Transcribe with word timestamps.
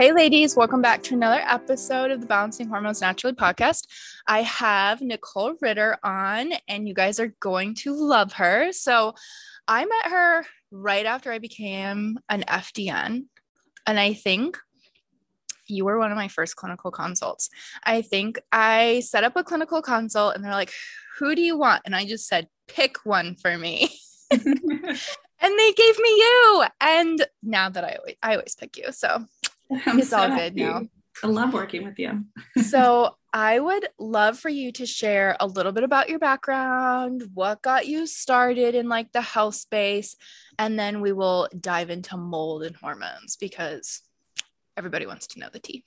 Hey, 0.00 0.14
ladies, 0.14 0.56
welcome 0.56 0.80
back 0.80 1.02
to 1.02 1.14
another 1.14 1.42
episode 1.46 2.10
of 2.10 2.22
the 2.22 2.26
Balancing 2.26 2.68
Hormones 2.68 3.02
Naturally 3.02 3.36
podcast. 3.36 3.86
I 4.26 4.40
have 4.40 5.02
Nicole 5.02 5.56
Ritter 5.60 5.98
on, 6.02 6.54
and 6.68 6.88
you 6.88 6.94
guys 6.94 7.20
are 7.20 7.34
going 7.38 7.74
to 7.74 7.92
love 7.92 8.32
her. 8.32 8.72
So, 8.72 9.12
I 9.68 9.84
met 9.84 10.06
her 10.06 10.46
right 10.70 11.04
after 11.04 11.30
I 11.30 11.38
became 11.38 12.18
an 12.30 12.44
FDN, 12.48 13.26
and 13.86 14.00
I 14.00 14.14
think 14.14 14.56
you 15.66 15.84
were 15.84 15.98
one 15.98 16.10
of 16.10 16.16
my 16.16 16.28
first 16.28 16.56
clinical 16.56 16.90
consults. 16.90 17.50
I 17.84 18.00
think 18.00 18.40
I 18.50 19.00
set 19.00 19.22
up 19.22 19.36
a 19.36 19.44
clinical 19.44 19.82
consult, 19.82 20.34
and 20.34 20.42
they're 20.42 20.50
like, 20.52 20.72
Who 21.18 21.34
do 21.34 21.42
you 21.42 21.58
want? 21.58 21.82
And 21.84 21.94
I 21.94 22.06
just 22.06 22.26
said, 22.26 22.48
Pick 22.68 23.04
one 23.04 23.34
for 23.34 23.58
me. 23.58 23.90
and 24.30 24.42
they 25.58 25.72
gave 25.74 25.98
me 25.98 26.08
you. 26.08 26.64
And 26.80 27.26
now 27.42 27.68
that 27.68 27.84
I 27.84 27.96
always, 27.96 28.16
I 28.22 28.32
always 28.36 28.54
pick 28.54 28.78
you. 28.78 28.92
So 28.92 29.26
I'm 29.86 29.98
it's 29.98 30.10
so 30.10 30.18
all 30.18 30.28
good 30.28 30.38
happy. 30.38 30.62
now. 30.62 30.82
I 31.22 31.26
love 31.26 31.52
working 31.52 31.84
with 31.84 31.98
you. 31.98 32.24
so, 32.62 33.16
I 33.32 33.60
would 33.60 33.86
love 33.98 34.38
for 34.38 34.48
you 34.48 34.72
to 34.72 34.86
share 34.86 35.36
a 35.38 35.46
little 35.46 35.70
bit 35.70 35.84
about 35.84 36.08
your 36.08 36.18
background, 36.18 37.22
what 37.32 37.62
got 37.62 37.86
you 37.86 38.06
started 38.06 38.74
in 38.74 38.88
like 38.88 39.12
the 39.12 39.20
health 39.20 39.54
space, 39.54 40.16
and 40.58 40.78
then 40.78 41.00
we 41.00 41.12
will 41.12 41.48
dive 41.60 41.90
into 41.90 42.16
mold 42.16 42.64
and 42.64 42.74
hormones 42.74 43.36
because 43.36 44.02
everybody 44.76 45.06
wants 45.06 45.28
to 45.28 45.38
know 45.38 45.48
the 45.52 45.60
tea. 45.60 45.84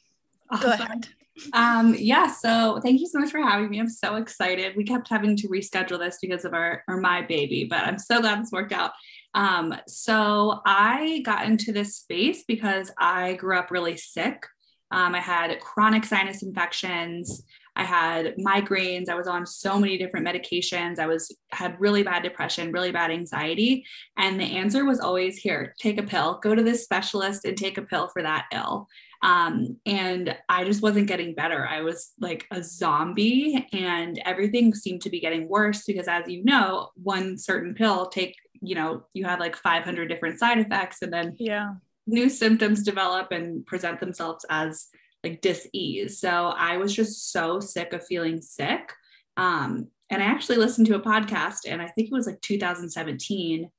Awesome. 0.49 0.69
Go 0.69 0.73
ahead. 0.73 1.07
Um, 1.53 1.95
yeah, 1.97 2.27
so 2.27 2.79
thank 2.81 3.01
you 3.01 3.07
so 3.07 3.19
much 3.19 3.31
for 3.31 3.41
having 3.41 3.69
me. 3.69 3.79
I'm 3.79 3.89
so 3.89 4.15
excited. 4.15 4.77
We 4.77 4.83
kept 4.83 5.09
having 5.09 5.35
to 5.37 5.47
reschedule 5.47 5.99
this 5.99 6.19
because 6.21 6.45
of 6.45 6.53
our 6.53 6.83
or 6.87 6.97
my 6.97 7.23
baby, 7.23 7.65
but 7.65 7.79
I'm 7.79 7.97
so 7.97 8.21
glad 8.21 8.41
this 8.41 8.51
worked 8.51 8.71
out. 8.71 8.91
Um, 9.33 9.75
so 9.87 10.61
I 10.65 11.21
got 11.25 11.45
into 11.45 11.71
this 11.71 11.97
space 11.97 12.43
because 12.47 12.91
I 12.97 13.33
grew 13.33 13.57
up 13.57 13.71
really 13.71 13.97
sick. 13.97 14.45
Um, 14.91 15.15
I 15.15 15.19
had 15.19 15.59
chronic 15.59 16.05
sinus 16.05 16.43
infections. 16.43 17.43
I 17.75 17.83
had 17.83 18.35
migraines. 18.37 19.09
I 19.09 19.15
was 19.15 19.27
on 19.27 19.45
so 19.47 19.79
many 19.79 19.97
different 19.97 20.27
medications. 20.27 20.99
I 20.99 21.07
was 21.07 21.35
had 21.51 21.79
really 21.79 22.03
bad 22.03 22.21
depression, 22.21 22.71
really 22.71 22.91
bad 22.91 23.09
anxiety, 23.09 23.85
and 24.17 24.39
the 24.39 24.43
answer 24.43 24.85
was 24.85 24.99
always 24.99 25.37
here: 25.37 25.73
take 25.79 25.97
a 25.97 26.03
pill, 26.03 26.39
go 26.43 26.53
to 26.53 26.61
this 26.61 26.83
specialist, 26.83 27.45
and 27.45 27.57
take 27.57 27.79
a 27.79 27.81
pill 27.81 28.09
for 28.09 28.21
that 28.21 28.45
ill. 28.53 28.87
Um, 29.23 29.77
and 29.85 30.37
I 30.49 30.65
just 30.65 30.83
wasn't 30.83 31.07
getting 31.07 31.33
better. 31.33 31.65
I 31.65 31.81
was 31.81 32.11
like 32.19 32.45
a 32.51 32.61
zombie, 32.61 33.67
and 33.73 34.21
everything 34.25 34.75
seemed 34.75 35.01
to 35.03 35.09
be 35.09 35.19
getting 35.19 35.49
worse 35.49 35.85
because, 35.85 36.07
as 36.07 36.27
you 36.27 36.43
know, 36.43 36.89
one 37.01 37.39
certain 37.39 37.73
pill 37.73 38.07
take 38.07 38.35
you 38.63 38.75
know 38.75 39.03
you 39.13 39.25
have 39.25 39.39
like 39.39 39.55
500 39.55 40.07
different 40.07 40.39
side 40.39 40.59
effects 40.59 41.01
and 41.01 41.11
then 41.11 41.35
yeah. 41.37 41.73
new 42.07 42.29
symptoms 42.29 42.83
develop 42.83 43.31
and 43.31 43.65
present 43.65 43.99
themselves 43.99 44.45
as 44.49 44.87
like 45.23 45.41
dis-ease. 45.41 46.19
So 46.19 46.53
i 46.57 46.77
was 46.77 46.93
just 46.93 47.31
so 47.31 47.59
sick 47.59 47.93
of 47.93 48.05
feeling 48.05 48.41
sick. 48.41 48.93
Um, 49.37 49.87
and 50.09 50.21
i 50.21 50.25
actually 50.25 50.57
listened 50.57 50.87
to 50.87 50.95
a 50.95 51.01
podcast 51.01 51.59
and 51.67 51.81
i 51.81 51.87
think 51.87 52.07
it 52.07 52.13
was 52.13 52.27
like 52.27 52.41
2017 52.41 53.69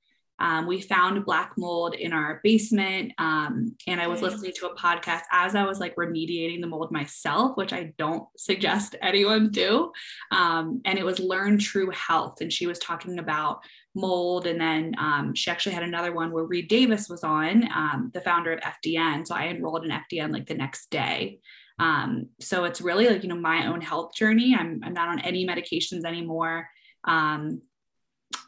um, 0.41 0.67
we 0.67 0.81
found 0.81 1.25
black 1.25 1.53
mold 1.57 1.95
in 1.95 2.13
our 2.13 2.41
basement 2.43 3.13
um, 3.19 3.77
and 3.87 4.01
i 4.01 4.07
was 4.07 4.21
listening 4.21 4.53
to 4.57 4.67
a 4.67 4.77
podcast 4.77 5.23
as 5.31 5.55
i 5.55 5.65
was 5.65 5.79
like 5.79 5.95
remediating 5.97 6.61
the 6.61 6.67
mold 6.67 6.91
myself 6.91 7.57
which 7.57 7.73
i 7.73 7.93
don't 7.99 8.27
suggest 8.37 8.97
anyone 9.03 9.51
do. 9.51 9.93
Um, 10.33 10.81
and 10.85 10.99
it 10.99 11.05
was 11.05 11.21
learn 11.21 11.59
true 11.59 11.91
health 11.91 12.41
and 12.41 12.53
she 12.53 12.67
was 12.67 12.79
talking 12.79 13.19
about 13.19 13.61
mold. 13.95 14.47
And 14.47 14.61
then 14.61 14.95
um, 14.99 15.35
she 15.35 15.51
actually 15.51 15.75
had 15.75 15.83
another 15.83 16.13
one 16.13 16.33
where 16.33 16.45
Reed 16.45 16.69
Davis 16.69 17.09
was 17.09 17.23
on, 17.23 17.65
um, 17.73 18.11
the 18.13 18.21
founder 18.21 18.53
of 18.53 18.61
FDN. 18.61 19.27
So 19.27 19.35
I 19.35 19.49
enrolled 19.49 19.85
in 19.85 19.91
FDN 19.91 20.33
like 20.33 20.47
the 20.47 20.55
next 20.55 20.91
day. 20.91 21.41
Um, 21.79 22.29
so 22.41 22.65
it's 22.65 22.81
really 22.81 23.09
like, 23.09 23.23
you 23.23 23.29
know, 23.29 23.37
my 23.37 23.67
own 23.67 23.81
health 23.81 24.15
journey. 24.15 24.57
I'm, 24.59 24.81
I'm 24.85 24.95
not 24.95 25.09
on 25.09 25.21
any 25.21 25.47
medications 25.47 26.05
anymore. 26.05 26.69
Um, 27.05 27.63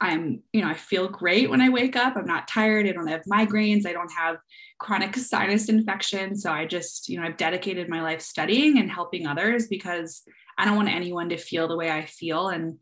I'm, 0.01 0.43
you 0.53 0.63
know, 0.63 0.69
I 0.69 0.75
feel 0.75 1.09
great 1.09 1.49
when 1.49 1.61
I 1.61 1.69
wake 1.69 1.97
up. 1.97 2.17
I'm 2.17 2.27
not 2.27 2.49
tired. 2.49 2.87
I 2.87 2.93
don't 2.93 3.07
have 3.07 3.23
migraines. 3.31 3.87
I 3.87 3.93
don't 3.93 4.13
have 4.13 4.37
chronic 4.79 5.17
sinus 5.17 5.69
infection. 5.69 6.37
So 6.37 6.53
I 6.53 6.67
just, 6.67 7.09
you 7.09 7.19
know, 7.19 7.27
I've 7.27 7.37
dedicated 7.37 7.89
my 7.89 8.03
life 8.03 8.21
studying 8.21 8.79
and 8.79 8.91
helping 8.91 9.27
others 9.27 9.69
because 9.69 10.23
I 10.59 10.65
don't 10.65 10.77
want 10.77 10.89
anyone 10.89 11.29
to 11.31 11.37
feel 11.37 11.69
the 11.69 11.77
way 11.77 11.91
I 11.91 12.05
feel. 12.05 12.49
And 12.49 12.79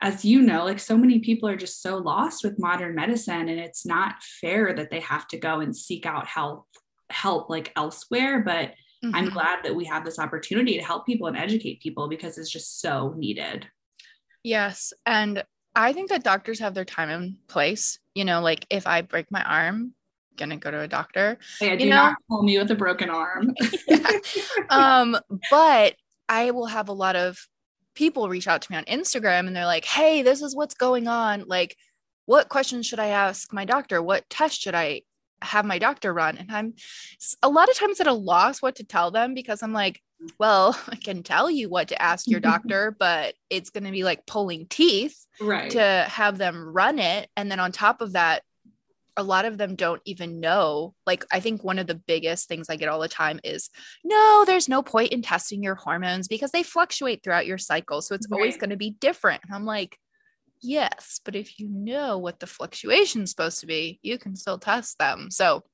as 0.00 0.24
you 0.24 0.42
know, 0.42 0.64
like 0.64 0.78
so 0.78 0.96
many 0.96 1.18
people 1.18 1.48
are 1.48 1.56
just 1.56 1.82
so 1.82 1.98
lost 1.98 2.44
with 2.44 2.58
modern 2.58 2.94
medicine, 2.94 3.48
and 3.48 3.58
it's 3.58 3.84
not 3.84 4.22
fair 4.40 4.72
that 4.74 4.90
they 4.90 5.00
have 5.00 5.26
to 5.28 5.38
go 5.38 5.60
and 5.60 5.76
seek 5.76 6.06
out 6.06 6.26
help 6.26 6.66
help 7.10 7.50
like 7.50 7.72
elsewhere. 7.74 8.40
But 8.40 8.70
mm-hmm. 9.04 9.14
I'm 9.14 9.30
glad 9.30 9.64
that 9.64 9.74
we 9.74 9.86
have 9.86 10.04
this 10.04 10.18
opportunity 10.18 10.78
to 10.78 10.84
help 10.84 11.06
people 11.06 11.26
and 11.26 11.36
educate 11.36 11.80
people 11.80 12.08
because 12.08 12.38
it's 12.38 12.50
just 12.50 12.80
so 12.80 13.14
needed. 13.16 13.66
Yes. 14.44 14.92
And 15.04 15.42
I 15.74 15.92
think 15.92 16.10
that 16.10 16.22
doctors 16.22 16.60
have 16.60 16.74
their 16.74 16.84
time 16.84 17.10
and 17.10 17.36
place. 17.48 17.98
You 18.14 18.24
know, 18.24 18.40
like 18.40 18.66
if 18.70 18.86
I 18.86 19.02
break 19.02 19.30
my 19.30 19.42
arm, 19.42 19.94
gonna 20.36 20.56
go 20.56 20.70
to 20.70 20.80
a 20.80 20.88
doctor. 20.88 21.38
Yeah, 21.60 21.76
do 21.76 21.84
you 21.84 21.90
know? 21.90 21.96
not 21.96 22.16
call 22.28 22.44
me 22.44 22.56
with 22.58 22.70
a 22.70 22.76
broken 22.76 23.10
arm. 23.10 23.52
yeah. 23.88 24.20
Um, 24.70 25.16
but 25.50 25.96
I 26.28 26.52
will 26.52 26.66
have 26.66 26.88
a 26.88 26.92
lot 26.92 27.16
of 27.16 27.38
people 27.98 28.28
reach 28.28 28.46
out 28.46 28.62
to 28.62 28.70
me 28.70 28.78
on 28.78 28.84
Instagram 28.84 29.48
and 29.48 29.56
they're 29.56 29.66
like, 29.66 29.84
hey, 29.84 30.22
this 30.22 30.40
is 30.40 30.54
what's 30.54 30.74
going 30.74 31.08
on. 31.08 31.42
Like, 31.48 31.76
what 32.26 32.48
questions 32.48 32.86
should 32.86 33.00
I 33.00 33.08
ask 33.08 33.52
my 33.52 33.64
doctor? 33.64 34.00
What 34.00 34.30
test 34.30 34.60
should 34.60 34.76
I 34.76 35.02
have 35.42 35.64
my 35.64 35.80
doctor 35.80 36.14
run? 36.14 36.38
And 36.38 36.48
I'm 36.48 36.74
a 37.42 37.48
lot 37.48 37.68
of 37.68 37.74
times 37.74 37.98
at 37.98 38.06
a 38.06 38.12
loss 38.12 38.62
what 38.62 38.76
to 38.76 38.84
tell 38.84 39.10
them 39.10 39.34
because 39.34 39.64
I'm 39.64 39.72
like, 39.72 40.00
well, 40.38 40.78
I 40.88 40.94
can 40.94 41.24
tell 41.24 41.50
you 41.50 41.68
what 41.68 41.88
to 41.88 42.00
ask 42.00 42.28
your 42.28 42.38
doctor, 42.52 42.94
but 42.96 43.34
it's 43.50 43.70
going 43.70 43.82
to 43.82 43.90
be 43.90 44.04
like 44.04 44.26
pulling 44.26 44.66
teeth 44.68 45.26
right. 45.40 45.72
to 45.72 46.06
have 46.08 46.38
them 46.38 46.72
run 46.72 47.00
it. 47.00 47.28
And 47.36 47.50
then 47.50 47.58
on 47.58 47.72
top 47.72 48.00
of 48.00 48.12
that, 48.12 48.44
a 49.18 49.22
lot 49.22 49.44
of 49.44 49.58
them 49.58 49.74
don't 49.74 50.00
even 50.04 50.40
know. 50.40 50.94
Like, 51.06 51.24
I 51.30 51.40
think 51.40 51.64
one 51.64 51.78
of 51.78 51.88
the 51.88 51.96
biggest 51.96 52.48
things 52.48 52.68
I 52.70 52.76
get 52.76 52.88
all 52.88 53.00
the 53.00 53.08
time 53.08 53.40
is 53.42 53.68
no, 54.04 54.44
there's 54.46 54.68
no 54.68 54.80
point 54.82 55.12
in 55.12 55.22
testing 55.22 55.62
your 55.62 55.74
hormones 55.74 56.28
because 56.28 56.52
they 56.52 56.62
fluctuate 56.62 57.22
throughout 57.22 57.46
your 57.46 57.58
cycle. 57.58 58.00
So 58.00 58.14
it's 58.14 58.28
right. 58.30 58.38
always 58.38 58.56
going 58.56 58.70
to 58.70 58.76
be 58.76 58.90
different. 59.00 59.42
And 59.44 59.52
I'm 59.52 59.66
like, 59.66 59.98
yes, 60.62 61.20
but 61.24 61.34
if 61.34 61.58
you 61.58 61.68
know 61.68 62.16
what 62.18 62.38
the 62.38 62.46
fluctuation 62.46 63.22
is 63.22 63.30
supposed 63.30 63.58
to 63.60 63.66
be, 63.66 63.98
you 64.02 64.18
can 64.18 64.36
still 64.36 64.58
test 64.58 64.98
them. 64.98 65.30
So 65.30 65.64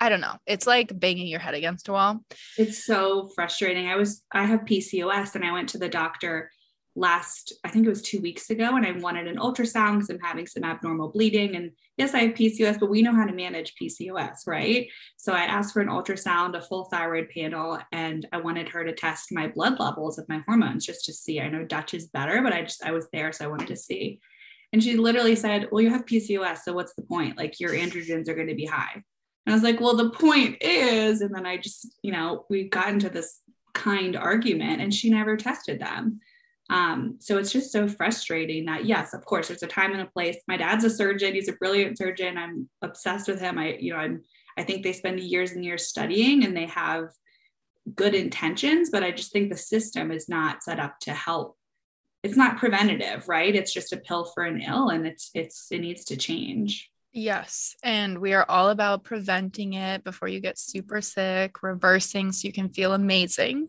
I 0.00 0.08
don't 0.08 0.20
know. 0.20 0.36
It's 0.46 0.66
like 0.66 0.98
banging 0.98 1.26
your 1.26 1.40
head 1.40 1.54
against 1.54 1.88
a 1.88 1.92
wall. 1.92 2.20
It's 2.56 2.84
so 2.84 3.28
frustrating. 3.34 3.88
I 3.88 3.96
was, 3.96 4.22
I 4.32 4.44
have 4.44 4.60
PCOS 4.60 5.34
and 5.34 5.44
I 5.44 5.52
went 5.52 5.70
to 5.70 5.78
the 5.78 5.88
doctor 5.88 6.50
last, 6.96 7.52
I 7.64 7.68
think 7.68 7.86
it 7.86 7.90
was 7.90 8.02
two 8.02 8.20
weeks 8.20 8.50
ago, 8.50 8.76
and 8.76 8.86
I 8.86 8.92
wanted 8.92 9.26
an 9.26 9.36
ultrasound 9.36 9.94
because 9.94 10.10
I'm 10.10 10.20
having 10.20 10.46
some 10.46 10.64
abnormal 10.64 11.10
bleeding. 11.10 11.56
And 11.56 11.72
yes, 11.96 12.14
I 12.14 12.20
have 12.20 12.34
PCOS, 12.34 12.78
but 12.78 12.90
we 12.90 13.02
know 13.02 13.14
how 13.14 13.26
to 13.26 13.32
manage 13.32 13.74
PCOS, 13.80 14.46
right? 14.46 14.88
So 15.16 15.32
I 15.32 15.42
asked 15.42 15.72
for 15.72 15.82
an 15.82 15.88
ultrasound, 15.88 16.56
a 16.56 16.60
full 16.60 16.84
thyroid 16.84 17.30
panel, 17.30 17.78
and 17.92 18.26
I 18.32 18.38
wanted 18.38 18.68
her 18.68 18.84
to 18.84 18.92
test 18.92 19.32
my 19.32 19.48
blood 19.48 19.80
levels 19.80 20.18
of 20.18 20.28
my 20.28 20.42
hormones 20.46 20.86
just 20.86 21.04
to 21.06 21.12
see. 21.12 21.40
I 21.40 21.48
know 21.48 21.64
Dutch 21.64 21.94
is 21.94 22.08
better, 22.08 22.42
but 22.42 22.52
I 22.52 22.62
just, 22.62 22.84
I 22.84 22.92
was 22.92 23.08
there, 23.12 23.32
so 23.32 23.44
I 23.44 23.48
wanted 23.48 23.68
to 23.68 23.76
see. 23.76 24.20
And 24.72 24.82
she 24.82 24.96
literally 24.96 25.36
said, 25.36 25.68
Well, 25.70 25.82
you 25.82 25.90
have 25.90 26.04
PCOS, 26.04 26.58
so 26.64 26.72
what's 26.72 26.94
the 26.94 27.02
point? 27.02 27.36
Like 27.36 27.60
your 27.60 27.70
androgens 27.70 28.28
are 28.28 28.34
going 28.34 28.48
to 28.48 28.54
be 28.54 28.66
high. 28.66 29.02
And 29.46 29.52
I 29.52 29.54
was 29.54 29.62
like, 29.62 29.80
Well, 29.80 29.96
the 29.96 30.10
point 30.10 30.58
is, 30.60 31.20
and 31.20 31.34
then 31.34 31.46
I 31.46 31.58
just, 31.58 31.96
you 32.02 32.12
know, 32.12 32.44
we 32.50 32.68
got 32.68 32.88
into 32.88 33.08
this 33.08 33.40
kind 33.72 34.16
argument 34.16 34.80
and 34.80 34.94
she 34.94 35.10
never 35.10 35.36
tested 35.36 35.80
them. 35.80 36.20
Um, 36.70 37.16
so 37.20 37.36
it's 37.38 37.52
just 37.52 37.72
so 37.72 37.86
frustrating 37.86 38.64
that 38.66 38.86
yes, 38.86 39.12
of 39.12 39.24
course, 39.24 39.48
there's 39.48 39.62
a 39.62 39.66
time 39.66 39.92
and 39.92 40.00
a 40.00 40.06
place. 40.06 40.36
My 40.48 40.56
dad's 40.56 40.84
a 40.84 40.90
surgeon; 40.90 41.34
he's 41.34 41.48
a 41.48 41.54
brilliant 41.54 41.98
surgeon. 41.98 42.38
I'm 42.38 42.68
obsessed 42.82 43.28
with 43.28 43.40
him. 43.40 43.58
I, 43.58 43.76
you 43.78 43.92
know, 43.92 43.98
I'm. 43.98 44.22
I 44.56 44.62
think 44.62 44.82
they 44.82 44.92
spend 44.92 45.20
years 45.20 45.52
and 45.52 45.64
years 45.64 45.88
studying, 45.88 46.44
and 46.44 46.56
they 46.56 46.66
have 46.66 47.08
good 47.94 48.14
intentions, 48.14 48.88
but 48.90 49.02
I 49.02 49.10
just 49.10 49.32
think 49.32 49.50
the 49.50 49.56
system 49.56 50.10
is 50.10 50.28
not 50.28 50.62
set 50.62 50.80
up 50.80 50.98
to 51.00 51.12
help. 51.12 51.58
It's 52.22 52.36
not 52.36 52.56
preventative, 52.56 53.28
right? 53.28 53.54
It's 53.54 53.74
just 53.74 53.92
a 53.92 53.98
pill 53.98 54.24
for 54.24 54.44
an 54.44 54.62
ill, 54.62 54.88
and 54.88 55.06
it's 55.06 55.30
it's 55.34 55.66
it 55.70 55.80
needs 55.80 56.04
to 56.06 56.16
change. 56.16 56.90
Yes. 57.16 57.76
And 57.84 58.18
we 58.18 58.32
are 58.32 58.44
all 58.48 58.70
about 58.70 59.04
preventing 59.04 59.74
it 59.74 60.02
before 60.02 60.26
you 60.26 60.40
get 60.40 60.58
super 60.58 61.00
sick, 61.00 61.62
reversing 61.62 62.32
so 62.32 62.48
you 62.48 62.52
can 62.52 62.70
feel 62.70 62.92
amazing, 62.92 63.68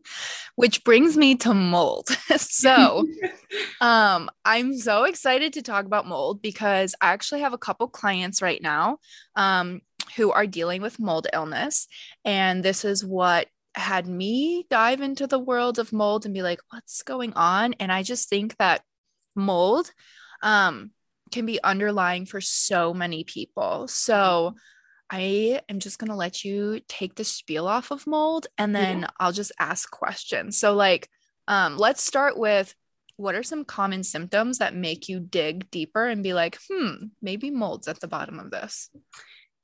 which 0.56 0.84
brings 0.84 1.16
me 1.16 1.36
to 1.36 1.54
mold. 1.54 2.08
so, 2.38 3.06
um, 3.82 4.32
I'm 4.44 4.76
so 4.76 5.04
excited 5.04 5.54
to 5.54 5.62
talk 5.62 5.86
about 5.86 6.08
mold 6.08 6.42
because 6.42 6.96
I 7.00 7.14
actually 7.14 7.42
have 7.42 7.54
a 7.54 7.60
couple 7.60 7.88
clients 7.88 8.42
right 8.42 8.60
now 8.60 8.98
um, 9.36 9.82
who 10.16 10.32
are 10.32 10.48
dealing 10.48 10.82
with 10.82 11.00
mold 11.00 11.28
illness. 11.32 11.88
And 12.26 12.64
this 12.64 12.84
is 12.84 13.06
what 13.06 13.48
had 13.76 14.08
me 14.08 14.66
dive 14.72 15.02
into 15.02 15.28
the 15.28 15.38
world 15.38 15.78
of 15.78 15.94
mold 15.94 16.26
and 16.26 16.34
be 16.34 16.42
like, 16.42 16.62
what's 16.72 17.04
going 17.04 17.34
on? 17.34 17.76
And 17.80 17.92
I 17.92 18.02
just 18.02 18.28
think 18.28 18.58
that 18.58 18.82
mold, 19.36 19.92
um, 20.42 20.90
can 21.32 21.46
be 21.46 21.62
underlying 21.64 22.26
for 22.26 22.42
so 22.42 22.94
many 22.94 23.24
people. 23.24 23.88
So 23.88 24.56
I 25.10 25.62
am 25.70 25.80
just 25.80 26.00
going 26.00 26.10
to 26.10 26.16
let 26.16 26.44
you 26.44 26.82
take 26.88 27.16
the 27.16 27.24
spiel 27.24 27.68
off 27.68 27.92
of 27.92 28.08
mold 28.08 28.48
and 28.58 28.76
then 28.76 29.02
yeah. 29.02 29.08
I'll 29.20 29.32
just 29.32 29.52
ask 29.60 29.90
questions. 29.90 30.58
So 30.58 30.74
like 30.74 31.10
um 31.48 31.78
let's 31.78 32.04
start 32.04 32.38
with 32.38 32.74
what 33.18 33.36
are 33.36 33.44
some 33.44 33.64
common 33.64 34.04
symptoms 34.04 34.58
that 34.58 34.76
make 34.76 35.08
you 35.08 35.20
dig 35.20 35.70
deeper 35.72 36.06
and 36.06 36.22
be 36.22 36.34
like, 36.34 36.58
"Hmm, 36.70 37.06
maybe 37.22 37.50
mold's 37.50 37.88
at 37.88 38.00
the 38.00 38.08
bottom 38.08 38.40
of 38.40 38.52
this." 38.52 38.90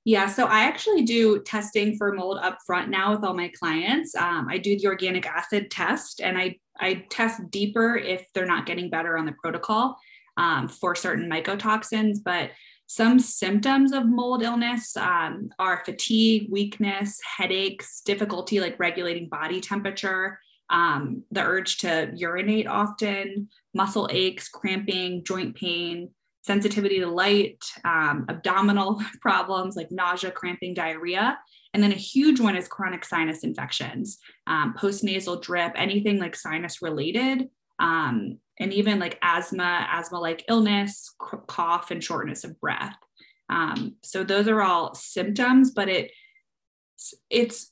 Yeah, 0.04 0.28
so 0.28 0.46
I 0.46 0.62
actually 0.62 1.04
do 1.04 1.42
testing 1.44 1.96
for 1.98 2.14
mold 2.14 2.40
up 2.42 2.58
front 2.66 2.90
now 2.90 3.14
with 3.14 3.24
all 3.24 3.36
my 3.36 3.52
clients. 3.60 4.16
Um, 4.16 4.48
I 4.50 4.58
do 4.58 4.78
the 4.78 4.88
organic 4.88 5.28
acid 5.28 5.70
test 5.70 6.22
and 6.22 6.38
I, 6.38 6.58
I 6.80 7.06
test 7.12 7.40
deeper 7.52 7.98
if 7.98 8.26
they're 8.34 8.48
not 8.48 8.66
getting 8.66 8.90
better 8.90 9.16
on 9.16 9.26
the 9.26 9.34
protocol 9.34 9.98
um, 10.42 10.68
for 10.68 10.96
certain 10.96 11.30
mycotoxins, 11.30 12.18
but 12.26 12.50
some 12.88 13.20
symptoms 13.20 13.94
of 13.94 14.08
mold 14.08 14.42
illness 14.42 14.98
um, 14.98 15.50
are 15.60 15.84
fatigue, 15.86 16.48
weakness, 16.50 17.20
headaches, 17.38 18.02
difficulty 18.02 18.60
like 18.60 18.80
regulating 18.80 19.30
body 19.30 19.62
temperature, 19.62 20.40
um, 20.72 21.24
the 21.32 21.42
urge 21.42 21.78
to 21.78 22.12
urinate 22.16 22.68
often, 22.68 23.50
muscle 23.76 24.10
aches, 24.12 24.50
cramping, 24.50 25.24
joint 25.24 25.56
pain, 25.56 26.10
sensitivity 26.42 27.00
to 27.00 27.08
light, 27.08 27.64
um, 27.86 28.26
abdominal 28.28 29.00
problems 29.22 29.76
like 29.76 29.92
nausea, 29.92 30.32
cramping, 30.32 30.74
diarrhea. 30.74 31.38
And 31.74 31.84
then 31.84 31.92
a 31.92 31.96
huge 31.96 32.40
one 32.40 32.58
is 32.58 32.68
chronic 32.68 33.06
sinus 33.06 33.44
infections, 33.44 34.18
um, 34.48 34.74
postnasal 34.78 35.42
drip, 35.42 35.74
anything 35.76 36.20
like 36.20 36.36
sinus 36.36 36.82
related, 36.82 37.48
um, 37.82 38.38
and 38.60 38.72
even 38.72 39.00
like 39.00 39.18
asthma, 39.24 39.88
asthma 39.92 40.20
like 40.20 40.46
illness, 40.48 41.14
cough, 41.48 41.92
and 41.92 42.02
shortness 42.02 42.44
of 42.44 42.60
breath. 42.62 42.96
Um, 43.50 43.96
so 44.04 44.24
those 44.24 44.48
are 44.48 44.62
all 44.62 44.94
symptoms, 44.94 45.72
but 45.72 45.90
it 45.90 46.12
it's 47.30 47.72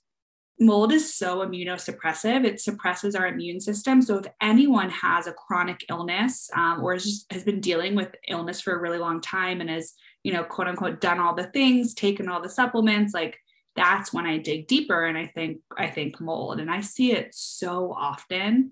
mold 0.60 0.92
is 0.92 1.14
so 1.14 1.46
immunosuppressive. 1.46 2.44
It 2.44 2.60
suppresses 2.60 3.16
our 3.16 3.28
immune 3.28 3.62
system. 3.62 4.02
So 4.02 4.18
if 4.18 4.26
anyone 4.42 4.90
has 4.90 5.28
a 5.28 5.34
chronic 5.34 5.86
illness 5.90 6.50
um, 6.56 6.84
or 6.84 6.98
just, 6.98 7.32
has 7.32 7.44
been 7.44 7.62
dealing 7.62 7.96
with 7.96 8.14
illness 8.28 8.60
for 8.60 8.74
a 8.74 8.82
really 8.82 8.98
long 8.98 9.22
time 9.22 9.62
and 9.62 9.70
has 9.70 9.94
you 10.24 10.34
know 10.34 10.44
quote 10.44 10.68
unquote 10.68 11.00
done 11.00 11.20
all 11.20 11.36
the 11.36 11.46
things 11.52 11.94
taken 11.94 12.28
all 12.28 12.42
the 12.42 12.50
supplements 12.50 13.14
like 13.14 13.38
that's 13.78 14.12
when 14.12 14.26
i 14.26 14.38
dig 14.38 14.68
deeper 14.68 15.06
and 15.06 15.18
i 15.18 15.28
think 15.28 15.60
i 15.78 15.88
think 15.88 16.20
mold. 16.20 16.60
And 16.60 16.70
i 16.70 16.82
see 16.82 17.14
it 17.14 17.34
so 17.34 17.94
often 17.94 18.72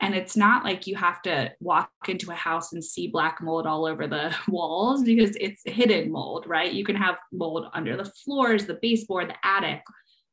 and 0.00 0.14
it's 0.14 0.36
not 0.36 0.62
like 0.62 0.86
you 0.86 0.94
have 0.94 1.22
to 1.22 1.52
walk 1.60 1.90
into 2.08 2.30
a 2.30 2.34
house 2.34 2.72
and 2.72 2.84
see 2.84 3.08
black 3.08 3.40
mold 3.40 3.66
all 3.66 3.86
over 3.86 4.06
the 4.06 4.34
walls 4.48 5.02
because 5.02 5.34
it's 5.40 5.62
hidden 5.64 6.12
mold, 6.12 6.46
right? 6.46 6.72
You 6.72 6.84
can 6.84 6.96
have 6.96 7.18
mold 7.32 7.66
under 7.72 7.96
the 7.96 8.04
floors, 8.04 8.66
the 8.66 8.78
baseboard, 8.82 9.30
the 9.30 9.46
attic. 9.46 9.82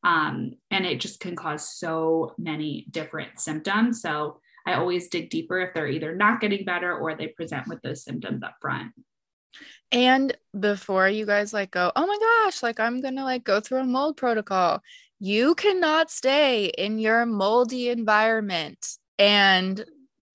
Um, 0.04 0.56
and 0.70 0.86
it 0.86 1.00
just 1.00 1.22
can 1.22 1.36
cause 1.36 1.78
so 1.78 2.36
many 2.38 2.88
different 2.92 3.40
symptoms. 3.40 4.02
So 4.02 4.42
I 4.66 4.74
always 4.74 5.08
dig 5.08 5.30
deeper 5.30 5.60
if 5.62 5.74
they're 5.74 5.88
either 5.88 6.14
not 6.14 6.42
getting 6.42 6.66
better 6.66 6.94
or 6.98 7.16
they 7.16 7.28
present 7.28 7.68
with 7.68 7.82
those 7.82 8.04
symptoms 8.04 8.44
up 8.44 8.56
front. 8.62 8.92
And 9.94 10.36
before 10.60 11.08
you 11.08 11.26
guys 11.26 11.54
like 11.54 11.72
go, 11.72 11.92
oh 11.96 12.06
my 12.06 12.18
gosh, 12.20 12.62
like 12.64 12.82
I'm 12.82 13.00
gonna 13.00 13.24
like 13.24 13.46
go 13.46 13.62
through 13.62 13.80
a 13.80 13.86
mold 13.86 14.18
protocol. 14.18 14.82
You 15.20 15.56
cannot 15.56 16.12
stay 16.12 16.66
in 16.66 17.00
your 17.00 17.26
moldy 17.26 17.90
environment 17.90 18.98
and 19.20 19.84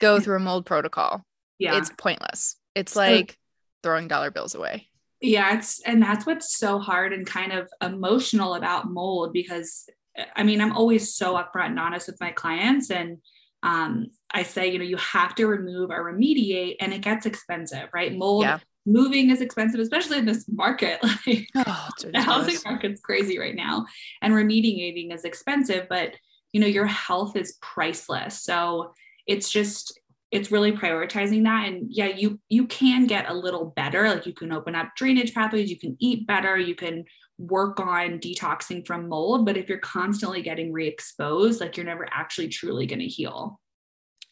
go 0.00 0.20
through 0.20 0.36
a 0.36 0.40
mold 0.40 0.66
protocol. 0.66 1.25
Yeah. 1.58 1.76
It's 1.76 1.90
pointless. 1.96 2.56
It's 2.75 2.94
like 2.94 3.36
throwing 3.82 4.08
dollar 4.08 4.30
bills 4.30 4.54
away. 4.54 4.88
Yeah, 5.20 5.56
it's 5.56 5.80
and 5.80 6.00
that's 6.00 6.26
what's 6.26 6.56
so 6.56 6.78
hard 6.78 7.12
and 7.12 7.26
kind 7.26 7.52
of 7.52 7.69
emotional 7.82 8.54
about 8.54 8.88
mold 8.88 9.32
because 9.32 9.88
I 10.36 10.42
mean, 10.42 10.60
I'm 10.60 10.76
always 10.76 11.14
so 11.14 11.34
upfront 11.34 11.66
and 11.66 11.80
honest 11.80 12.06
with 12.06 12.20
my 12.20 12.30
clients 12.30 12.90
and 12.90 13.19
um, 13.62 14.06
I 14.30 14.44
say, 14.44 14.70
you 14.70 14.78
know, 14.78 14.84
you 14.84 14.96
have 14.96 15.34
to 15.36 15.46
remove 15.46 15.90
or 15.90 16.12
remediate 16.12 16.76
and 16.80 16.92
it 16.92 17.00
gets 17.00 17.26
expensive, 17.26 17.88
right? 17.92 18.16
Mold 18.16 18.44
yeah. 18.44 18.58
moving 18.86 19.30
is 19.30 19.40
expensive, 19.40 19.80
especially 19.80 20.19
in 20.19 20.26
this 20.26 20.46
market. 20.48 21.00
Like 21.26 21.48
oh, 21.56 21.88
the 21.98 22.20
housing 22.20 22.56
market's 22.64 23.00
crazy 23.00 23.38
right 23.38 23.54
now. 23.54 23.86
And 24.22 24.32
remediating 24.32 25.12
is 25.12 25.25
expensive, 25.25 25.86
but 25.88 26.14
you 26.52 26.60
know 26.60 26.66
your 26.66 26.86
health 26.86 27.36
is 27.36 27.58
priceless. 27.60 28.42
So 28.42 28.92
it's 29.26 29.50
just 29.50 30.00
it's 30.30 30.52
really 30.52 30.72
prioritizing 30.72 31.44
that. 31.44 31.66
And 31.68 31.86
yeah 31.90 32.06
you 32.06 32.40
you 32.48 32.66
can 32.66 33.06
get 33.06 33.30
a 33.30 33.34
little 33.34 33.72
better. 33.76 34.08
Like 34.08 34.26
you 34.26 34.34
can 34.34 34.52
open 34.52 34.74
up 34.74 34.90
drainage 34.96 35.34
pathways 35.34 35.70
you 35.70 35.78
can 35.78 35.96
eat 36.00 36.26
better 36.26 36.58
you 36.58 36.74
can 36.74 37.04
work 37.38 37.78
on 37.80 38.18
detoxing 38.18 38.86
from 38.86 39.08
mold. 39.08 39.46
But 39.46 39.56
if 39.56 39.68
you're 39.68 39.78
constantly 39.78 40.42
getting 40.42 40.72
re-exposed 40.72 41.60
like 41.60 41.76
you're 41.76 41.86
never 41.86 42.08
actually 42.10 42.48
truly 42.48 42.86
going 42.86 42.98
to 43.00 43.06
heal. 43.06 43.60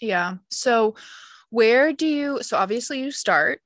Yeah. 0.01 0.35
So 0.51 0.97
where 1.51 1.93
do 1.93 2.07
you 2.07 2.43
so 2.43 2.57
obviously 2.57 3.01
you 3.01 3.11
start 3.11 3.61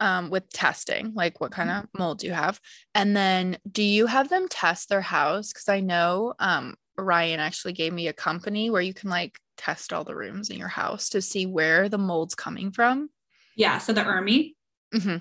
um, 0.00 0.30
with 0.30 0.50
testing, 0.50 1.12
like 1.14 1.40
what 1.40 1.52
kind 1.52 1.70
of 1.70 1.86
mold 1.96 2.18
do 2.18 2.26
you 2.26 2.32
have? 2.32 2.58
And 2.94 3.14
then 3.16 3.58
do 3.70 3.82
you 3.82 4.06
have 4.06 4.28
them 4.28 4.48
test 4.48 4.88
their 4.88 5.02
house? 5.02 5.52
Because 5.52 5.68
I 5.68 5.80
know 5.80 6.34
um, 6.38 6.74
Ryan 7.02 7.40
actually 7.40 7.72
gave 7.72 7.92
me 7.92 8.08
a 8.08 8.12
company 8.12 8.70
where 8.70 8.82
you 8.82 8.94
can 8.94 9.10
like 9.10 9.38
test 9.56 9.92
all 9.92 10.04
the 10.04 10.14
rooms 10.14 10.50
in 10.50 10.58
your 10.58 10.68
house 10.68 11.10
to 11.10 11.22
see 11.22 11.46
where 11.46 11.88
the 11.88 11.98
mold's 11.98 12.34
coming 12.34 12.70
from. 12.70 13.10
Yeah. 13.56 13.78
So 13.78 13.92
the 13.92 14.02
ERMI. 14.02 14.54
Mm-hmm. 14.94 15.16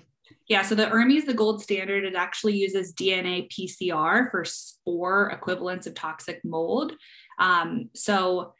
Yeah. 0.48 0.62
So 0.62 0.76
the 0.76 0.86
ERMI 0.86 1.18
is 1.18 1.26
the 1.26 1.34
gold 1.34 1.62
standard. 1.62 2.04
It 2.04 2.16
actually 2.16 2.58
uses 2.58 2.94
DNA 2.94 3.50
PCR 3.52 4.32
for 4.32 4.46
spore 4.46 5.30
equivalents 5.32 5.88
of 5.88 5.94
toxic 5.94 6.42
mold. 6.44 6.94
Um, 7.38 7.90
so 7.94 8.54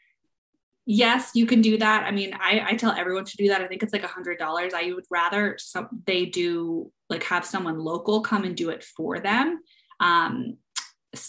yes, 0.86 1.30
you 1.34 1.46
can 1.46 1.60
do 1.60 1.78
that. 1.78 2.04
I 2.04 2.10
mean, 2.10 2.34
I, 2.34 2.64
I 2.70 2.74
tell 2.74 2.92
everyone 2.92 3.24
to 3.24 3.36
do 3.36 3.48
that. 3.48 3.60
I 3.60 3.68
think 3.68 3.82
it's 3.82 3.92
like 3.92 4.02
a 4.02 4.08
hundred 4.08 4.38
dollars. 4.38 4.74
I 4.74 4.92
would 4.92 5.04
rather 5.10 5.56
some 5.58 5.88
they 6.04 6.26
do 6.26 6.90
like 7.08 7.22
have 7.24 7.44
someone 7.44 7.78
local 7.78 8.22
come 8.22 8.44
and 8.44 8.56
do 8.56 8.70
it 8.70 8.82
for 8.82 9.20
them. 9.20 9.60
Um, 10.00 10.56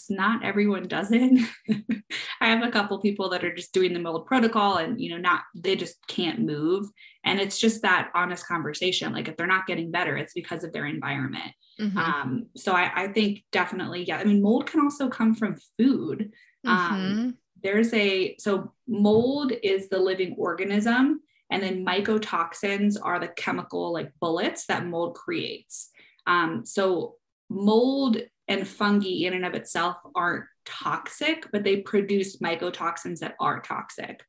not 0.08 0.44
everyone 0.44 0.86
does 0.86 1.08
it. 1.10 1.48
I 2.40 2.48
have 2.48 2.62
a 2.62 2.70
couple 2.70 2.98
people 3.00 3.28
that 3.30 3.44
are 3.44 3.54
just 3.54 3.72
doing 3.72 3.92
the 3.92 3.98
mold 3.98 4.26
protocol 4.26 4.76
and 4.76 5.00
you 5.00 5.10
know 5.10 5.18
not 5.18 5.42
they 5.54 5.76
just 5.76 6.06
can't 6.06 6.40
move 6.40 6.86
and 7.24 7.40
it's 7.40 7.58
just 7.58 7.82
that 7.82 8.10
honest 8.14 8.46
conversation 8.46 9.12
like 9.12 9.28
if 9.28 9.36
they're 9.36 9.46
not 9.46 9.66
getting 9.66 9.90
better 9.90 10.16
it's 10.16 10.34
because 10.34 10.64
of 10.64 10.72
their 10.72 10.86
environment. 10.86 11.52
Mm-hmm. 11.80 11.98
Um, 11.98 12.46
so 12.56 12.72
I, 12.72 12.92
I, 12.94 13.08
think 13.08 13.44
definitely 13.50 14.04
yeah 14.04 14.18
I 14.18 14.24
mean 14.24 14.42
mold 14.42 14.66
can 14.66 14.80
also 14.80 15.08
come 15.08 15.34
from 15.34 15.56
food. 15.78 16.32
Um, 16.64 16.78
mm-hmm. 16.78 16.94
Um, 16.94 17.38
there's 17.62 17.92
a 17.94 18.36
so 18.38 18.72
mold 18.86 19.52
is 19.62 19.88
the 19.88 19.98
living 19.98 20.34
organism 20.38 21.22
and 21.50 21.62
then 21.62 21.84
mycotoxins 21.84 22.96
are 23.02 23.18
the 23.18 23.28
chemical 23.28 23.92
like 23.92 24.12
bullets 24.20 24.66
that 24.66 24.86
mold 24.86 25.14
creates. 25.14 25.90
Um, 26.26 26.64
so 26.64 27.16
mold 27.50 28.16
and 28.48 28.66
fungi 28.66 29.26
in 29.26 29.34
and 29.34 29.46
of 29.46 29.54
itself 29.54 29.96
aren't 30.14 30.44
toxic, 30.64 31.46
but 31.52 31.64
they 31.64 31.78
produce 31.78 32.38
mycotoxins 32.38 33.18
that 33.20 33.34
are 33.40 33.60
toxic. 33.60 34.20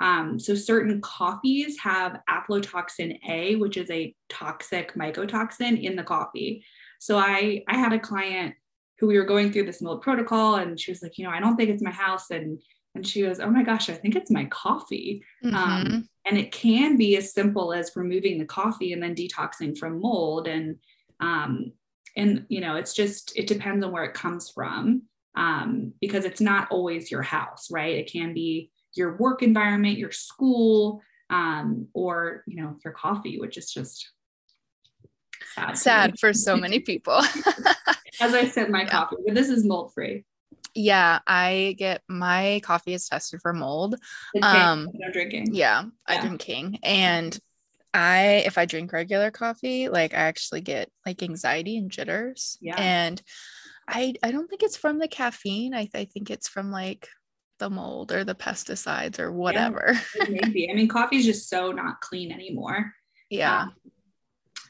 Um, 0.00 0.38
so 0.38 0.54
certain 0.54 1.00
coffees 1.00 1.78
have 1.80 2.20
aflatoxin 2.30 3.18
A, 3.28 3.56
which 3.56 3.76
is 3.76 3.90
a 3.90 4.14
toxic 4.28 4.94
mycotoxin 4.94 5.82
in 5.82 5.96
the 5.96 6.04
coffee. 6.04 6.64
So 7.00 7.18
I 7.18 7.64
I 7.68 7.76
had 7.76 7.92
a 7.92 7.98
client 7.98 8.54
who 8.98 9.06
we 9.06 9.18
were 9.18 9.24
going 9.24 9.52
through 9.52 9.66
this 9.66 9.82
mold 9.82 10.02
protocol, 10.02 10.56
and 10.56 10.78
she 10.78 10.90
was 10.90 11.02
like, 11.02 11.18
you 11.18 11.24
know, 11.24 11.30
I 11.30 11.40
don't 11.40 11.56
think 11.56 11.70
it's 11.70 11.82
my 11.82 11.90
house, 11.90 12.30
and 12.30 12.60
and 12.94 13.06
she 13.06 13.22
goes, 13.22 13.38
oh 13.38 13.50
my 13.50 13.62
gosh, 13.62 13.88
I 13.90 13.94
think 13.94 14.16
it's 14.16 14.30
my 14.30 14.46
coffee. 14.46 15.22
Mm-hmm. 15.44 15.54
Um, 15.54 16.08
and 16.24 16.38
it 16.38 16.52
can 16.52 16.96
be 16.96 17.16
as 17.16 17.32
simple 17.32 17.72
as 17.72 17.92
removing 17.94 18.38
the 18.38 18.44
coffee 18.44 18.92
and 18.92 19.02
then 19.02 19.14
detoxing 19.14 19.76
from 19.78 20.00
mold. 20.00 20.48
And 20.48 20.76
um, 21.20 21.72
and 22.18 22.44
you 22.48 22.60
know 22.60 22.76
it's 22.76 22.92
just 22.92 23.32
it 23.36 23.46
depends 23.46 23.84
on 23.84 23.92
where 23.92 24.04
it 24.04 24.14
comes 24.14 24.50
from 24.50 25.02
um, 25.36 25.92
because 26.00 26.24
it's 26.24 26.40
not 26.40 26.68
always 26.70 27.10
your 27.10 27.22
house 27.22 27.68
right 27.70 27.96
it 27.96 28.10
can 28.12 28.34
be 28.34 28.70
your 28.94 29.16
work 29.16 29.42
environment 29.42 29.96
your 29.96 30.12
school 30.12 31.00
um, 31.30 31.88
or 31.94 32.44
you 32.46 32.60
know 32.60 32.76
your 32.84 32.92
coffee 32.92 33.38
which 33.38 33.56
is 33.56 33.72
just 33.72 34.10
sad. 35.54 35.78
Sad 35.78 36.18
for 36.18 36.32
so 36.32 36.56
many 36.56 36.80
people. 36.90 37.20
As 38.20 38.34
I 38.34 38.48
said 38.48 38.70
my 38.70 38.84
coffee, 38.90 39.16
but 39.24 39.34
this 39.34 39.48
is 39.48 39.64
mold 39.64 39.92
free. 39.94 40.24
Yeah, 40.74 41.20
I 41.26 41.74
get 41.78 42.02
my 42.08 42.60
coffee 42.62 42.94
is 42.94 43.08
tested 43.08 43.40
for 43.40 43.52
mold. 43.52 43.96
Um, 44.42 44.88
no 44.92 45.10
drinking. 45.10 45.54
Yeah, 45.54 45.84
I 46.06 46.20
drink 46.20 46.40
Kion, 46.40 46.78
and 46.82 47.38
I 47.98 48.42
if 48.46 48.58
I 48.58 48.64
drink 48.64 48.92
regular 48.92 49.30
coffee, 49.32 49.88
like 49.88 50.14
I 50.14 50.18
actually 50.18 50.60
get 50.60 50.88
like 51.04 51.22
anxiety 51.22 51.76
and 51.76 51.90
jitters. 51.90 52.56
Yeah, 52.60 52.76
and 52.76 53.20
I 53.88 54.14
I 54.22 54.30
don't 54.30 54.48
think 54.48 54.62
it's 54.62 54.76
from 54.76 54.98
the 54.98 55.08
caffeine. 55.08 55.74
I 55.74 55.88
I 55.92 56.04
think 56.04 56.30
it's 56.30 56.48
from 56.48 56.70
like 56.70 57.08
the 57.58 57.68
mold 57.68 58.12
or 58.12 58.22
the 58.22 58.36
pesticides 58.36 59.18
or 59.18 59.32
whatever. 59.32 60.00
Yeah, 60.14 60.26
maybe. 60.28 60.70
I 60.70 60.74
mean, 60.74 60.86
coffee 60.86 61.16
is 61.16 61.24
just 61.24 61.48
so 61.48 61.72
not 61.72 62.00
clean 62.00 62.30
anymore. 62.30 62.92
Yeah. 63.30 63.62
Um, 63.62 63.72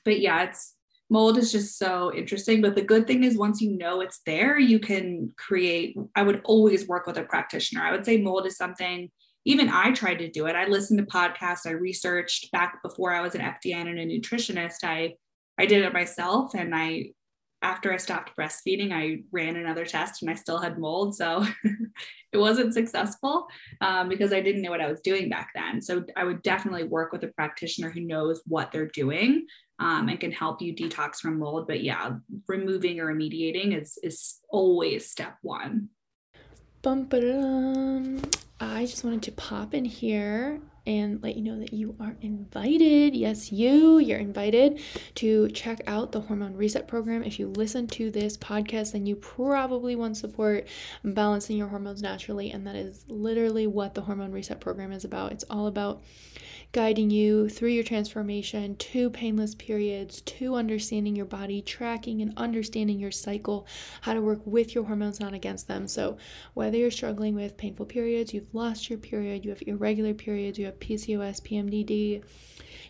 but 0.07 0.21
yeah, 0.21 0.45
it's 0.45 0.75
mold 1.11 1.37
is 1.37 1.53
just 1.53 1.77
so 1.77 2.15
interesting. 2.15 2.63
But 2.63 2.77
the 2.77 2.83
good 2.83 3.07
thing 3.07 3.25
is, 3.25 3.37
once 3.37 3.61
you 3.61 3.77
know 3.77 4.01
it's 4.01 4.21
there, 4.25 4.59
you 4.59 4.79
can 4.79 5.35
create. 5.37 5.99
I 6.17 6.23
would 6.23 6.41
always 6.45 6.89
work 6.89 7.07
with 7.07 7.19
a 7.19 7.25
practitioner. 7.25 7.83
I 7.83 7.93
would 7.93 8.07
say 8.07 8.17
mold 8.17 8.47
is 8.47 8.57
something. 8.57 9.11
Even 9.49 9.71
I 9.71 9.93
tried 9.93 10.19
to 10.19 10.31
do 10.31 10.45
it. 10.45 10.55
I 10.55 10.67
listened 10.67 10.99
to 10.99 11.07
podcasts. 11.07 11.67
I 11.67 11.71
researched 11.71 12.53
back 12.53 12.83
before 12.83 13.15
I 13.15 13.23
was 13.23 13.35
an 13.35 13.41
FDN 13.41 13.89
and 13.89 13.99
a 13.99 14.05
nutritionist. 14.07 14.85
I 14.85 15.15
I 15.57 15.65
did 15.65 15.83
it 15.83 15.95
myself, 15.95 16.55
and 16.55 16.75
I 16.75 17.13
after 17.63 17.91
I 17.93 17.97
stopped 17.97 18.37
breastfeeding, 18.39 18.93
I 18.93 19.23
ran 19.33 19.57
another 19.57 19.87
test 19.87 20.23
and 20.23 20.31
I 20.31 20.35
still 20.35 20.59
had 20.59 20.79
mold. 20.79 21.17
So 21.17 21.47
it 22.33 22.37
wasn't 22.37 22.75
successful 22.75 23.47
um, 23.81 24.11
because 24.11 24.35
I 24.35 24.43
didn't 24.43 24.61
know 24.63 24.71
what 24.71 24.83
I 24.83 24.91
was 24.91 25.01
doing 25.01 25.29
back 25.29 25.51
then. 25.55 25.81
So 25.81 26.05
I 26.15 26.25
would 26.25 26.43
definitely 26.43 26.85
work 26.85 27.11
with 27.11 27.25
a 27.25 27.29
practitioner 27.29 27.91
who 27.91 28.01
knows 28.01 28.43
what 28.47 28.71
they're 28.71 28.87
doing 28.87 29.47
um, 29.81 30.09
and 30.09 30.21
can 30.21 30.31
help 30.31 30.61
you 30.63 30.75
detox 30.75 31.17
from 31.17 31.39
mold. 31.39 31.67
But 31.67 31.83
yeah, 31.83 32.17
removing 32.47 33.01
or 33.01 33.13
remediating 33.13 33.81
is, 33.81 33.99
is 34.03 34.39
always 34.51 35.11
step 35.11 35.37
one. 35.43 35.89
Bum, 36.83 37.09
I 38.61 38.87
just 38.87 39.05
wanted 39.05 39.23
to 39.23 39.33
pop 39.33 39.73
in 39.75 39.85
here 39.85 40.61
and 40.89 41.23
let 41.23 41.37
you 41.37 41.43
know 41.43 41.59
that 41.59 41.75
you 41.75 41.95
are 42.01 42.17
invited. 42.23 43.15
Yes, 43.15 43.53
you, 43.53 43.99
you're 43.99 44.19
invited 44.19 44.81
to 45.17 45.49
check 45.51 45.83
out 45.87 46.13
the 46.13 46.23
Hormone 46.23 46.55
Reset 46.55 46.89
Program. 46.89 47.23
If 47.23 47.39
you 47.39 47.49
listen 47.49 47.87
to 47.89 48.11
this 48.11 48.39
podcast, 48.39 48.93
then 48.93 49.05
you 49.05 49.15
probably 49.15 49.97
want 49.97 50.17
support 50.17 50.67
balancing 51.05 51.59
your 51.59 51.69
hormones 51.69 52.01
naturally. 52.01 52.51
And 52.53 52.67
that 52.67 52.75
is 52.75 53.05
literally 53.07 53.67
what 53.67 53.95
the 53.95 54.01
Hormone 54.01 54.33
Reset 54.33 54.61
Program 54.61 54.91
is 54.91 55.05
about. 55.05 55.33
It's 55.33 55.45
all 55.51 55.67
about 55.67 56.03
guiding 56.73 57.09
you 57.11 57.49
through 57.49 57.71
your 57.71 57.83
transformation 57.83 58.77
to 58.77 59.09
painless 59.09 59.55
periods, 59.55 60.21
to 60.21 60.55
understanding 60.55 61.17
your 61.17 61.25
body, 61.25 61.63
tracking 61.63 62.21
and 62.21 62.35
understanding 62.37 62.99
your 62.99 63.11
cycle, 63.11 63.67
how 64.03 64.13
to 64.13 64.21
work 64.21 64.41
with 64.45 64.75
your 64.75 64.85
hormones, 64.85 65.19
not 65.19 65.33
against 65.33 65.67
them. 65.67 65.89
So, 65.89 66.19
whether 66.55 66.77
you're 66.77 66.91
struggling 66.91 67.35
with 67.35 67.57
painful 67.57 67.87
periods, 67.87 68.35
you've 68.35 68.55
lost 68.55 68.91
your 68.91 68.99
period, 68.99 69.45
you 69.45 69.51
have 69.51 69.63
irregular 69.67 70.13
periods, 70.13 70.59
you 70.59 70.67
have 70.67 70.78
PCOS, 70.81 71.43
PMDD, 71.43 72.23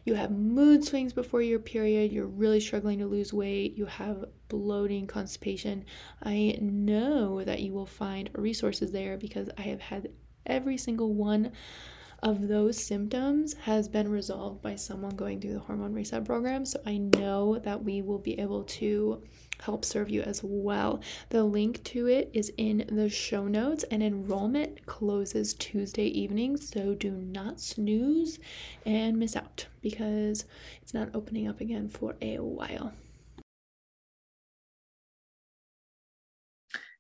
you 0.04 0.14
have 0.14 0.30
mood 0.30 0.85
swings 0.85 1.12
before 1.12 1.42
your 1.42 1.59
period, 1.59 2.12
you're 2.12 2.26
really 2.26 2.61
struggling 2.61 2.99
to 3.00 3.07
lose 3.07 3.33
weight, 3.33 3.76
you 3.76 3.87
have 3.87 4.25
bloating, 4.49 5.07
constipation, 5.07 5.85
I 6.23 6.59
know 6.61 7.45
that 7.45 7.61
you 7.61 7.73
will 7.73 7.87
find 7.87 8.30
resources 8.35 8.90
there 8.92 9.18
because 9.18 9.50
I 9.59 9.62
have 9.62 9.80
had 9.80 10.11
every 10.47 10.78
single 10.78 11.12
one 11.12 11.52
of 12.22 12.48
those 12.48 12.82
symptoms 12.82 13.54
has 13.54 13.88
been 13.88 14.10
resolved 14.10 14.60
by 14.60 14.75
someone 14.75 15.14
going 15.14 15.40
through 15.40 15.52
the 15.52 15.60
hormone 15.60 15.92
reset 15.92 16.25
program. 16.25 16.64
So 16.64 16.80
I 16.84 16.98
know 16.98 17.58
that 17.60 17.84
we 17.84 18.02
will 18.02 18.18
be 18.18 18.38
able 18.40 18.64
to 18.64 19.22
help 19.60 19.84
serve 19.84 20.10
you 20.10 20.22
as 20.22 20.40
well. 20.42 21.00
The 21.30 21.44
link 21.44 21.82
to 21.84 22.06
it 22.06 22.30
is 22.32 22.52
in 22.56 22.84
the 22.90 23.08
show 23.08 23.46
notes, 23.46 23.84
and 23.90 24.02
enrollment 24.02 24.87
closes 24.87 25.54
Tuesday 25.54 26.06
evening. 26.06 26.56
So 26.56 26.94
do 26.94 27.10
not 27.10 27.60
snooze 27.60 28.38
and 28.84 29.18
miss 29.18 29.37
out 29.37 29.66
because 29.80 30.44
it's 30.82 30.94
not 30.94 31.10
opening 31.14 31.48
up 31.48 31.60
again 31.60 31.88
for 31.88 32.16
a 32.20 32.38
while. 32.38 32.92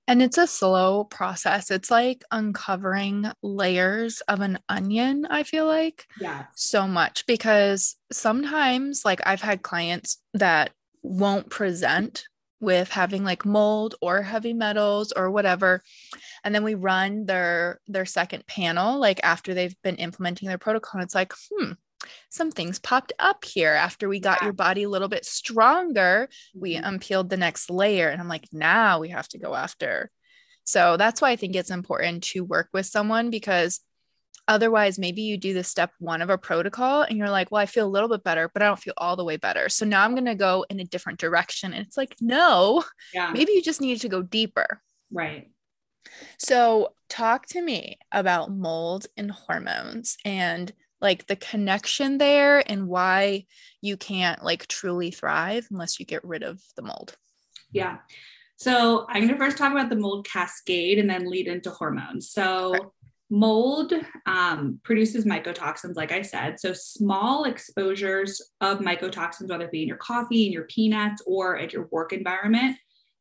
And 0.08 0.22
it's 0.22 0.38
a 0.38 0.46
slow 0.46 1.04
process. 1.04 1.70
It's 1.70 1.90
like 1.90 2.24
uncovering 2.30 3.30
layers 3.42 4.22
of 4.22 4.40
an 4.40 4.58
onion, 4.68 5.26
I 5.28 5.42
feel 5.42 5.66
like. 5.66 6.06
Yeah. 6.18 6.46
So 6.54 6.88
much 6.88 7.26
because 7.26 7.94
sometimes, 8.10 9.04
like, 9.04 9.20
I've 9.26 9.42
had 9.42 9.62
clients 9.62 10.16
that 10.32 10.70
won't 11.02 11.50
present 11.50 12.24
with 12.60 12.90
having 12.90 13.22
like 13.22 13.44
mold 13.44 13.94
or 14.02 14.22
heavy 14.22 14.52
metals 14.52 15.12
or 15.12 15.30
whatever 15.30 15.80
and 16.42 16.52
then 16.52 16.64
we 16.64 16.74
run 16.74 17.24
their 17.24 17.80
their 17.86 18.04
second 18.04 18.44
panel 18.48 18.98
like 18.98 19.20
after 19.22 19.54
they've 19.54 19.80
been 19.82 19.94
implementing 19.94 20.48
their 20.48 20.58
protocol 20.58 20.98
and 20.98 21.04
it's 21.04 21.14
like 21.14 21.32
hmm 21.52 21.72
some 22.30 22.50
things 22.50 22.78
popped 22.78 23.12
up 23.18 23.44
here 23.44 23.72
after 23.72 24.08
we 24.08 24.20
got 24.20 24.38
yeah. 24.40 24.46
your 24.46 24.52
body 24.52 24.84
a 24.84 24.88
little 24.88 25.08
bit 25.08 25.24
stronger. 25.24 26.28
We 26.54 26.74
mm-hmm. 26.74 26.84
unpeeled 26.84 27.30
the 27.30 27.36
next 27.36 27.70
layer, 27.70 28.08
and 28.08 28.20
I'm 28.20 28.28
like, 28.28 28.46
now 28.52 29.00
we 29.00 29.08
have 29.10 29.28
to 29.28 29.38
go 29.38 29.54
after. 29.54 30.10
So 30.64 30.96
that's 30.96 31.22
why 31.22 31.30
I 31.30 31.36
think 31.36 31.56
it's 31.56 31.70
important 31.70 32.24
to 32.24 32.44
work 32.44 32.68
with 32.72 32.84
someone 32.86 33.30
because 33.30 33.80
otherwise, 34.48 34.98
maybe 34.98 35.22
you 35.22 35.38
do 35.38 35.54
the 35.54 35.64
step 35.64 35.92
one 35.98 36.20
of 36.20 36.30
a 36.30 36.38
protocol 36.38 37.02
and 37.02 37.16
you're 37.16 37.30
like, 37.30 37.50
well, 37.50 37.62
I 37.62 37.66
feel 37.66 37.86
a 37.86 37.88
little 37.88 38.08
bit 38.08 38.24
better, 38.24 38.50
but 38.52 38.62
I 38.62 38.66
don't 38.66 38.78
feel 38.78 38.94
all 38.96 39.16
the 39.16 39.24
way 39.24 39.36
better. 39.36 39.68
So 39.68 39.86
now 39.86 40.04
I'm 40.04 40.14
going 40.14 40.24
to 40.24 40.34
go 40.34 40.66
in 40.68 40.80
a 40.80 40.84
different 40.84 41.20
direction. 41.20 41.72
And 41.72 41.86
it's 41.86 41.96
like, 41.96 42.16
no, 42.20 42.84
yeah. 43.14 43.30
maybe 43.32 43.52
you 43.52 43.62
just 43.62 43.80
need 43.80 44.00
to 44.00 44.08
go 44.08 44.22
deeper. 44.22 44.82
Right. 45.12 45.48
So, 46.38 46.94
talk 47.08 47.46
to 47.46 47.62
me 47.62 47.98
about 48.12 48.50
mold 48.50 49.06
and 49.16 49.30
hormones 49.30 50.16
and 50.24 50.72
like 51.00 51.26
the 51.26 51.36
connection 51.36 52.18
there 52.18 52.68
and 52.70 52.88
why 52.88 53.46
you 53.80 53.96
can't 53.96 54.42
like 54.42 54.66
truly 54.66 55.10
thrive 55.10 55.66
unless 55.70 56.00
you 56.00 56.06
get 56.06 56.24
rid 56.24 56.42
of 56.42 56.60
the 56.76 56.82
mold. 56.82 57.16
Yeah. 57.72 57.98
So 58.56 59.06
I'm 59.08 59.22
going 59.22 59.28
to 59.28 59.38
first 59.38 59.56
talk 59.56 59.72
about 59.72 59.88
the 59.88 59.96
mold 59.96 60.26
cascade 60.26 60.98
and 60.98 61.08
then 61.08 61.30
lead 61.30 61.46
into 61.46 61.70
hormones. 61.70 62.30
So 62.30 62.92
mold 63.30 63.92
um, 64.26 64.80
produces 64.82 65.24
mycotoxins, 65.24 65.94
like 65.94 66.10
I 66.10 66.22
said. 66.22 66.58
So 66.58 66.72
small 66.72 67.44
exposures 67.44 68.42
of 68.60 68.80
mycotoxins, 68.80 69.48
whether 69.48 69.66
it 69.66 69.70
be 69.70 69.82
in 69.82 69.88
your 69.88 69.98
coffee, 69.98 70.46
in 70.46 70.52
your 70.52 70.64
peanuts, 70.64 71.22
or 71.26 71.56
at 71.56 71.72
your 71.72 71.86
work 71.92 72.12
environment, 72.12 72.76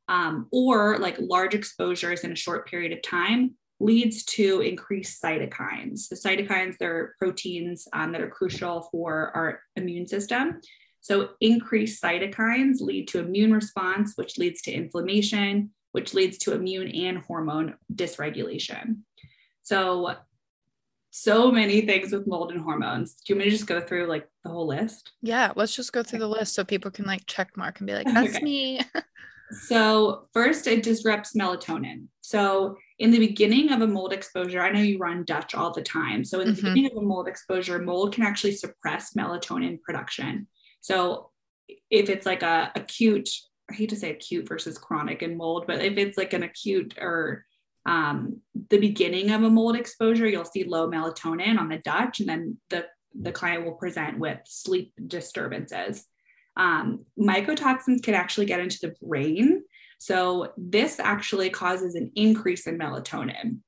um, 0.07 0.48
or 0.51 0.98
like 0.98 1.17
large 1.19 1.53
exposures 1.53 2.24
in 2.24 2.31
a 2.31 2.36
short 2.36 2.67
period 2.67 2.93
of 2.93 3.01
time 3.03 3.55
leads 3.79 4.24
to 4.24 4.62
increased 4.62 5.22
cytokines. 5.22 6.10
The 6.10 6.15
cytokines, 6.15 6.77
they're 6.77 7.15
proteins 7.19 7.88
um, 7.93 8.12
that 8.12 8.22
are 8.22 8.29
crucial 8.29 8.88
for 8.91 9.31
our 9.36 9.62
immune 9.75 10.07
system. 10.07 10.62
So, 11.01 11.29
increased 11.39 12.01
cytokines 12.01 12.81
lead 12.81 13.07
to 13.10 13.19
immune 13.19 13.53
response, 13.53 14.13
which 14.15 14.38
leads 14.38 14.62
to 14.63 14.72
inflammation, 14.72 15.72
which 15.91 16.13
leads 16.13 16.38
to 16.39 16.53
immune 16.53 16.89
and 16.89 17.19
hormone 17.19 17.75
dysregulation. 17.93 19.01
So, 19.63 20.15
so 21.12 21.51
many 21.51 21.81
things 21.81 22.12
with 22.12 22.27
mold 22.27 22.51
and 22.51 22.62
hormones. 22.62 23.15
Do 23.15 23.34
you 23.34 23.36
want 23.36 23.46
me 23.46 23.51
to 23.51 23.57
just 23.57 23.67
go 23.67 23.79
through 23.81 24.07
like 24.07 24.27
the 24.43 24.50
whole 24.50 24.67
list? 24.67 25.12
Yeah, 25.22 25.53
let's 25.55 25.75
just 25.75 25.93
go 25.93 26.03
through 26.03 26.19
the 26.19 26.27
list 26.27 26.53
so 26.53 26.63
people 26.63 26.91
can 26.91 27.05
like 27.05 27.25
check 27.25 27.55
mark 27.55 27.79
and 27.79 27.88
be 27.88 27.93
like, 27.93 28.07
that's 28.13 28.36
okay. 28.36 28.43
me. 28.43 28.81
so, 29.51 30.27
first, 30.34 30.67
it 30.67 30.84
disrupts 30.84 31.36
melatonin. 31.36 32.07
So, 32.22 32.77
in 32.99 33.11
the 33.11 33.19
beginning 33.19 33.71
of 33.71 33.81
a 33.81 33.87
mold 33.87 34.11
exposure, 34.11 34.61
I 34.61 34.71
know 34.71 34.81
you 34.81 34.97
run 34.97 35.23
Dutch 35.23 35.53
all 35.53 35.71
the 35.71 35.83
time. 35.83 36.23
So, 36.23 36.39
in 36.39 36.47
the 36.47 36.53
mm-hmm. 36.53 36.73
beginning 36.73 36.97
of 36.97 37.03
a 37.03 37.05
mold 37.05 37.27
exposure, 37.27 37.79
mold 37.79 38.13
can 38.13 38.23
actually 38.23 38.53
suppress 38.53 39.13
melatonin 39.13 39.81
production. 39.81 40.47
So, 40.81 41.29
if 41.91 42.09
it's 42.09 42.25
like 42.25 42.43
a 42.43 42.71
acute, 42.75 43.29
I 43.69 43.75
hate 43.75 43.89
to 43.89 43.95
say 43.95 44.11
acute 44.11 44.47
versus 44.47 44.77
chronic 44.77 45.21
in 45.21 45.37
mold, 45.37 45.65
but 45.67 45.83
if 45.83 45.97
it's 45.97 46.17
like 46.17 46.33
an 46.33 46.43
acute 46.43 46.95
or 46.99 47.45
um, 47.85 48.41
the 48.69 48.79
beginning 48.79 49.31
of 49.31 49.43
a 49.43 49.49
mold 49.49 49.75
exposure, 49.75 50.27
you'll 50.27 50.45
see 50.45 50.63
low 50.63 50.89
melatonin 50.89 51.59
on 51.59 51.69
the 51.69 51.77
Dutch, 51.77 52.19
and 52.19 52.29
then 52.29 52.57
the 52.69 52.85
the 53.19 53.31
client 53.31 53.65
will 53.65 53.73
present 53.73 54.19
with 54.19 54.39
sleep 54.45 54.93
disturbances. 55.07 56.05
Um, 56.55 57.05
mycotoxins 57.17 58.01
can 58.01 58.15
actually 58.15 58.47
get 58.47 58.59
into 58.59 58.79
the 58.81 58.95
brain 59.01 59.63
so 59.97 60.53
this 60.57 60.99
actually 60.99 61.49
causes 61.49 61.95
an 61.95 62.11
increase 62.15 62.67
in 62.67 62.77
melatonin. 62.77 63.59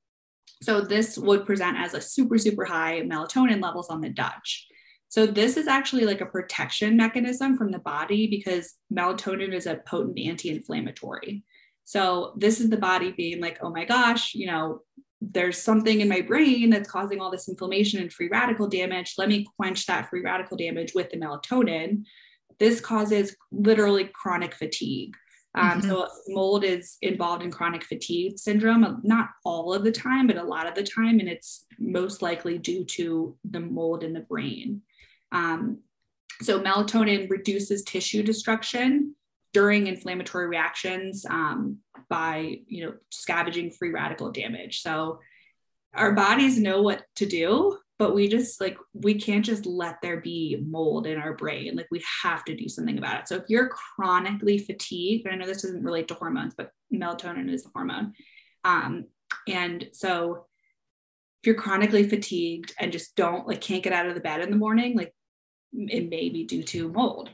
So 0.62 0.80
this 0.80 1.16
would 1.16 1.46
present 1.46 1.78
as 1.78 1.94
a 1.94 2.00
super, 2.00 2.38
super 2.38 2.64
high 2.64 3.00
melatonin 3.02 3.62
levels 3.62 3.88
on 3.88 4.00
the 4.00 4.10
Dutch. 4.10 4.66
So 5.08 5.26
this 5.26 5.56
is 5.56 5.66
actually 5.66 6.04
like 6.04 6.20
a 6.20 6.26
protection 6.26 6.96
mechanism 6.96 7.56
from 7.56 7.72
the 7.72 7.78
body 7.80 8.28
because 8.28 8.74
melatonin 8.92 9.52
is 9.52 9.66
a 9.66 9.80
potent 9.86 10.18
anti-inflammatory. 10.18 11.42
So 11.84 12.34
this 12.36 12.60
is 12.60 12.70
the 12.70 12.76
body 12.76 13.10
being 13.10 13.40
like, 13.40 13.58
oh 13.62 13.70
my 13.70 13.84
gosh, 13.84 14.34
you 14.34 14.46
know, 14.46 14.82
there's 15.20 15.58
something 15.58 16.00
in 16.00 16.08
my 16.08 16.20
brain 16.20 16.70
that's 16.70 16.90
causing 16.90 17.20
all 17.20 17.30
this 17.30 17.48
inflammation 17.48 18.00
and 18.00 18.12
free 18.12 18.28
radical 18.28 18.68
damage. 18.68 19.14
Let 19.18 19.28
me 19.28 19.46
quench 19.56 19.86
that 19.86 20.08
free 20.08 20.22
radical 20.22 20.56
damage 20.56 20.94
with 20.94 21.10
the 21.10 21.16
melatonin 21.16 22.04
this 22.60 22.78
causes 22.78 23.34
literally 23.50 24.04
chronic 24.04 24.54
fatigue. 24.54 25.16
Um, 25.54 25.80
mm-hmm. 25.80 25.88
So 25.88 26.08
mold 26.28 26.64
is 26.64 26.96
involved 27.02 27.42
in 27.42 27.50
chronic 27.50 27.84
fatigue 27.84 28.38
syndrome, 28.38 29.00
not 29.02 29.30
all 29.44 29.74
of 29.74 29.84
the 29.84 29.92
time, 29.92 30.26
but 30.26 30.36
a 30.36 30.42
lot 30.42 30.66
of 30.66 30.74
the 30.74 30.82
time, 30.82 31.18
and 31.18 31.28
it's 31.28 31.66
most 31.78 32.22
likely 32.22 32.58
due 32.58 32.84
to 32.84 33.36
the 33.50 33.60
mold 33.60 34.04
in 34.04 34.12
the 34.12 34.20
brain. 34.20 34.82
Um, 35.32 35.80
so 36.42 36.60
melatonin 36.60 37.28
reduces 37.28 37.82
tissue 37.82 38.22
destruction 38.22 39.14
during 39.52 39.88
inflammatory 39.88 40.46
reactions 40.46 41.26
um, 41.28 41.78
by 42.08 42.60
you 42.66 42.86
know 42.86 42.94
scavenging 43.10 43.70
free 43.70 43.90
radical 43.90 44.30
damage. 44.30 44.82
So 44.82 45.18
our 45.94 46.12
bodies 46.12 46.58
know 46.58 46.82
what 46.82 47.02
to 47.16 47.26
do 47.26 47.76
but 48.00 48.14
we 48.14 48.28
just 48.28 48.62
like 48.62 48.78
we 48.94 49.12
can't 49.12 49.44
just 49.44 49.66
let 49.66 50.00
there 50.00 50.22
be 50.22 50.56
mold 50.66 51.06
in 51.06 51.18
our 51.18 51.34
brain. 51.34 51.76
Like 51.76 51.88
we 51.90 52.02
have 52.22 52.42
to 52.46 52.56
do 52.56 52.66
something 52.66 52.96
about 52.96 53.20
it. 53.20 53.28
So 53.28 53.36
if 53.36 53.44
you're 53.48 53.68
chronically 53.68 54.56
fatigued 54.56 55.26
and 55.26 55.34
i 55.34 55.36
know 55.36 55.46
this 55.46 55.60
doesn't 55.60 55.84
relate 55.84 56.08
to 56.08 56.14
hormones 56.14 56.54
but 56.56 56.70
melatonin 56.92 57.52
is 57.52 57.62
the 57.62 57.70
hormone 57.74 58.14
um, 58.64 59.04
and 59.46 59.90
so 59.92 60.46
if 61.42 61.46
you're 61.46 61.54
chronically 61.54 62.08
fatigued 62.08 62.72
and 62.80 62.90
just 62.90 63.14
don't 63.16 63.46
like 63.46 63.60
can't 63.60 63.82
get 63.82 63.92
out 63.92 64.06
of 64.06 64.14
the 64.14 64.20
bed 64.20 64.40
in 64.40 64.50
the 64.50 64.56
morning 64.56 64.96
like 64.96 65.14
it 65.74 66.08
may 66.08 66.30
be 66.30 66.44
due 66.44 66.62
to 66.62 66.88
mold. 66.88 67.28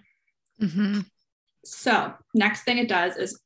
Mm-hmm. 0.61 1.01
so 1.65 2.13
next 2.35 2.65
thing 2.65 2.79
it 2.79 2.89
does 2.89 3.17
is 3.17 3.41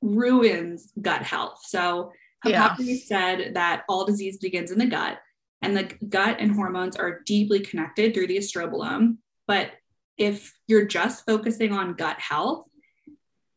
ruins 0.00 0.92
gut 1.02 1.22
health. 1.22 1.58
So 1.64 2.12
Hippocrates 2.44 3.10
yeah. 3.10 3.18
said 3.18 3.54
that 3.54 3.82
all 3.88 4.04
disease 4.04 4.38
begins 4.38 4.70
in 4.70 4.78
the 4.78 4.86
gut 4.86 5.18
and 5.66 5.76
the 5.76 5.90
gut 6.08 6.36
and 6.38 6.52
hormones 6.52 6.94
are 6.94 7.22
deeply 7.26 7.58
connected 7.58 8.14
through 8.14 8.28
the 8.28 8.38
estrobolome. 8.38 9.16
But 9.48 9.72
if 10.16 10.56
you're 10.68 10.86
just 10.86 11.26
focusing 11.26 11.72
on 11.72 11.94
gut 11.94 12.20
health 12.20 12.68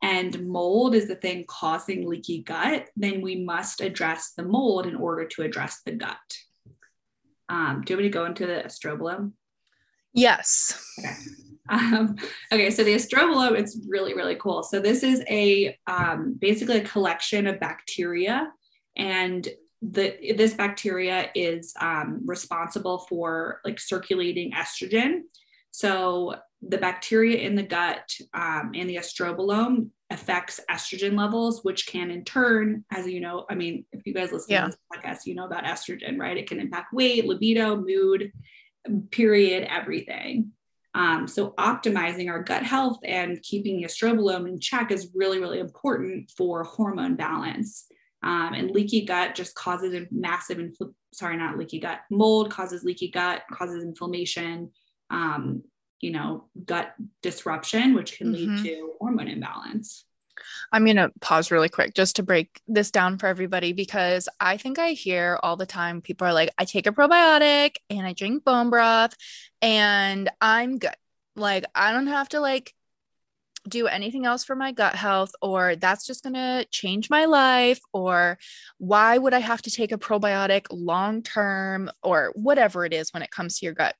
and 0.01 0.47
mold 0.47 0.95
is 0.95 1.07
the 1.07 1.15
thing 1.15 1.45
causing 1.47 2.09
leaky 2.09 2.41
gut, 2.41 2.87
then 2.95 3.21
we 3.21 3.43
must 3.43 3.79
address 3.79 4.33
the 4.35 4.43
mold 4.43 4.87
in 4.87 4.95
order 4.95 5.25
to 5.27 5.43
address 5.43 5.81
the 5.85 5.91
gut. 5.91 6.17
Um, 7.47 7.83
do 7.85 7.93
you 7.93 7.97
want 7.97 8.05
me 8.05 8.09
to 8.09 8.09
go 8.09 8.25
into 8.25 8.47
the 8.47 8.63
estrobolome? 8.65 9.33
Yes. 10.13 10.83
Okay. 10.97 11.13
Um, 11.69 12.15
okay, 12.51 12.71
so 12.71 12.83
the 12.83 12.95
estrobolome, 12.95 13.55
it's 13.55 13.77
really, 13.87 14.15
really 14.15 14.35
cool. 14.35 14.63
So 14.63 14.79
this 14.79 15.03
is 15.03 15.23
a 15.29 15.77
um, 15.85 16.35
basically 16.39 16.77
a 16.77 16.83
collection 16.83 17.45
of 17.45 17.59
bacteria, 17.59 18.51
and 18.97 19.47
the 19.81 20.33
this 20.35 20.53
bacteria 20.53 21.29
is 21.35 21.73
um, 21.79 22.21
responsible 22.25 22.99
for 23.09 23.61
like 23.63 23.79
circulating 23.79 24.51
estrogen. 24.51 25.21
So 25.71 26.35
the 26.61 26.77
bacteria 26.77 27.37
in 27.37 27.55
the 27.55 27.63
gut 27.63 28.11
um, 28.33 28.71
and 28.75 28.89
the 28.89 28.97
estrobolome 28.97 29.89
affects 30.09 30.59
estrogen 30.69 31.17
levels, 31.17 31.63
which 31.63 31.87
can 31.87 32.11
in 32.11 32.23
turn, 32.25 32.83
as 32.91 33.07
you 33.07 33.19
know, 33.19 33.45
I 33.49 33.55
mean, 33.55 33.85
if 33.91 34.05
you 34.05 34.13
guys 34.13 34.31
listen 34.31 34.51
yeah. 34.51 34.61
to 34.61 34.67
this 34.67 34.77
podcast, 34.93 35.25
you 35.25 35.35
know 35.35 35.45
about 35.45 35.63
estrogen, 35.63 36.19
right? 36.19 36.35
It 36.35 36.49
can 36.49 36.59
impact 36.59 36.93
weight, 36.93 37.25
libido, 37.25 37.77
mood, 37.77 38.31
period, 39.11 39.67
everything. 39.69 40.51
Um, 40.95 41.27
so 41.27 41.51
optimizing 41.51 42.29
our 42.29 42.41
gut 42.41 42.63
health 42.63 42.97
and 43.03 43.41
keeping 43.43 43.77
the 43.77 43.83
estrobolome 43.83 44.47
in 44.47 44.59
check 44.59 44.91
is 44.91 45.11
really, 45.13 45.39
really 45.39 45.59
important 45.59 46.31
for 46.35 46.63
hormone 46.63 47.15
balance. 47.15 47.85
Um, 48.21 48.53
and 48.53 48.71
leaky 48.71 49.05
gut 49.05 49.35
just 49.35 49.55
causes 49.55 49.93
a 49.93 50.07
massive, 50.11 50.57
infl- 50.57 50.93
sorry, 51.13 51.37
not 51.37 51.57
leaky 51.57 51.79
gut, 51.79 51.99
mold 52.11 52.51
causes 52.51 52.83
leaky 52.83 53.09
gut, 53.09 53.43
causes 53.51 53.83
inflammation, 53.83 54.71
um, 55.09 55.63
you 56.01 56.11
know, 56.11 56.49
gut 56.65 56.93
disruption, 57.21 57.93
which 57.93 58.17
can 58.17 58.33
mm-hmm. 58.33 58.55
lead 58.55 58.63
to 58.65 58.93
hormone 58.99 59.27
imbalance. 59.27 60.05
I'm 60.71 60.85
going 60.85 60.97
to 60.97 61.11
pause 61.21 61.51
really 61.51 61.69
quick 61.69 61.93
just 61.93 62.17
to 62.17 62.23
break 62.23 62.61
this 62.67 62.91
down 62.91 63.17
for 63.17 63.27
everybody 63.27 63.73
because 63.73 64.29
I 64.39 64.57
think 64.57 64.79
I 64.79 64.91
hear 64.91 65.39
all 65.41 65.57
the 65.57 65.65
time 65.65 66.01
people 66.01 66.27
are 66.27 66.33
like, 66.33 66.51
I 66.57 66.65
take 66.65 66.87
a 66.87 66.91
probiotic 66.91 67.75
and 67.89 68.05
I 68.05 68.13
drink 68.13 68.43
bone 68.43 68.69
broth 68.69 69.15
and 69.61 70.29
I'm 70.39 70.77
good. 70.77 70.95
Like, 71.35 71.65
I 71.75 71.91
don't 71.91 72.07
have 72.07 72.29
to 72.29 72.39
like 72.39 72.73
do 73.69 73.87
anything 73.87 74.25
else 74.25 74.43
for 74.43 74.55
my 74.55 74.71
gut 74.71 74.95
health 74.95 75.31
or 75.41 75.75
that's 75.75 76.05
just 76.05 76.23
going 76.23 76.33
to 76.33 76.65
change 76.71 77.09
my 77.09 77.25
life 77.25 77.79
or 77.93 78.37
why 78.77 79.17
would 79.17 79.33
I 79.33 79.39
have 79.39 79.61
to 79.63 79.71
take 79.71 79.91
a 79.91 79.97
probiotic 79.97 80.65
long 80.71 81.21
term 81.23 81.89
or 82.03 82.31
whatever 82.35 82.85
it 82.85 82.93
is 82.93 83.13
when 83.13 83.23
it 83.23 83.31
comes 83.31 83.59
to 83.59 83.65
your 83.65 83.75
gut. 83.75 83.95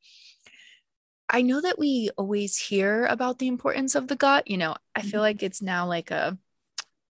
I 1.30 1.44
know 1.44 1.62
that 1.62 1.78
we 1.78 2.10
always 2.18 2.58
hear 2.58 3.06
about 3.06 3.38
the 3.38 3.48
importance 3.48 3.96
of 3.96 4.08
the 4.08 4.16
gut, 4.16 4.50
you 4.50 4.58
know, 4.58 4.76
I 4.96 5.02
feel 5.02 5.12
mm-hmm. 5.12 5.20
like 5.20 5.44
it's 5.44 5.62
now 5.62 5.88
like 5.88 6.12
a 6.12 6.38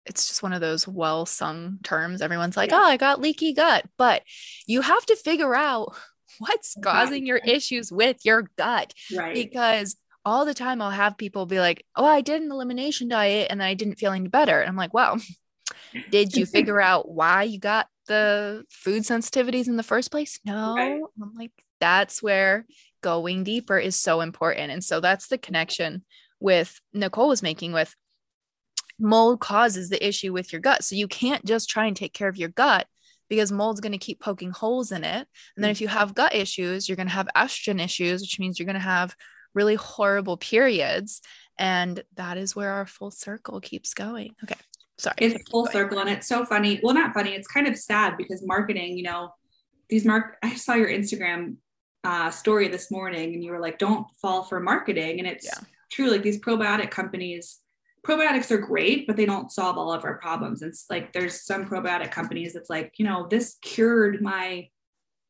it's 0.05 0.27
just 0.27 0.43
one 0.43 0.53
of 0.53 0.61
those 0.61 0.87
well 0.87 1.25
sung 1.25 1.79
terms. 1.83 2.21
Everyone's 2.21 2.55
like, 2.55 2.71
yeah. 2.71 2.79
"Oh, 2.79 2.85
I 2.85 2.97
got 2.97 3.19
leaky 3.19 3.53
gut." 3.53 3.85
But 3.97 4.23
you 4.67 4.81
have 4.81 5.05
to 5.07 5.15
figure 5.15 5.55
out 5.55 5.95
what's 6.39 6.75
causing 6.81 7.25
your 7.25 7.37
issues 7.37 7.91
with 7.91 8.17
your 8.23 8.49
gut 8.57 8.93
right. 9.15 9.33
because 9.33 9.95
all 10.25 10.45
the 10.45 10.53
time 10.53 10.81
I'll 10.81 10.91
have 10.91 11.17
people 11.17 11.45
be 11.45 11.59
like, 11.59 11.85
"Oh, 11.95 12.05
I 12.05 12.21
did 12.21 12.41
an 12.41 12.51
elimination 12.51 13.07
diet 13.07 13.47
and 13.49 13.61
then 13.61 13.67
I 13.67 13.73
didn't 13.73 13.95
feel 13.95 14.11
any 14.11 14.27
better." 14.27 14.59
And 14.59 14.69
I'm 14.69 14.75
like, 14.75 14.93
"Well, 14.93 15.19
did 16.11 16.35
you 16.35 16.45
figure 16.45 16.81
out 16.81 17.09
why 17.09 17.43
you 17.43 17.59
got 17.59 17.87
the 18.07 18.63
food 18.69 19.03
sensitivities 19.03 19.67
in 19.67 19.77
the 19.77 19.83
first 19.83 20.11
place?" 20.11 20.39
No. 20.45 20.75
Right. 20.75 21.01
I'm 21.21 21.33
like, 21.35 21.51
that's 21.79 22.23
where 22.23 22.65
going 23.01 23.43
deeper 23.43 23.77
is 23.77 23.95
so 23.95 24.21
important. 24.21 24.71
And 24.71 24.83
so 24.83 24.99
that's 24.99 25.27
the 25.27 25.37
connection 25.37 26.03
with 26.39 26.79
Nicole 26.93 27.27
was 27.27 27.43
making 27.43 27.71
with 27.71 27.95
mold 28.99 29.39
causes 29.41 29.89
the 29.89 30.05
issue 30.05 30.33
with 30.33 30.51
your 30.51 30.61
gut. 30.61 30.83
So 30.83 30.95
you 30.95 31.07
can't 31.07 31.45
just 31.45 31.69
try 31.69 31.85
and 31.85 31.95
take 31.95 32.13
care 32.13 32.27
of 32.27 32.37
your 32.37 32.49
gut 32.49 32.87
because 33.29 33.51
mold's 33.51 33.81
going 33.81 33.91
to 33.91 33.97
keep 33.97 34.19
poking 34.19 34.51
holes 34.51 34.91
in 34.91 35.03
it. 35.03 35.27
And 35.55 35.63
then 35.63 35.71
if 35.71 35.81
you 35.81 35.87
mm-hmm. 35.87 35.97
have 35.97 36.15
gut 36.15 36.35
issues, 36.35 36.87
you're 36.87 36.95
going 36.95 37.07
to 37.07 37.13
have 37.13 37.27
estrogen 37.35 37.83
issues, 37.83 38.21
which 38.21 38.39
means 38.39 38.59
you're 38.59 38.65
going 38.65 38.75
to 38.75 38.79
have 38.79 39.15
really 39.55 39.75
horrible 39.75 40.37
periods. 40.37 41.21
And 41.57 42.03
that 42.15 42.37
is 42.37 42.55
where 42.55 42.71
our 42.71 42.85
full 42.85 43.11
circle 43.11 43.61
keeps 43.61 43.93
going. 43.93 44.35
Okay. 44.43 44.55
Sorry. 44.97 45.15
It's 45.19 45.49
full 45.49 45.67
circle 45.67 45.99
and 45.99 46.09
it's 46.09 46.27
so 46.27 46.45
funny. 46.45 46.79
Well, 46.83 46.93
not 46.93 47.13
funny. 47.13 47.31
It's 47.31 47.47
kind 47.47 47.67
of 47.67 47.77
sad 47.77 48.15
because 48.17 48.45
marketing, 48.45 48.97
you 48.97 49.03
know, 49.03 49.33
these 49.89 50.05
mark, 50.05 50.37
I 50.43 50.55
saw 50.55 50.73
your 50.75 50.89
Instagram 50.89 51.55
uh, 52.03 52.29
story 52.29 52.67
this 52.67 52.91
morning 52.91 53.33
and 53.33 53.43
you 53.43 53.51
were 53.51 53.59
like, 53.59 53.77
don't 53.77 54.07
fall 54.21 54.43
for 54.43 54.59
marketing. 54.59 55.19
And 55.19 55.27
it's 55.27 55.45
yeah. 55.45 55.65
true. 55.91 56.09
Like 56.09 56.23
these 56.23 56.39
probiotic 56.39 56.91
companies, 56.91 57.59
probiotics 58.05 58.51
are 58.51 58.57
great, 58.57 59.07
but 59.07 59.17
they 59.17 59.25
don't 59.25 59.51
solve 59.51 59.77
all 59.77 59.91
of 59.91 60.05
our 60.05 60.17
problems. 60.19 60.61
It's 60.61 60.85
like 60.89 61.11
there's 61.11 61.45
some 61.45 61.65
probiotic 61.65 62.11
companies 62.11 62.53
that's 62.53 62.69
like, 62.69 62.93
you 62.97 63.05
know, 63.05 63.27
this 63.27 63.57
cured 63.61 64.21
my 64.21 64.69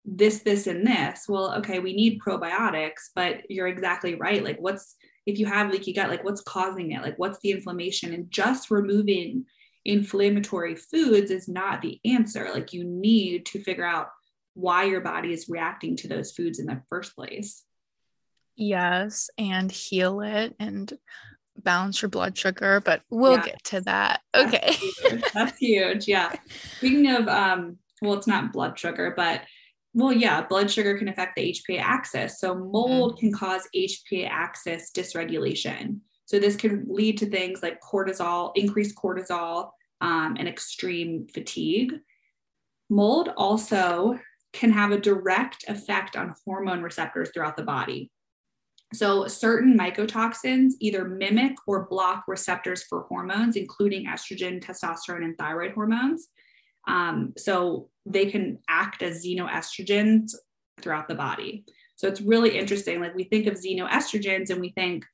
this, 0.05 0.39
this, 0.39 0.67
and 0.67 0.85
this. 0.85 1.25
Well, 1.27 1.55
okay, 1.55 1.79
we 1.79 1.93
need 1.93 2.19
probiotics, 2.19 3.09
but 3.15 3.49
you're 3.49 3.67
exactly 3.67 4.15
right. 4.15 4.43
Like, 4.43 4.57
what's 4.59 4.95
if 5.25 5.39
you 5.39 5.47
have 5.47 5.71
leaky 5.71 5.91
gut, 5.91 6.09
like 6.09 6.23
what's 6.23 6.41
causing 6.41 6.91
it? 6.91 7.01
Like, 7.01 7.17
what's 7.17 7.39
the 7.39 7.51
inflammation? 7.51 8.13
And 8.13 8.29
just 8.29 8.69
removing 8.69 9.45
inflammatory 9.83 10.75
foods 10.75 11.31
is 11.31 11.47
not 11.47 11.81
the 11.81 11.99
answer. 12.05 12.49
Like, 12.53 12.73
you 12.73 12.83
need 12.83 13.47
to 13.47 13.63
figure 13.63 13.85
out 13.85 14.09
why 14.53 14.83
your 14.85 15.01
body 15.01 15.33
is 15.33 15.49
reacting 15.49 15.95
to 15.97 16.07
those 16.07 16.31
foods 16.31 16.59
in 16.59 16.67
the 16.67 16.81
first 16.89 17.15
place. 17.15 17.63
Yes, 18.55 19.29
and 19.37 19.71
heal 19.71 20.21
it 20.21 20.55
and 20.59 20.93
balance 21.57 22.01
your 22.01 22.09
blood 22.09 22.37
sugar, 22.37 22.81
but 22.83 23.01
we'll 23.09 23.33
yeah. 23.33 23.45
get 23.45 23.63
to 23.65 23.81
that. 23.81 24.21
Okay. 24.35 24.75
That's 24.75 24.99
huge. 24.99 25.23
That's 25.33 25.57
huge. 25.57 26.07
Yeah. 26.07 26.35
Speaking 26.77 27.09
of 27.11 27.27
um 27.27 27.77
well 28.01 28.13
it's 28.13 28.27
not 28.27 28.53
blood 28.53 28.77
sugar, 28.77 29.13
but 29.15 29.41
well, 29.95 30.11
yeah, 30.11 30.45
blood 30.45 30.69
sugar 30.69 30.97
can 30.97 31.07
affect 31.07 31.37
the 31.37 31.53
HPA 31.53 31.79
axis. 31.79 32.39
So 32.41 32.53
mold 32.53 33.13
mm-hmm. 33.13 33.19
can 33.19 33.33
cause 33.33 33.67
HPA 33.73 34.27
axis 34.29 34.91
dysregulation. 34.93 35.99
So 36.25 36.37
this 36.37 36.57
can 36.57 36.85
lead 36.89 37.17
to 37.19 37.25
things 37.25 37.63
like 37.63 37.79
cortisol, 37.81 38.51
increased 38.55 38.95
cortisol, 38.97 39.69
um, 40.01 40.35
and 40.37 40.49
extreme 40.49 41.27
fatigue. 41.33 41.93
Mold 42.89 43.29
also 43.37 44.19
can 44.51 44.71
have 44.71 44.91
a 44.91 44.99
direct 44.99 45.63
effect 45.69 46.17
on 46.17 46.35
hormone 46.45 46.81
receptors 46.81 47.29
throughout 47.33 47.55
the 47.55 47.63
body. 47.63 48.11
So, 48.93 49.27
certain 49.27 49.77
mycotoxins 49.77 50.73
either 50.79 51.05
mimic 51.05 51.55
or 51.67 51.87
block 51.87 52.25
receptors 52.27 52.83
for 52.83 53.01
hormones, 53.09 53.55
including 53.55 54.05
estrogen, 54.05 54.63
testosterone, 54.63 55.23
and 55.23 55.37
thyroid 55.37 55.73
hormones. 55.73 56.27
Um, 56.87 57.33
so 57.37 57.89
they 58.05 58.27
can 58.27 58.59
act 58.69 59.01
as 59.01 59.25
xenoestrogens 59.25 60.33
throughout 60.81 61.07
the 61.07 61.15
body. 61.15 61.65
So 61.95 62.07
it's 62.07 62.21
really 62.21 62.57
interesting. 62.57 62.99
Like 62.99 63.15
we 63.15 63.23
think 63.23 63.47
of 63.47 63.55
xenoestrogens 63.55 64.49
and 64.49 64.59
we 64.59 64.69
think, 64.69 65.05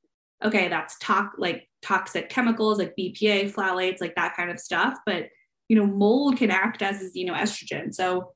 okay, 0.44 0.68
that's 0.68 0.98
to- 1.00 1.32
like 1.38 1.70
toxic 1.82 2.30
chemicals 2.30 2.80
like 2.80 2.96
BPA, 2.98 3.54
phthalates, 3.54 4.02
like 4.02 4.16
that 4.16 4.36
kind 4.36 4.50
of 4.50 4.60
stuff. 4.60 4.98
But 5.06 5.30
you 5.70 5.78
know, 5.78 5.86
mold 5.86 6.38
can 6.38 6.52
act 6.52 6.82
as 6.82 7.02
a 7.02 7.10
xenoestrogen. 7.10 7.94
So 7.94 8.34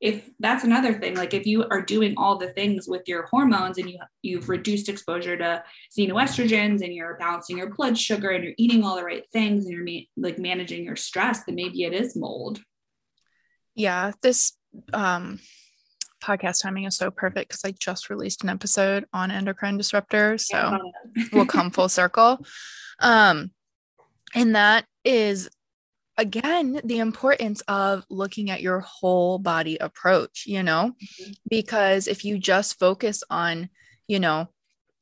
if 0.00 0.30
that's 0.40 0.64
another 0.64 0.92
thing 0.92 1.14
like 1.14 1.32
if 1.32 1.46
you 1.46 1.64
are 1.70 1.80
doing 1.80 2.14
all 2.18 2.36
the 2.36 2.50
things 2.50 2.86
with 2.86 3.02
your 3.06 3.26
hormones 3.26 3.78
and 3.78 3.88
you 3.88 3.98
you've 4.22 4.48
reduced 4.48 4.88
exposure 4.88 5.36
to 5.36 5.62
xenoestrogens 5.96 6.82
and 6.82 6.92
you're 6.92 7.16
balancing 7.16 7.56
your 7.56 7.74
blood 7.74 7.96
sugar 7.96 8.30
and 8.30 8.44
you're 8.44 8.52
eating 8.58 8.84
all 8.84 8.96
the 8.96 9.04
right 9.04 9.24
things 9.32 9.64
and 9.64 9.72
you're 9.72 9.84
ma- 9.84 10.28
like 10.28 10.38
managing 10.38 10.84
your 10.84 10.96
stress 10.96 11.44
then 11.44 11.54
maybe 11.54 11.84
it 11.84 11.94
is 11.94 12.14
mold 12.14 12.60
yeah 13.76 14.10
this 14.22 14.54
um 14.92 15.38
podcast 16.22 16.62
timing 16.62 16.84
is 16.84 16.96
so 16.96 17.10
perfect 17.10 17.48
because 17.48 17.64
i 17.64 17.72
just 17.78 18.10
released 18.10 18.42
an 18.42 18.48
episode 18.48 19.04
on 19.12 19.30
endocrine 19.30 19.78
disruptors 19.78 20.40
so 20.40 20.78
we'll 21.32 21.46
come 21.46 21.70
full 21.70 21.88
circle. 21.88 22.44
Um 22.98 23.50
and 24.34 24.56
that 24.56 24.86
is 25.04 25.50
again 26.16 26.80
the 26.82 26.98
importance 27.00 27.60
of 27.68 28.06
looking 28.08 28.48
at 28.48 28.62
your 28.62 28.80
whole 28.80 29.38
body 29.38 29.76
approach 29.76 30.44
you 30.46 30.62
know? 30.62 30.92
Mm-hmm. 30.92 31.32
because 31.50 32.08
if 32.08 32.24
you 32.24 32.38
just 32.38 32.78
focus 32.78 33.22
on 33.28 33.68
you 34.08 34.18
know 34.18 34.48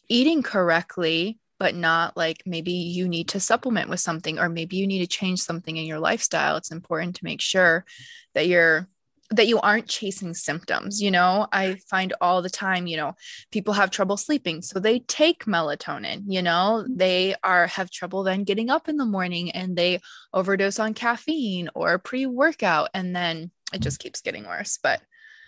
eating 0.09 0.43
correctly 0.43 1.39
but 1.65 1.75
not 1.75 2.15
like 2.15 2.43
maybe 2.45 2.73
you 2.73 3.09
need 3.09 3.27
to 3.27 3.41
supplement 3.41 3.89
with 3.89 3.99
something 3.99 4.39
or 4.39 4.51
maybe 4.51 4.77
you 4.77 4.87
need 4.87 4.99
to 4.99 5.07
change 5.07 5.41
something 5.41 5.79
in 5.79 5.87
your 5.87 5.99
lifestyle. 5.99 6.59
It's 6.59 6.71
important 6.71 7.17
to 7.17 7.25
make 7.25 7.41
sure 7.41 7.87
that 8.35 8.49
you're 8.49 8.87
that 9.31 9.47
you 9.47 9.59
aren't 9.61 9.89
chasing 9.89 10.35
symptoms 10.35 11.01
you 11.01 11.11
know? 11.11 11.49
I 11.51 11.77
find 11.89 12.13
all 12.21 12.43
the 12.43 12.51
time 12.51 12.87
you 12.87 12.99
know 12.99 13.15
people 13.51 13.73
have 13.73 13.91
trouble 13.91 14.19
sleeping 14.19 14.61
so 14.61 14.79
they 14.79 14.99
take 14.99 15.47
melatonin 15.47 16.25
you 16.27 16.43
know? 16.43 16.83
Mm-hmm. 16.83 16.97
they 16.99 17.35
are 17.43 17.67
have 17.67 17.91
trouble 17.91 18.25
then 18.25 18.45
getting 18.45 18.69
up 18.69 18.87
in 18.87 18.99
the 18.99 19.07
morning 19.07 19.51
and 19.53 19.75
they 19.75 20.01
overdose 20.35 20.79
on 20.79 20.93
caffeine 20.93 21.71
or 21.75 21.97
pre-workout 21.99 22.91
and 22.93 23.17
then 23.17 23.51
it 23.73 23.81
just 23.81 24.01
keeps 24.01 24.21
getting 24.21 24.45
worse 24.45 24.79
but 24.83 25.01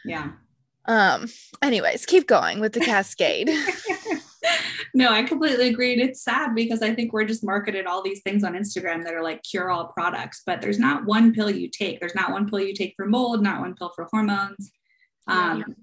yeah. 0.03 0.31
um 0.87 1.27
anyways 1.61 2.07
keep 2.07 2.27
going 2.27 2.59
with 2.59 2.73
the 2.73 2.81
cascade 2.81 3.51
no, 4.97 5.11
I 5.11 5.25
completely 5.25 5.69
agree. 5.69 5.93
And 5.93 6.01
it's 6.01 6.23
sad 6.23 6.55
because 6.55 6.81
I 6.81 6.95
think 6.95 7.13
we're 7.13 7.27
just 7.27 7.45
marketed 7.45 7.85
all 7.85 8.03
these 8.03 8.23
things 8.23 8.43
on 8.43 8.55
Instagram 8.55 9.05
that 9.05 9.13
are 9.13 9.23
like 9.23 9.43
cure 9.43 9.71
all 9.71 9.89
products, 9.89 10.41
but 10.47 10.63
there's 10.63 10.79
not 10.79 11.05
one 11.05 11.35
pill 11.35 11.51
you 11.51 11.69
take. 11.69 12.01
There's 12.01 12.15
not 12.15 12.33
one 12.33 12.49
pill 12.49 12.61
you 12.61 12.73
take 12.73 12.95
for 12.97 13.05
mold, 13.05 13.43
not 13.43 13.61
one 13.61 13.75
pill 13.75 13.93
for 13.95 14.09
hormones. 14.11 14.73
Um, 15.27 15.59
yeah. 15.59 15.75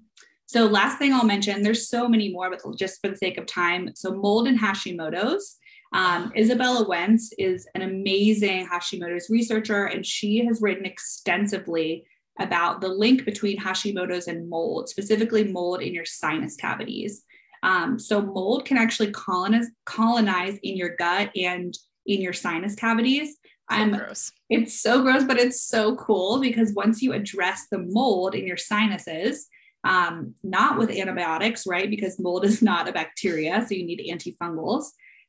So, 0.46 0.66
last 0.66 0.98
thing 0.98 1.12
I'll 1.12 1.24
mention, 1.24 1.62
there's 1.62 1.88
so 1.88 2.08
many 2.08 2.32
more, 2.32 2.50
but 2.50 2.60
just 2.76 3.00
for 3.00 3.08
the 3.08 3.16
sake 3.16 3.38
of 3.38 3.46
time. 3.46 3.94
So, 3.94 4.12
mold 4.12 4.48
and 4.48 4.58
Hashimoto's. 4.58 5.58
Um, 5.92 6.32
Izabella 6.32 6.88
Wentz 6.88 7.32
is 7.38 7.68
an 7.76 7.82
amazing 7.82 8.66
Hashimoto's 8.66 9.30
researcher, 9.30 9.84
and 9.84 10.04
she 10.04 10.44
has 10.44 10.60
written 10.60 10.86
extensively 10.86 12.04
about 12.40 12.80
the 12.80 12.88
link 12.88 13.24
between 13.24 13.60
Hashimoto's 13.60 14.26
and 14.26 14.50
mold, 14.50 14.88
specifically 14.88 15.44
mold 15.44 15.82
in 15.82 15.94
your 15.94 16.04
sinus 16.04 16.56
cavities. 16.56 17.22
Um, 17.64 17.98
so 17.98 18.20
mold 18.20 18.66
can 18.66 18.76
actually 18.76 19.10
colonize 19.10 19.68
colonize 19.86 20.58
in 20.62 20.76
your 20.76 20.96
gut 20.96 21.30
and 21.34 21.76
in 22.06 22.20
your 22.20 22.34
sinus 22.34 22.74
cavities. 22.74 23.30
So 23.70 23.78
I'm 23.78 23.96
gross. 23.96 24.30
It's 24.50 24.82
so 24.82 25.02
gross, 25.02 25.24
but 25.24 25.38
it's 25.38 25.62
so 25.62 25.96
cool 25.96 26.38
because 26.38 26.74
once 26.74 27.00
you 27.00 27.14
address 27.14 27.66
the 27.70 27.78
mold 27.78 28.34
in 28.34 28.46
your 28.46 28.58
sinuses, 28.58 29.48
um, 29.82 30.34
not 30.42 30.78
with 30.78 30.90
antibiotics, 30.90 31.66
right? 31.66 31.88
Because 31.88 32.20
mold 32.20 32.44
is 32.44 32.60
not 32.70 32.88
a 32.88 32.92
bacteria, 32.92 33.64
so 33.66 33.74
you 33.74 33.86
need 33.86 34.06
antifungals. 34.12 34.84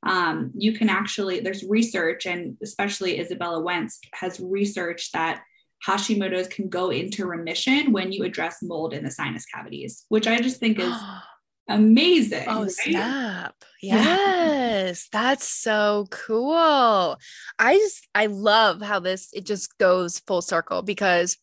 Um, 0.06 0.52
you 0.56 0.74
can 0.74 0.90
actually, 0.90 1.40
there's 1.40 1.64
research, 1.64 2.26
and 2.26 2.58
especially 2.62 3.18
Izabella 3.18 3.64
Wentz 3.64 4.00
has 4.14 4.42
research 4.42 5.12
that 5.14 5.42
Hashimoto's 5.88 6.50
can 6.50 6.68
go 6.68 6.90
into 6.90 7.26
remission 7.26 7.94
when 7.94 8.12
you 8.12 8.26
address 8.26 8.58
mold 8.62 8.94
in 8.94 9.06
the 9.06 9.12
sinus 9.12 9.46
cavities, 9.46 10.06
which 10.10 10.28
I 10.28 10.42
just 10.42 10.60
think 10.60 10.80
is 10.80 10.94
amazing. 11.68 12.46
Oh, 12.48 12.64
right? 12.64 12.72
snap. 12.72 13.56
Yes, 13.82 15.08
that's 15.12 15.48
so 15.48 16.08
cool. 16.10 17.18
I 17.60 17.78
just, 17.78 18.08
I 18.16 18.28
love 18.28 18.82
how 18.82 19.00
this, 19.00 19.30
it 19.34 19.46
just 19.46 19.78
goes 19.78 20.20
full 20.20 20.42
circle 20.42 20.82
because 20.82 21.38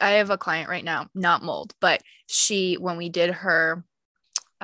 I 0.00 0.12
have 0.12 0.30
a 0.30 0.38
client 0.38 0.68
right 0.68 0.84
now, 0.84 1.08
not 1.14 1.42
mold, 1.42 1.72
but 1.80 2.02
she, 2.26 2.74
when 2.74 2.96
we 2.96 3.08
did 3.08 3.30
her 3.30 3.84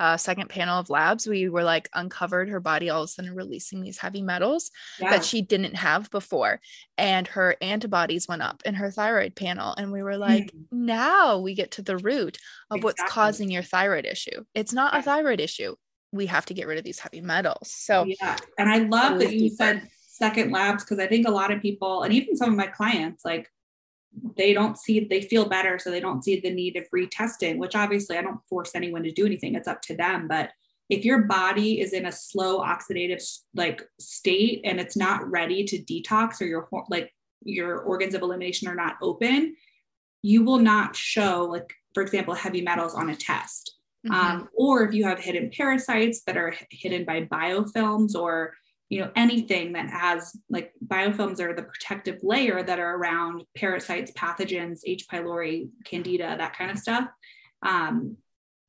uh, 0.01 0.17
second 0.17 0.49
panel 0.49 0.79
of 0.79 0.89
labs, 0.89 1.27
we 1.27 1.47
were 1.47 1.63
like 1.63 1.87
uncovered 1.93 2.49
her 2.49 2.59
body 2.59 2.89
all 2.89 3.03
of 3.03 3.05
a 3.05 3.07
sudden 3.07 3.35
releasing 3.35 3.81
these 3.81 3.99
heavy 3.99 4.23
metals 4.23 4.71
yeah. 4.99 5.11
that 5.11 5.23
she 5.23 5.43
didn't 5.43 5.75
have 5.75 6.09
before. 6.09 6.59
And 6.97 7.27
her 7.27 7.55
antibodies 7.61 8.27
went 8.27 8.41
up 8.41 8.63
in 8.65 8.73
her 8.73 8.89
thyroid 8.89 9.35
panel. 9.35 9.75
And 9.77 9.91
we 9.91 10.01
were 10.01 10.17
like, 10.17 10.45
mm. 10.45 10.63
now 10.71 11.37
we 11.37 11.53
get 11.53 11.69
to 11.73 11.83
the 11.83 11.97
root 11.97 12.39
of 12.71 12.77
exactly. 12.77 12.81
what's 12.81 13.13
causing 13.13 13.51
your 13.51 13.61
thyroid 13.61 14.05
issue. 14.05 14.43
It's 14.55 14.73
not 14.73 14.97
a 14.97 15.03
thyroid 15.03 15.39
issue. 15.39 15.75
We 16.11 16.25
have 16.25 16.47
to 16.47 16.55
get 16.55 16.65
rid 16.65 16.79
of 16.79 16.83
these 16.83 16.97
heavy 16.97 17.21
metals. 17.21 17.71
So, 17.71 18.05
yeah. 18.05 18.37
And 18.57 18.71
I 18.71 18.79
love 18.79 19.19
that 19.19 19.31
you 19.31 19.51
deeper. 19.51 19.55
said 19.55 19.87
second 20.07 20.51
labs 20.51 20.83
because 20.83 20.97
I 20.97 21.05
think 21.05 21.27
a 21.27 21.31
lot 21.31 21.51
of 21.51 21.61
people, 21.61 22.01
and 22.01 22.11
even 22.11 22.35
some 22.35 22.49
of 22.49 22.55
my 22.55 22.65
clients, 22.65 23.23
like 23.23 23.51
they 24.35 24.53
don't 24.53 24.77
see 24.77 25.07
they 25.09 25.21
feel 25.21 25.47
better 25.47 25.79
so 25.79 25.89
they 25.89 25.99
don't 25.99 26.23
see 26.23 26.39
the 26.39 26.53
need 26.53 26.75
of 26.75 26.83
retesting 26.93 27.57
which 27.57 27.75
obviously 27.75 28.17
i 28.17 28.21
don't 28.21 28.45
force 28.49 28.71
anyone 28.75 29.03
to 29.03 29.11
do 29.11 29.25
anything 29.25 29.55
it's 29.55 29.67
up 29.67 29.81
to 29.81 29.95
them 29.95 30.27
but 30.27 30.51
if 30.89 31.05
your 31.05 31.23
body 31.23 31.79
is 31.79 31.93
in 31.93 32.05
a 32.05 32.11
slow 32.11 32.59
oxidative 32.59 33.23
like 33.55 33.81
state 33.99 34.61
and 34.65 34.79
it's 34.79 34.97
not 34.97 35.29
ready 35.29 35.63
to 35.63 35.81
detox 35.83 36.41
or 36.41 36.45
your 36.45 36.67
like 36.89 37.13
your 37.43 37.79
organs 37.79 38.13
of 38.13 38.21
elimination 38.21 38.67
are 38.67 38.75
not 38.75 38.97
open 39.01 39.55
you 40.21 40.43
will 40.43 40.59
not 40.59 40.95
show 40.95 41.47
like 41.49 41.73
for 41.93 42.03
example 42.03 42.33
heavy 42.33 42.61
metals 42.61 42.93
on 42.93 43.09
a 43.09 43.15
test 43.15 43.77
mm-hmm. 44.05 44.13
um, 44.13 44.49
or 44.53 44.83
if 44.83 44.93
you 44.93 45.05
have 45.05 45.19
hidden 45.19 45.49
parasites 45.55 46.23
that 46.23 46.37
are 46.37 46.53
hidden 46.69 47.05
by 47.05 47.21
biofilms 47.21 48.13
or 48.13 48.53
you 48.91 48.99
know 48.99 49.09
anything 49.15 49.71
that 49.71 49.89
has 49.89 50.37
like 50.49 50.73
biofilms 50.85 51.39
are 51.39 51.55
the 51.55 51.63
protective 51.63 52.19
layer 52.23 52.61
that 52.61 52.77
are 52.77 52.97
around 52.97 53.43
parasites 53.55 54.11
pathogens 54.11 54.81
h 54.85 55.07
pylori 55.07 55.69
candida 55.85 56.35
that 56.37 56.55
kind 56.55 56.69
of 56.69 56.77
stuff 56.77 57.05
um, 57.63 58.17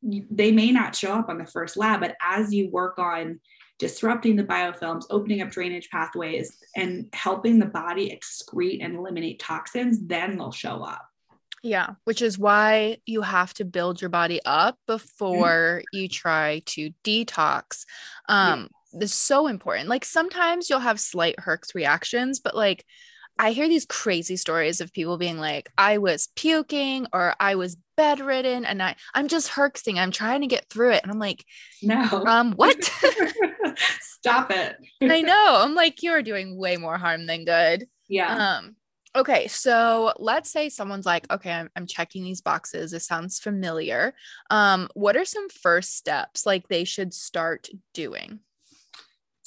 they 0.02 0.52
may 0.52 0.70
not 0.70 0.94
show 0.94 1.12
up 1.12 1.28
on 1.28 1.38
the 1.38 1.46
first 1.46 1.76
lab 1.76 2.00
but 2.00 2.16
as 2.22 2.54
you 2.54 2.70
work 2.70 2.98
on 3.00 3.40
disrupting 3.80 4.36
the 4.36 4.44
biofilms 4.44 5.04
opening 5.10 5.42
up 5.42 5.50
drainage 5.50 5.90
pathways 5.90 6.56
and 6.76 7.08
helping 7.12 7.58
the 7.58 7.66
body 7.66 8.16
excrete 8.16 8.78
and 8.80 8.94
eliminate 8.94 9.40
toxins 9.40 9.98
then 10.06 10.36
they'll 10.38 10.52
show 10.52 10.84
up 10.84 11.02
yeah, 11.64 11.90
which 12.06 12.22
is 12.22 12.36
why 12.36 12.96
you 13.06 13.22
have 13.22 13.54
to 13.54 13.64
build 13.64 14.00
your 14.00 14.10
body 14.10 14.40
up 14.44 14.76
before 14.88 15.82
mm-hmm. 15.82 15.96
you 15.96 16.08
try 16.08 16.60
to 16.66 16.90
detox. 17.04 17.84
Um, 18.28 18.62
this 18.62 18.68
is 19.00 19.14
so 19.14 19.46
important. 19.46 19.88
Like 19.88 20.04
sometimes 20.04 20.68
you'll 20.68 20.80
have 20.80 21.00
slight 21.00 21.36
Herx 21.36 21.74
reactions, 21.74 22.40
but 22.40 22.56
like 22.56 22.84
I 23.38 23.52
hear 23.52 23.68
these 23.68 23.86
crazy 23.86 24.36
stories 24.36 24.80
of 24.80 24.92
people 24.92 25.16
being 25.16 25.38
like, 25.38 25.70
I 25.78 25.98
was 25.98 26.28
puking 26.36 27.06
or 27.12 27.34
I 27.40 27.54
was 27.54 27.76
bedridden 27.96 28.64
and 28.64 28.82
I, 28.82 28.96
I'm 29.14 29.28
just 29.28 29.50
herxing. 29.50 29.98
I'm 29.98 30.10
trying 30.10 30.42
to 30.42 30.46
get 30.46 30.68
through 30.68 30.92
it. 30.92 31.02
And 31.02 31.10
I'm 31.10 31.18
like, 31.18 31.44
no. 31.82 32.24
Um, 32.26 32.52
what? 32.52 32.82
Stop 34.00 34.50
it. 34.50 34.76
I 35.02 35.22
know. 35.22 35.56
I'm 35.60 35.74
like, 35.74 36.02
you're 36.02 36.22
doing 36.22 36.56
way 36.56 36.76
more 36.76 36.98
harm 36.98 37.26
than 37.26 37.44
good. 37.44 37.86
Yeah. 38.08 38.58
Um, 38.58 38.76
okay. 39.16 39.48
So 39.48 40.12
let's 40.18 40.50
say 40.50 40.68
someone's 40.68 41.06
like, 41.06 41.30
okay, 41.32 41.52
I'm, 41.52 41.70
I'm 41.74 41.86
checking 41.86 42.22
these 42.22 42.42
boxes. 42.42 42.92
It 42.92 43.00
sounds 43.00 43.40
familiar. 43.40 44.14
Um, 44.50 44.88
what 44.94 45.16
are 45.16 45.24
some 45.24 45.48
first 45.48 45.96
steps 45.96 46.44
like 46.44 46.68
they 46.68 46.84
should 46.84 47.14
start 47.14 47.68
doing? 47.94 48.40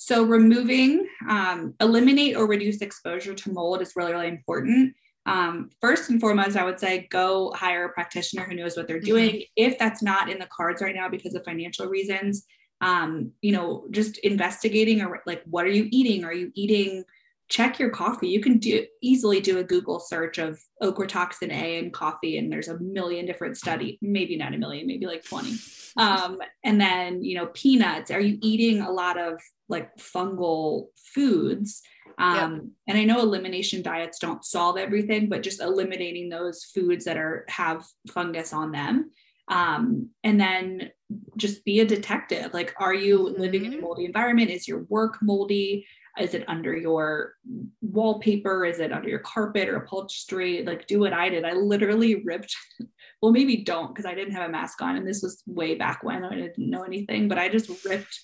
So 0.06 0.22
removing, 0.22 1.08
um, 1.28 1.74
eliminate 1.82 2.36
or 2.36 2.46
reduce 2.46 2.82
exposure 2.82 3.34
to 3.34 3.52
mold 3.52 3.82
is 3.82 3.94
really, 3.96 4.12
really 4.12 4.28
important. 4.28 4.94
Um, 5.26 5.72
first 5.82 6.12
and 6.12 6.22
foremost, 6.22 6.56
I 6.56 6.64
would 6.64 6.80
say 6.80 7.08
go 7.10 7.52
hire 7.56 7.86
a 7.86 7.90
practitioner 7.90 8.44
who 8.44 8.54
knows 8.54 8.78
what 8.78 8.88
they're 8.88 8.98
mm-hmm. 8.98 9.06
doing. 9.08 9.30
Mm-hmm. 9.30 9.54
If 9.56 9.80
that's 9.80 10.04
not 10.04 10.30
in 10.30 10.38
the 10.38 10.48
cards 10.56 10.84
right 10.84 10.94
now 10.94 11.10
because 11.10 11.34
of 11.34 11.44
financial 11.44 11.88
reasons, 11.88 12.46
um, 12.82 13.32
you 13.42 13.52
know, 13.52 13.88
just 13.90 14.20
investigating 14.20 15.02
or 15.02 15.24
like 15.26 15.42
what 15.46 15.66
are 15.66 15.70
you 15.70 15.88
eating? 15.90 16.24
Are 16.24 16.34
you 16.36 16.52
eating? 16.54 17.04
Check 17.48 17.80
your 17.80 17.92
coffee. 17.92 18.30
You 18.30 18.42
can 18.42 18.58
do 18.58 18.86
easily 19.02 19.40
do 19.40 19.60
a 19.60 19.64
Google 19.64 20.00
search 20.00 20.38
of 20.40 20.60
ochratoxin 20.82 21.52
A 21.52 21.78
in 21.78 21.92
coffee, 21.92 22.38
and 22.38 22.52
there's 22.52 22.70
a 22.70 22.80
million 22.80 23.26
different 23.26 23.58
study. 23.58 24.00
Maybe 24.02 24.36
not 24.36 24.54
a 24.54 24.58
million, 24.58 24.88
maybe 24.88 25.06
like 25.06 25.24
twenty. 25.24 25.56
Um, 25.98 26.40
and 26.64 26.82
then 26.82 27.24
you 27.24 27.36
know, 27.36 27.48
peanuts. 27.48 28.12
Are 28.12 28.20
you 28.20 28.38
eating 28.42 28.82
a 28.82 28.92
lot 28.92 29.20
of 29.20 29.40
like 29.70 29.96
fungal 29.98 30.88
foods. 31.14 31.82
Um, 32.18 32.54
yep. 32.54 32.64
And 32.88 32.98
I 32.98 33.04
know 33.04 33.22
elimination 33.22 33.82
diets 33.82 34.20
don't 34.20 34.46
solve 34.46 34.78
everything, 34.78 35.28
but 35.28 35.44
just 35.44 35.62
eliminating 35.62 36.30
those 36.30 36.64
foods 36.64 37.06
that 37.06 37.18
are 37.18 37.46
have 37.50 37.86
fungus 38.10 38.54
on 38.54 38.72
them. 38.72 39.12
Um, 39.48 40.10
and 40.24 40.40
then 40.40 40.92
just 41.38 41.64
be 41.66 41.80
a 41.80 41.86
detective. 41.86 42.54
Like, 42.54 42.74
are 42.80 42.94
you 42.94 43.20
mm-hmm. 43.20 43.42
living 43.42 43.66
in 43.66 43.74
a 43.74 43.76
mm-hmm. 43.76 43.86
moldy 43.86 44.06
environment? 44.06 44.50
Is 44.50 44.68
your 44.68 44.84
work 44.90 45.18
moldy? 45.22 45.86
Is 46.20 46.34
it 46.34 46.46
under 46.48 46.76
your 46.76 47.34
wallpaper? 47.82 48.66
Is 48.66 48.80
it 48.80 48.92
under 48.92 49.10
your 49.10 49.20
carpet 49.20 49.68
or 49.68 49.78
upholstery? 49.78 50.64
Like, 50.64 50.88
do 50.88 51.00
what 51.00 51.14
I 51.14 51.30
did. 51.30 51.44
I 51.44 51.54
literally 51.54 52.24
ripped 52.24 52.56
well, 53.22 53.32
maybe 53.32 53.64
don't 53.64 53.90
because 53.94 54.06
I 54.06 54.14
didn't 54.16 54.34
have 54.34 54.48
a 54.48 54.52
mask 54.52 54.82
on. 54.82 54.96
And 54.96 55.08
this 55.08 55.22
was 55.22 55.44
way 55.46 55.76
back 55.76 56.04
when 56.04 56.24
I 56.24 56.36
didn't 56.36 56.70
know 56.70 56.84
anything, 56.84 57.28
but 57.28 57.38
I 57.38 57.50
just 57.50 57.86
ripped 57.86 58.20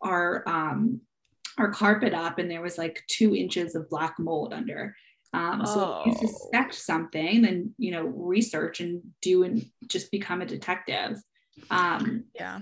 our 0.00 0.42
um 0.46 1.00
our 1.56 1.70
carpet 1.70 2.12
up 2.14 2.38
and 2.38 2.50
there 2.50 2.62
was 2.62 2.78
like 2.78 3.02
two 3.08 3.34
inches 3.34 3.74
of 3.74 3.88
black 3.88 4.18
mold 4.18 4.52
under. 4.52 4.94
Um, 5.32 5.66
so 5.66 5.80
Oh. 5.80 6.00
if 6.00 6.06
you 6.22 6.28
suspect 6.28 6.74
something, 6.74 7.42
then 7.42 7.74
you 7.78 7.90
know, 7.90 8.04
research 8.04 8.80
and 8.80 9.02
do 9.20 9.42
and 9.44 9.66
just 9.86 10.10
become 10.10 10.40
a 10.40 10.46
detective. 10.46 11.18
Um, 11.70 12.24
Yeah. 12.34 12.60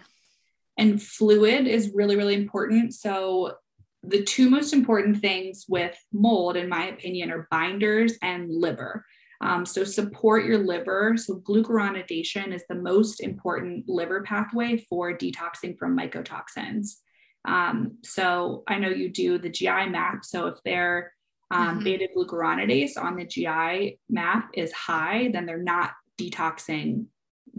and 0.78 1.02
fluid 1.02 1.66
is 1.66 1.92
really 1.94 2.16
really 2.16 2.34
important 2.34 2.94
so 2.94 3.54
the 4.02 4.22
two 4.22 4.50
most 4.50 4.72
important 4.72 5.20
things 5.20 5.64
with 5.68 5.96
mold 6.12 6.56
in 6.56 6.68
my 6.68 6.86
opinion 6.88 7.30
are 7.30 7.46
binders 7.50 8.14
and 8.22 8.50
liver. 8.50 9.04
Um, 9.40 9.66
so 9.66 9.84
support 9.84 10.44
your 10.44 10.58
liver. 10.58 11.16
So 11.16 11.40
glucuronidation 11.40 12.54
is 12.54 12.64
the 12.68 12.76
most 12.76 13.20
important 13.20 13.88
liver 13.88 14.22
pathway 14.22 14.84
for 14.88 15.16
detoxing 15.16 15.78
from 15.78 15.96
mycotoxins. 15.96 16.96
Um, 17.44 17.98
so 18.04 18.62
i 18.68 18.78
know 18.78 18.88
you 18.88 19.08
do 19.08 19.38
the 19.38 19.50
gi 19.50 19.88
map. 19.88 20.24
So 20.24 20.46
if 20.46 20.62
their 20.64 21.12
um, 21.50 21.80
Mhm. 21.80 21.84
beta 21.84 22.08
glucuronidase 22.16 22.96
on 22.96 23.16
the 23.16 23.26
gi 23.26 23.98
map 24.08 24.50
is 24.54 24.72
high 24.72 25.28
then 25.32 25.44
they're 25.44 25.62
not 25.62 25.90
detoxing 26.18 27.06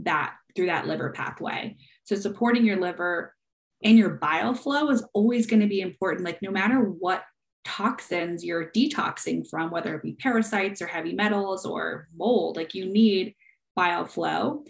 that 0.04 0.36
through 0.56 0.68
that 0.68 0.88
liver 0.88 1.12
pathway. 1.12 1.78
So 2.06 2.16
supporting 2.16 2.66
your 2.66 2.78
liver 2.80 3.36
and 3.84 3.98
your 3.98 4.12
bile 4.12 4.54
flow 4.56 4.90
is 4.90 5.04
always 5.14 5.46
going 5.46 5.62
to 5.62 5.68
be 5.68 5.82
important. 5.82 6.26
Like 6.26 6.42
no 6.42 6.52
matter 6.52 6.80
what 6.80 7.24
toxins 7.66 8.44
you're 8.44 8.72
detoxing 8.72 9.48
from, 9.50 9.72
whether 9.72 9.96
it 9.96 10.04
be 10.04 10.14
parasites 10.14 10.82
or 10.82 10.88
heavy 10.88 11.14
metals 11.14 11.66
or 11.66 12.08
mold, 12.16 12.56
like 12.58 12.74
you 12.74 12.86
need 12.86 13.36
bile 13.76 14.06
flow 14.06 14.64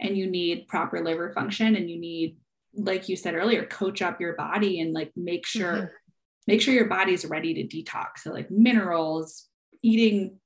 and 0.00 0.16
you 0.16 0.26
need 0.30 0.68
proper 0.68 1.02
liver 1.02 1.32
function 1.32 1.76
and 1.76 1.90
you 1.90 1.98
need, 1.98 2.36
like 2.74 3.08
you 3.08 3.16
said 3.16 3.34
earlier, 3.34 3.64
coach 3.66 4.02
up 4.02 4.20
your 4.20 4.34
body 4.34 4.80
and 4.80 4.92
like 4.92 5.12
make 5.16 5.46
sure, 5.46 5.72
Mhm. 5.72 5.90
make 6.46 6.60
sure 6.60 6.74
your 6.74 6.88
body's 6.88 7.24
ready 7.24 7.54
to 7.54 7.64
detox. 7.64 8.18
So 8.18 8.32
like 8.32 8.50
minerals, 8.50 9.48
eating 9.82 10.38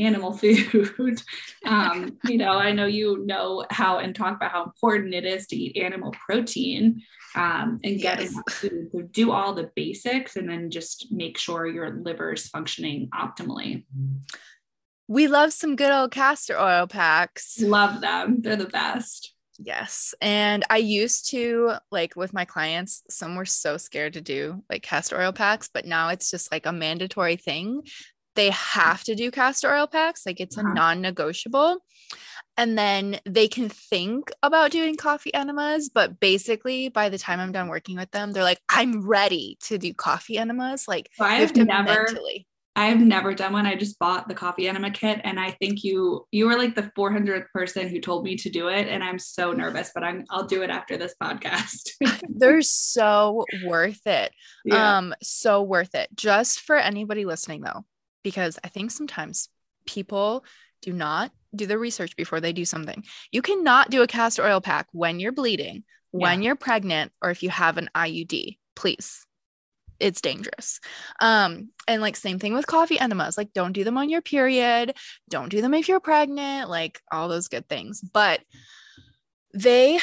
animal 0.00 0.32
food. 0.32 1.22
um, 1.66 2.18
you 2.24 2.38
know, 2.38 2.52
I 2.52 2.72
know 2.72 2.86
you 2.86 3.24
know 3.24 3.64
how 3.70 3.98
and 3.98 4.14
talk 4.14 4.36
about 4.36 4.52
how 4.52 4.64
important 4.64 5.14
it 5.14 5.24
is 5.24 5.46
to 5.48 5.56
eat 5.56 5.76
animal 5.76 6.12
protein 6.12 7.02
um, 7.34 7.78
and 7.84 8.00
get 8.00 8.20
Yes. 8.20 8.34
food. 8.50 8.88
So 8.92 9.02
do 9.02 9.30
all 9.30 9.54
the 9.54 9.70
basics 9.76 10.36
and 10.36 10.48
then 10.48 10.70
just 10.70 11.12
make 11.12 11.38
sure 11.38 11.66
your 11.66 11.90
liver 11.90 12.32
is 12.32 12.48
functioning 12.48 13.08
optimally. 13.14 13.84
We 15.08 15.26
love 15.26 15.52
some 15.52 15.76
good 15.76 15.92
old 15.92 16.12
castor 16.12 16.58
oil 16.58 16.86
packs. 16.86 17.60
Love 17.60 18.00
them. 18.00 18.42
They're 18.42 18.56
the 18.56 18.66
best. 18.66 19.34
Yes. 19.62 20.14
And 20.22 20.64
I 20.70 20.78
used 20.78 21.30
to 21.30 21.74
like 21.90 22.16
with 22.16 22.32
my 22.32 22.46
clients, 22.46 23.02
some 23.10 23.34
were 23.36 23.44
so 23.44 23.76
scared 23.76 24.14
to 24.14 24.20
do 24.20 24.64
like 24.70 24.82
castor 24.82 25.20
oil 25.20 25.32
packs, 25.32 25.68
but 25.72 25.84
now 25.84 26.08
it's 26.08 26.30
just 26.30 26.50
like 26.50 26.64
a 26.64 26.72
mandatory 26.72 27.36
thing. 27.36 27.82
They 28.40 28.48
have 28.50 29.04
to 29.04 29.14
do 29.14 29.30
castor 29.30 29.70
oil 29.74 29.86
packs, 29.86 30.24
like 30.24 30.40
it's 30.40 30.56
a 30.56 30.60
Uh-huh. 30.60 30.72
non 30.72 31.02
negotiable. 31.02 31.84
And 32.56 32.76
then 32.78 33.20
they 33.26 33.48
can 33.48 33.68
think 33.68 34.32
about 34.42 34.70
doing 34.70 34.96
coffee 34.96 35.32
enemas, 35.34 35.90
but 35.90 36.18
basically 36.20 36.88
by 36.88 37.10
the 37.10 37.18
time 37.18 37.38
I'm 37.38 37.52
done 37.52 37.68
working 37.68 37.96
with 37.98 38.10
them, 38.12 38.32
they're 38.32 38.42
like, 38.52 38.60
I'm 38.70 39.06
ready 39.06 39.58
to 39.64 39.76
do 39.76 39.92
coffee 39.92 40.38
enemas. 40.38 40.88
Like, 40.88 41.10
So 41.18 41.24
I 41.26 41.34
have 41.34 41.54
never 41.54 41.84
mentally. 42.04 42.46
I've 42.76 43.00
never 43.00 43.34
done 43.34 43.52
one. 43.52 43.66
I 43.66 43.74
just 43.74 43.98
bought 43.98 44.26
the 44.26 44.34
coffee 44.34 44.68
enema 44.68 44.90
kit 44.90 45.20
and 45.22 45.38
I 45.38 45.50
think 45.50 45.84
you 45.84 46.26
you 46.32 46.46
were 46.46 46.56
like 46.56 46.74
the 46.74 46.90
400th 46.96 47.46
person 47.52 47.88
who 47.90 48.00
told 48.00 48.24
me 48.24 48.36
to 48.36 48.48
do 48.48 48.68
it 48.68 48.88
and 48.88 49.04
I'm 49.04 49.18
so 49.18 49.52
nervous, 49.62 49.90
but 49.94 50.02
I'm 50.02 50.24
I'll 50.30 50.46
do 50.46 50.62
it 50.62 50.70
after 50.70 50.96
this 50.96 51.14
podcast. 51.22 51.90
They're 52.40 52.62
so 52.62 53.44
worth 53.64 54.06
it. 54.06 54.32
yeah. 54.64 54.96
Um, 54.98 55.14
so 55.22 55.62
worth 55.62 55.94
it. 55.94 56.08
Just 56.14 56.60
for 56.60 56.76
anybody 56.76 57.24
listening 57.26 57.60
though, 57.62 57.84
because 58.22 58.58
I 58.64 58.68
think 58.68 58.90
sometimes 58.90 59.48
people 59.86 60.44
do 60.82 60.92
not 60.92 61.32
do 61.54 61.66
the 61.66 61.78
research 61.78 62.16
before 62.16 62.40
they 62.40 62.52
do 62.52 62.64
something. 62.64 63.04
You 63.32 63.42
cannot 63.42 63.90
do 63.90 64.02
a 64.02 64.06
castor 64.06 64.44
oil 64.44 64.60
pack 64.60 64.86
when 64.92 65.20
you're 65.20 65.32
bleeding, 65.32 65.84
when 66.10 66.42
you're 66.42 66.56
pregnant, 66.56 67.12
or 67.22 67.30
if 67.30 67.42
you 67.42 67.50
have 67.50 67.76
an 67.76 67.90
IUD. 67.94 68.58
Please. 68.76 69.26
It's 69.98 70.22
dangerous. 70.22 70.80
Um, 71.20 71.70
and 71.86 72.00
like 72.00 72.16
same 72.16 72.38
thing 72.38 72.54
with 72.54 72.66
coffee 72.66 72.98
enemas. 72.98 73.36
Like, 73.36 73.52
don't 73.52 73.72
do 73.72 73.84
them 73.84 73.98
on 73.98 74.08
your 74.08 74.22
period, 74.22 74.96
don't 75.28 75.50
do 75.50 75.60
them 75.60 75.74
if 75.74 75.88
you're 75.88 76.00
pregnant, 76.00 76.70
like 76.70 77.00
all 77.12 77.28
those 77.28 77.48
good 77.48 77.68
things. 77.68 78.00
But 78.00 78.40
they 79.52 79.98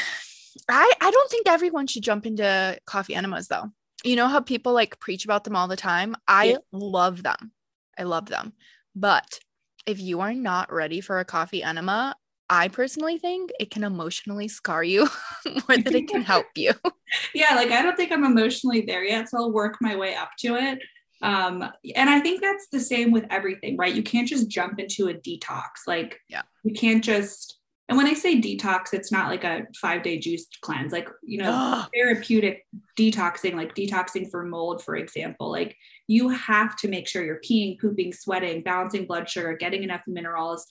I 0.69 0.93
I 1.01 1.11
don't 1.11 1.31
think 1.31 1.47
everyone 1.47 1.87
should 1.87 2.03
jump 2.03 2.25
into 2.25 2.77
coffee 2.85 3.15
enemas 3.15 3.47
though. 3.47 3.71
You 4.03 4.15
know 4.15 4.27
how 4.27 4.39
people 4.41 4.73
like 4.73 4.99
preach 4.99 5.25
about 5.25 5.43
them 5.43 5.55
all 5.55 5.67
the 5.67 5.75
time? 5.75 6.15
I 6.27 6.45
Yeah. 6.45 6.57
love 6.71 7.23
them. 7.23 7.51
I 7.97 8.03
love 8.03 8.27
them. 8.27 8.53
But 8.95 9.39
if 9.85 9.99
you 9.99 10.19
are 10.21 10.33
not 10.33 10.71
ready 10.71 11.01
for 11.01 11.19
a 11.19 11.25
coffee 11.25 11.63
enema, 11.63 12.15
I 12.49 12.69
personally 12.69 13.17
think 13.17 13.51
it 13.59 13.71
can 13.71 13.83
emotionally 13.83 14.47
scar 14.47 14.83
you 14.83 15.07
more 15.45 15.77
than 15.77 15.95
it 15.95 16.07
can 16.07 16.21
help 16.21 16.45
you. 16.55 16.71
yeah, 17.33 17.55
like 17.55 17.71
I 17.71 17.81
don't 17.81 17.97
think 17.97 18.11
I'm 18.11 18.23
emotionally 18.23 18.81
there 18.81 19.03
yet, 19.03 19.29
so 19.29 19.37
I'll 19.37 19.51
work 19.51 19.77
my 19.81 19.95
way 19.95 20.15
up 20.15 20.29
to 20.39 20.55
it. 20.55 20.79
Um, 21.21 21.63
and 21.95 22.09
I 22.09 22.19
think 22.19 22.41
that's 22.41 22.67
the 22.71 22.79
same 22.79 23.11
with 23.11 23.25
everything, 23.29 23.75
right? 23.77 23.93
You 23.93 24.03
can't 24.03 24.27
just 24.27 24.49
jump 24.49 24.79
into 24.79 25.07
a 25.07 25.13
detox. 25.13 25.63
Like, 25.87 26.19
Yeah. 26.29 26.43
you 26.63 26.73
can't 26.73 27.03
just. 27.03 27.55
And 27.89 27.97
when 27.97 28.07
I 28.07 28.13
say 28.13 28.39
detox, 28.41 28.93
it's 28.93 29.13
not 29.13 29.29
like 29.29 29.45
a 29.45 29.65
five 29.81 30.03
day 30.03 30.19
juice 30.19 30.45
cleanse. 30.61 30.91
Like, 30.91 31.09
you 31.23 31.39
know, 31.39 31.85
therapeutic 31.93 32.65
detoxing, 32.97 33.55
like 33.55 33.73
detoxing 33.75 34.29
for 34.29 34.43
mold, 34.43 34.83
for 34.83 34.95
example, 34.95 35.49
like 35.49 35.75
you 36.07 36.29
have 36.29 36.75
to 36.77 36.87
make 36.87 37.07
sure 37.07 37.23
you're 37.23 37.41
peeing, 37.41 37.79
pooping, 37.79 38.13
sweating, 38.13 38.63
balancing 38.63 39.05
blood 39.05 39.29
sugar, 39.29 39.55
getting 39.55 39.83
enough 39.83 40.01
minerals 40.07 40.65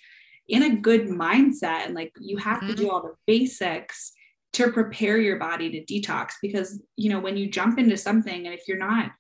in 0.49 0.63
a 0.63 0.77
good 0.77 1.03
mindset. 1.09 1.85
And 1.85 1.95
like 1.95 2.13
you 2.19 2.39
have 2.39 2.61
to 2.61 2.73
Mhm. 2.73 2.77
do 2.77 2.91
all 2.91 3.03
the 3.03 3.15
basics 3.27 4.13
to 4.55 4.73
prepare 4.73 5.19
your 5.19 5.39
body 5.39 5.71
to 5.71 5.85
detox 5.85 6.35
because, 6.41 6.83
you 6.97 7.11
know, 7.11 7.21
when 7.21 7.37
you 7.37 7.51
jump 7.51 7.79
into 7.79 7.97
something 7.97 8.47
and 8.47 8.55
if 8.55 8.67
you're 8.67 8.79
not 8.79 9.13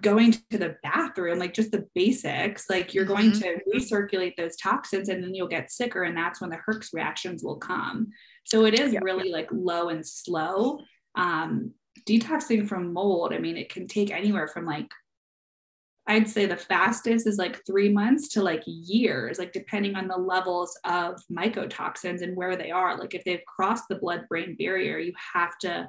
going 0.00 0.32
to 0.32 0.58
the 0.58 0.76
bathroom, 0.82 1.38
like 1.38 1.54
just 1.54 1.70
the 1.72 1.86
basics, 1.94 2.68
like 2.68 2.92
you're 2.92 3.04
going 3.04 3.30
Mhm. 3.30 3.40
to 3.40 3.60
recirculate 3.72 4.36
those 4.36 4.56
toxins 4.56 5.08
and 5.08 5.22
then 5.22 5.34
you'll 5.34 5.46
get 5.48 5.70
sicker. 5.70 6.02
And 6.02 6.16
that's 6.16 6.40
when 6.40 6.50
the 6.50 6.58
Herx 6.68 6.92
reactions 6.92 7.42
will 7.42 7.56
come. 7.56 8.08
So 8.44 8.64
it 8.64 8.78
is 8.78 8.92
Yep. 8.92 9.02
really 9.02 9.30
like 9.30 9.48
low 9.50 9.88
and 9.88 10.06
slow. 10.06 10.80
Um, 11.14 11.74
detoxing 12.04 12.68
from 12.68 12.92
mold, 12.92 13.32
I 13.32 13.38
mean, 13.38 13.56
it 13.56 13.68
can 13.72 13.86
take 13.88 14.10
anywhere 14.10 14.48
from 14.48 14.64
like, 14.66 14.90
I'd 16.08 16.28
say 16.28 16.46
the 16.46 16.56
fastest 16.56 17.26
is 17.26 17.36
like 17.36 17.64
three 17.66 17.88
months 17.88 18.28
to 18.28 18.42
like 18.42 18.62
years, 18.64 19.38
like 19.38 19.52
depending 19.52 19.96
on 19.96 20.06
the 20.06 20.16
levels 20.16 20.78
of 20.84 21.20
mycotoxins 21.30 22.22
and 22.22 22.36
where 22.36 22.56
they 22.56 22.70
are. 22.70 22.96
Like 22.96 23.14
if 23.14 23.24
they've 23.24 23.44
crossed 23.46 23.84
the 23.88 23.96
blood 23.96 24.26
brain 24.28 24.56
barrier, 24.56 24.98
you 24.98 25.12
have 25.34 25.58
to, 25.58 25.88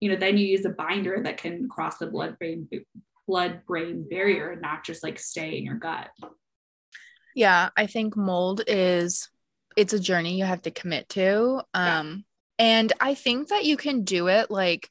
you 0.00 0.08
know, 0.08 0.16
then 0.16 0.38
you 0.38 0.46
use 0.46 0.64
a 0.64 0.70
binder 0.70 1.20
that 1.24 1.38
can 1.38 1.68
cross 1.68 1.98
the 1.98 2.06
blood 2.06 2.38
brain 2.38 2.68
blood 3.26 3.62
brain 3.66 4.06
barrier 4.08 4.50
and 4.50 4.62
not 4.62 4.84
just 4.84 5.02
like 5.02 5.18
stay 5.18 5.58
in 5.58 5.64
your 5.64 5.74
gut. 5.74 6.10
Yeah, 7.34 7.70
I 7.76 7.86
think 7.86 8.16
mold 8.16 8.62
is 8.68 9.28
it's 9.76 9.92
a 9.92 10.00
journey 10.00 10.38
you 10.38 10.44
have 10.44 10.62
to 10.62 10.70
commit 10.70 11.08
to. 11.10 11.62
Yeah. 11.74 12.00
Um 12.00 12.24
and 12.58 12.92
I 13.00 13.14
think 13.14 13.48
that 13.48 13.64
you 13.64 13.76
can 13.76 14.04
do 14.04 14.28
it 14.28 14.50
like 14.50 14.90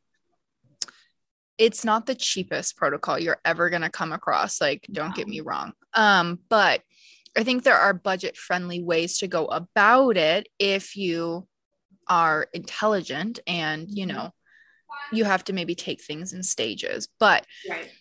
it's 1.58 1.86
not 1.86 2.06
the 2.06 2.16
cheapest 2.16 2.76
protocol 2.76 3.18
you're 3.18 3.40
ever 3.46 3.70
going 3.70 3.82
to 3.82 3.90
come 3.90 4.12
across 4.12 4.60
like 4.60 4.86
don't 4.92 5.16
get 5.16 5.28
me 5.28 5.42
wrong. 5.42 5.74
Um 5.94 6.40
but 6.50 6.82
I 7.38 7.44
think 7.44 7.64
there 7.64 7.78
are 7.78 7.94
budget 7.94 8.38
friendly 8.38 8.82
ways 8.82 9.18
to 9.20 9.28
go 9.28 9.46
about 9.46 10.18
it 10.18 10.48
if 10.60 10.96
you 10.96 11.48
are 12.08 12.48
intelligent 12.54 13.40
and 13.48 13.88
you 13.90 14.06
know 14.06 14.32
you 15.12 15.24
have 15.24 15.44
to 15.46 15.54
maybe 15.54 15.76
take 15.76 16.02
things 16.02 16.34
in 16.34 16.44
stages. 16.44 17.08
But 17.20 17.46
Right. 17.70 17.92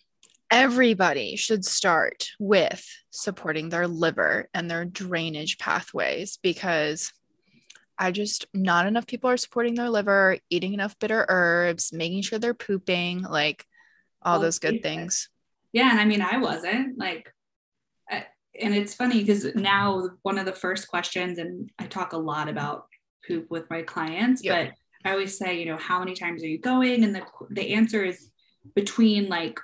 everybody 0.50 1.36
should 1.36 1.64
start 1.64 2.30
with 2.38 2.86
supporting 3.10 3.68
their 3.68 3.88
liver 3.88 4.48
and 4.54 4.70
their 4.70 4.84
drainage 4.84 5.58
pathways 5.58 6.38
because 6.42 7.12
I 7.98 8.10
just 8.10 8.46
not 8.52 8.86
enough 8.86 9.06
people 9.06 9.30
are 9.30 9.36
supporting 9.36 9.74
their 9.74 9.90
liver, 9.90 10.38
eating 10.50 10.74
enough 10.74 10.98
bitter 10.98 11.24
herbs, 11.28 11.92
making 11.92 12.22
sure 12.22 12.38
they're 12.38 12.54
pooping, 12.54 13.22
like 13.22 13.64
all 14.22 14.34
All 14.34 14.40
those 14.40 14.58
good 14.58 14.72
basic. 14.72 14.82
things. 14.82 15.28
Yeah. 15.72 15.90
And 15.90 16.00
I 16.00 16.04
mean, 16.04 16.22
I 16.22 16.38
wasn't 16.38 16.98
like, 16.98 17.32
I- 18.10 18.26
and 18.60 18.74
it's 18.74 18.94
funny 18.94 19.20
because 19.20 19.54
now 19.54 20.10
one 20.22 20.38
of 20.38 20.46
the 20.46 20.52
first 20.52 20.88
questions, 20.88 21.38
and 21.38 21.70
I 21.78 21.86
talk 21.86 22.12
a 22.12 22.18
lot 22.18 22.48
about 22.48 22.86
poop 23.26 23.50
with 23.50 23.68
my 23.70 23.82
clients, 23.82 24.42
Yeah. 24.42 24.64
but 24.66 24.74
I 25.04 25.12
always 25.12 25.36
say, 25.36 25.58
you 25.58 25.66
know, 25.66 25.76
how 25.76 25.98
many 25.98 26.14
times 26.14 26.42
are 26.42 26.48
you 26.48 26.58
going? 26.58 27.04
And 27.04 27.14
the, 27.14 27.22
the 27.50 27.74
answer 27.74 28.04
is 28.04 28.30
between 28.74 29.28
like, 29.28 29.58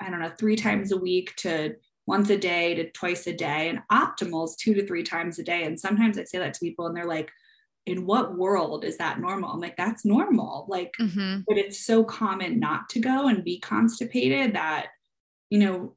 I 0.00 0.10
don't 0.10 0.20
know, 0.20 0.32
three 0.38 0.56
times 0.56 0.92
a 0.92 0.96
week 0.96 1.34
to 1.36 1.76
once 2.10 2.28
a 2.28 2.36
day 2.36 2.74
to 2.74 2.90
twice 2.90 3.26
a 3.28 3.32
day, 3.32 3.68
and 3.68 3.80
optimals 3.90 4.56
two 4.56 4.74
to 4.74 4.86
three 4.86 5.04
times 5.04 5.38
a 5.38 5.44
day. 5.44 5.62
And 5.62 5.78
sometimes 5.78 6.18
I 6.18 6.24
say 6.24 6.38
that 6.38 6.54
to 6.54 6.60
people, 6.60 6.86
and 6.86 6.96
they're 6.96 7.06
like, 7.06 7.30
in 7.86 8.04
what 8.04 8.36
world 8.36 8.84
is 8.84 8.98
that 8.98 9.20
normal? 9.20 9.50
I'm 9.50 9.60
like, 9.60 9.76
that's 9.76 10.04
normal. 10.04 10.66
Like, 10.68 10.92
mm-hmm. 11.00 11.42
but 11.46 11.56
it's 11.56 11.86
so 11.86 12.04
common 12.04 12.60
not 12.60 12.88
to 12.90 12.98
go 12.98 13.28
and 13.28 13.44
be 13.44 13.58
constipated 13.58 14.54
that, 14.54 14.88
you 15.48 15.60
know, 15.60 15.96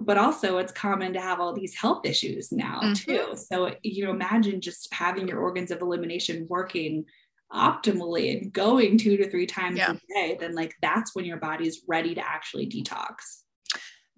but 0.00 0.18
also 0.18 0.58
it's 0.58 0.72
common 0.72 1.12
to 1.12 1.20
have 1.20 1.40
all 1.40 1.54
these 1.54 1.74
health 1.74 2.04
issues 2.04 2.50
now 2.50 2.80
mm-hmm. 2.82 2.92
too. 2.94 3.36
So, 3.36 3.74
you 3.82 4.04
know, 4.04 4.10
imagine 4.10 4.60
just 4.60 4.92
having 4.92 5.28
your 5.28 5.40
organs 5.40 5.70
of 5.70 5.82
elimination 5.82 6.46
working 6.48 7.04
optimally 7.52 8.36
and 8.36 8.52
going 8.52 8.98
two 8.98 9.16
to 9.18 9.30
three 9.30 9.46
times 9.46 9.78
yeah. 9.78 9.92
a 9.92 10.14
day, 10.14 10.36
then 10.40 10.54
like 10.54 10.74
that's 10.82 11.14
when 11.14 11.24
your 11.24 11.38
body's 11.38 11.82
ready 11.86 12.14
to 12.14 12.20
actually 12.20 12.66
detox. 12.66 13.44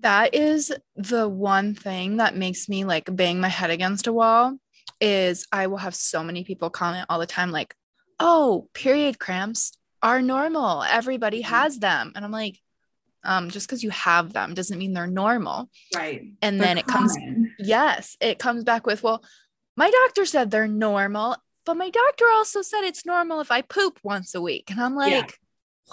That 0.00 0.34
is 0.34 0.72
the 0.96 1.28
one 1.28 1.74
thing 1.74 2.16
that 2.16 2.36
makes 2.36 2.68
me 2.68 2.84
like 2.84 3.14
bang 3.14 3.40
my 3.40 3.48
head 3.48 3.70
against 3.70 4.06
a 4.06 4.12
wall 4.12 4.56
is 5.00 5.46
I 5.52 5.66
will 5.66 5.78
have 5.78 5.94
so 5.94 6.22
many 6.22 6.44
people 6.44 6.70
comment 6.70 7.06
all 7.08 7.18
the 7.18 7.26
time, 7.26 7.50
like, 7.50 7.74
oh, 8.18 8.68
period 8.74 9.18
cramps 9.18 9.72
are 10.02 10.22
normal. 10.22 10.82
Everybody 10.82 11.42
mm-hmm. 11.42 11.54
has 11.54 11.78
them. 11.78 12.12
And 12.14 12.24
I'm 12.24 12.32
like, 12.32 12.58
um, 13.24 13.50
just 13.50 13.66
because 13.66 13.82
you 13.82 13.90
have 13.90 14.32
them 14.32 14.54
doesn't 14.54 14.78
mean 14.78 14.92
they're 14.92 15.06
normal. 15.06 15.68
Right. 15.94 16.22
And 16.40 16.60
they're 16.60 16.68
then 16.68 16.78
it 16.78 16.86
comes, 16.86 17.16
yes, 17.58 18.16
it 18.20 18.38
comes 18.38 18.64
back 18.64 18.86
with, 18.86 19.02
well, 19.02 19.22
my 19.76 19.90
doctor 19.90 20.24
said 20.24 20.50
they're 20.50 20.68
normal, 20.68 21.36
but 21.64 21.76
my 21.76 21.90
doctor 21.90 22.24
also 22.30 22.62
said 22.62 22.82
it's 22.82 23.06
normal 23.06 23.40
if 23.40 23.50
I 23.50 23.62
poop 23.62 23.98
once 24.02 24.34
a 24.34 24.40
week. 24.40 24.70
And 24.70 24.80
I'm 24.80 24.94
like, 24.94 25.12
yeah. 25.12 25.26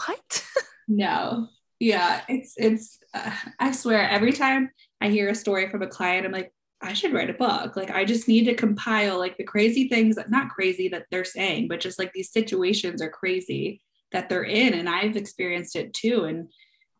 what? 0.06 0.46
no. 0.88 1.48
Yeah. 1.79 2.21
It's, 2.27 2.53
it's, 2.57 2.99
uh, 3.13 3.31
I 3.59 3.71
swear, 3.71 4.09
every 4.09 4.33
time 4.33 4.69
I 4.99 5.09
hear 5.09 5.29
a 5.29 5.35
story 5.35 5.69
from 5.69 5.83
a 5.83 5.87
client, 5.87 6.25
I'm 6.25 6.31
like, 6.31 6.51
I 6.81 6.93
should 6.93 7.13
write 7.13 7.29
a 7.29 7.33
book. 7.33 7.75
Like 7.75 7.91
I 7.91 8.05
just 8.05 8.27
need 8.27 8.45
to 8.45 8.55
compile 8.55 9.17
like 9.17 9.37
the 9.37 9.43
crazy 9.43 9.87
things 9.87 10.15
that 10.15 10.29
not 10.29 10.49
crazy 10.49 10.89
that 10.89 11.05
they're 11.09 11.25
saying, 11.25 11.67
but 11.67 11.79
just 11.79 11.97
like 11.97 12.13
these 12.13 12.31
situations 12.31 13.01
are 13.01 13.09
crazy 13.09 13.81
that 14.11 14.29
they're 14.29 14.43
in. 14.43 14.73
And 14.73 14.87
I've 14.87 15.17
experienced 15.17 15.75
it 15.75 15.93
too. 15.93 16.25
And 16.25 16.49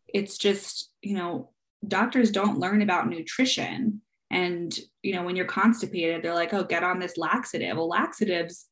it's 0.08 0.36
just, 0.36 0.90
you 1.00 1.14
know, 1.14 1.50
doctors 1.86 2.30
don't 2.30 2.58
learn 2.58 2.82
about 2.82 3.08
nutrition. 3.08 4.02
And, 4.30 4.76
you 5.02 5.14
know, 5.14 5.22
when 5.22 5.36
you're 5.36 5.46
constipated, 5.46 6.22
they're 6.22 6.34
like, 6.34 6.52
oh, 6.52 6.64
get 6.64 6.82
on 6.82 6.98
this 6.98 7.16
laxative. 7.16 7.76
Well, 7.76 7.88
laxatives, 7.88 8.66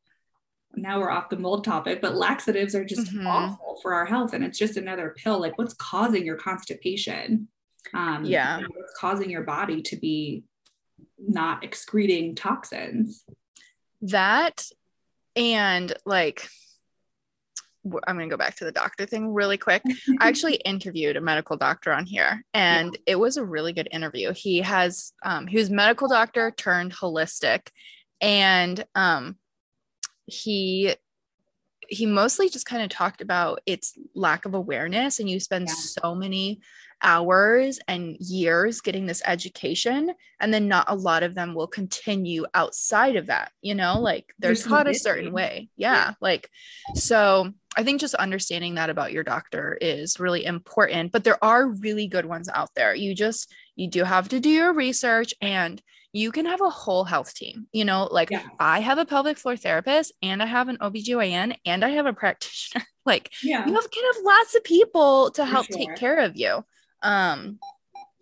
now 0.76 1.00
we're 1.00 1.10
off 1.10 1.30
the 1.30 1.38
mold 1.38 1.64
topic, 1.64 2.00
but 2.00 2.14
laxatives 2.14 2.74
are 2.74 2.84
just 2.84 3.12
mm-hmm. 3.12 3.26
awful 3.26 3.78
for 3.82 3.94
our 3.94 4.04
health. 4.04 4.32
And 4.32 4.44
it's 4.44 4.58
just 4.58 4.76
another 4.76 5.14
pill. 5.16 5.40
Like 5.40 5.56
what's 5.58 5.74
causing 5.74 6.24
your 6.24 6.36
constipation? 6.36 7.48
Um, 7.94 8.24
yeah. 8.24 8.60
What's 8.60 8.94
causing 8.98 9.30
your 9.30 9.42
body 9.42 9.82
to 9.82 9.96
be 9.96 10.44
not 11.18 11.64
excreting 11.64 12.34
toxins. 12.34 13.24
That 14.02 14.66
and 15.34 15.92
like 16.04 16.48
I'm 18.06 18.16
going 18.16 18.28
to 18.28 18.32
go 18.32 18.38
back 18.38 18.56
to 18.56 18.64
the 18.64 18.72
doctor 18.72 19.06
thing 19.06 19.32
really 19.32 19.58
quick. 19.58 19.82
I 20.20 20.28
actually 20.28 20.56
interviewed 20.56 21.16
a 21.16 21.20
medical 21.20 21.56
doctor 21.56 21.92
on 21.92 22.04
here 22.04 22.44
and 22.52 22.92
yeah. 22.92 23.12
it 23.12 23.20
was 23.20 23.36
a 23.36 23.44
really 23.44 23.72
good 23.72 23.88
interview. 23.92 24.32
He 24.32 24.58
has 24.60 25.12
um 25.24 25.46
he 25.46 25.56
was 25.56 25.70
medical 25.70 26.08
doctor 26.08 26.50
turned 26.50 26.92
holistic 26.92 27.68
and 28.20 28.84
um 28.94 29.36
he 30.26 30.94
he 31.88 32.04
mostly 32.04 32.48
just 32.48 32.66
kind 32.66 32.82
of 32.82 32.88
talked 32.88 33.20
about 33.20 33.60
its 33.64 33.96
lack 34.14 34.44
of 34.44 34.54
awareness 34.54 35.20
and 35.20 35.30
you 35.30 35.38
spend 35.38 35.68
yeah. 35.68 35.74
so 35.74 36.14
many 36.16 36.60
hours 37.02 37.78
and 37.86 38.16
years 38.18 38.80
getting 38.80 39.06
this 39.06 39.22
education 39.26 40.12
and 40.40 40.52
then 40.52 40.66
not 40.66 40.86
a 40.88 40.94
lot 40.94 41.22
of 41.22 41.34
them 41.34 41.54
will 41.54 41.66
continue 41.66 42.44
outside 42.54 43.16
of 43.16 43.26
that 43.26 43.52
you 43.60 43.74
know 43.74 43.94
mm-hmm. 43.94 44.04
like 44.04 44.34
they're 44.38 44.48
There's 44.48 44.64
taught 44.64 44.88
a 44.88 44.94
certain 44.94 45.32
way. 45.32 45.68
Yeah, 45.76 45.92
yeah 45.92 46.12
like 46.20 46.50
so 46.94 47.52
i 47.76 47.84
think 47.84 48.00
just 48.00 48.14
understanding 48.14 48.76
that 48.76 48.90
about 48.90 49.12
your 49.12 49.22
doctor 49.22 49.76
is 49.80 50.18
really 50.18 50.44
important 50.44 51.12
but 51.12 51.22
there 51.22 51.42
are 51.44 51.68
really 51.68 52.06
good 52.06 52.26
ones 52.26 52.48
out 52.52 52.70
there. 52.74 52.94
You 52.94 53.14
just 53.14 53.52
you 53.74 53.88
do 53.88 54.04
have 54.04 54.28
to 54.30 54.40
do 54.40 54.48
your 54.48 54.72
research 54.72 55.34
and 55.40 55.80
you 56.16 56.32
can 56.32 56.46
have 56.46 56.62
a 56.62 56.70
whole 56.70 57.04
health 57.04 57.34
team. 57.34 57.66
You 57.72 57.84
know, 57.84 58.08
like 58.10 58.30
yeah. 58.30 58.42
I 58.58 58.80
have 58.80 58.96
a 58.98 59.04
pelvic 59.04 59.36
floor 59.36 59.56
therapist 59.56 60.12
and 60.22 60.42
I 60.42 60.46
have 60.46 60.68
an 60.68 60.78
OBGYN 60.78 61.56
and 61.66 61.84
I 61.84 61.90
have 61.90 62.06
a 62.06 62.12
practitioner. 62.12 62.84
like 63.04 63.30
yeah. 63.42 63.66
you 63.66 63.74
have 63.74 63.90
kind 63.90 64.06
of 64.10 64.24
lots 64.24 64.54
of 64.54 64.64
people 64.64 65.30
to 65.32 65.44
help 65.44 65.66
sure. 65.66 65.76
take 65.76 65.96
care 65.96 66.18
of 66.18 66.36
you. 66.36 66.64
Um 67.02 67.58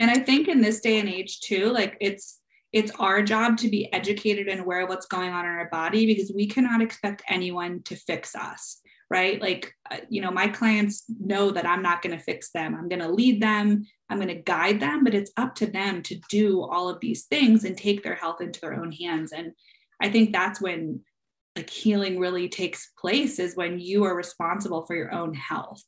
and 0.01 0.11
I 0.11 0.19
think 0.19 0.49
in 0.49 0.61
this 0.61 0.81
day 0.81 0.99
and 0.99 1.09
age 1.09 1.41
too, 1.41 1.71
like 1.71 1.97
it's 2.01 2.41
it's 2.73 2.91
our 2.99 3.23
job 3.23 3.57
to 3.59 3.69
be 3.69 3.93
educated 3.93 4.49
and 4.49 4.61
aware 4.61 4.83
of 4.83 4.89
what's 4.89 5.07
going 5.07 5.31
on 5.31 5.45
in 5.45 5.53
our 5.53 5.69
body 5.71 6.07
because 6.07 6.33
we 6.35 6.49
cannot 6.49 6.83
expect 6.83 7.23
anyone 7.29 7.83
to 7.85 7.95
fix 7.95 8.35
us 8.35 8.81
right 9.11 9.41
like 9.41 9.73
uh, 9.91 9.99
you 10.09 10.21
know 10.21 10.31
my 10.31 10.49
clients 10.49 11.05
know 11.21 11.51
that 11.51 11.67
i'm 11.67 11.83
not 11.83 12.03
going 12.03 12.17
to 12.17 12.23
fix 12.23 12.51
them 12.51 12.75
i'm 12.75 12.89
going 12.89 13.03
to 13.03 13.09
lead 13.09 13.41
them 13.41 13.85
I'm 14.09 14.19
going 14.19 14.29
to 14.29 14.43
guide 14.43 14.81
them, 14.81 15.03
but 15.03 15.15
it's 15.15 15.33
up 15.37 15.55
to 15.57 15.67
them 15.67 16.03
to 16.03 16.17
do 16.29 16.63
all 16.63 16.89
of 16.89 17.01
these 17.01 17.25
things 17.25 17.65
and 17.65 17.77
take 17.77 18.03
their 18.03 18.15
health 18.15 18.41
into 18.41 18.61
their 18.61 18.75
own 18.75 18.93
hands. 18.93 19.33
And 19.33 19.53
I 20.01 20.11
think 20.11 20.33
that's 20.33 20.61
when 20.61 21.01
like 21.57 21.71
healing 21.71 22.19
really 22.19 22.49
takes 22.49 22.91
place 22.99 23.39
is 23.39 23.57
when 23.57 23.79
you 23.79 24.05
are 24.05 24.17
responsible 24.17 24.85
for 24.85 24.95
your 24.95 25.13
own 25.13 25.35
health. 25.35 25.83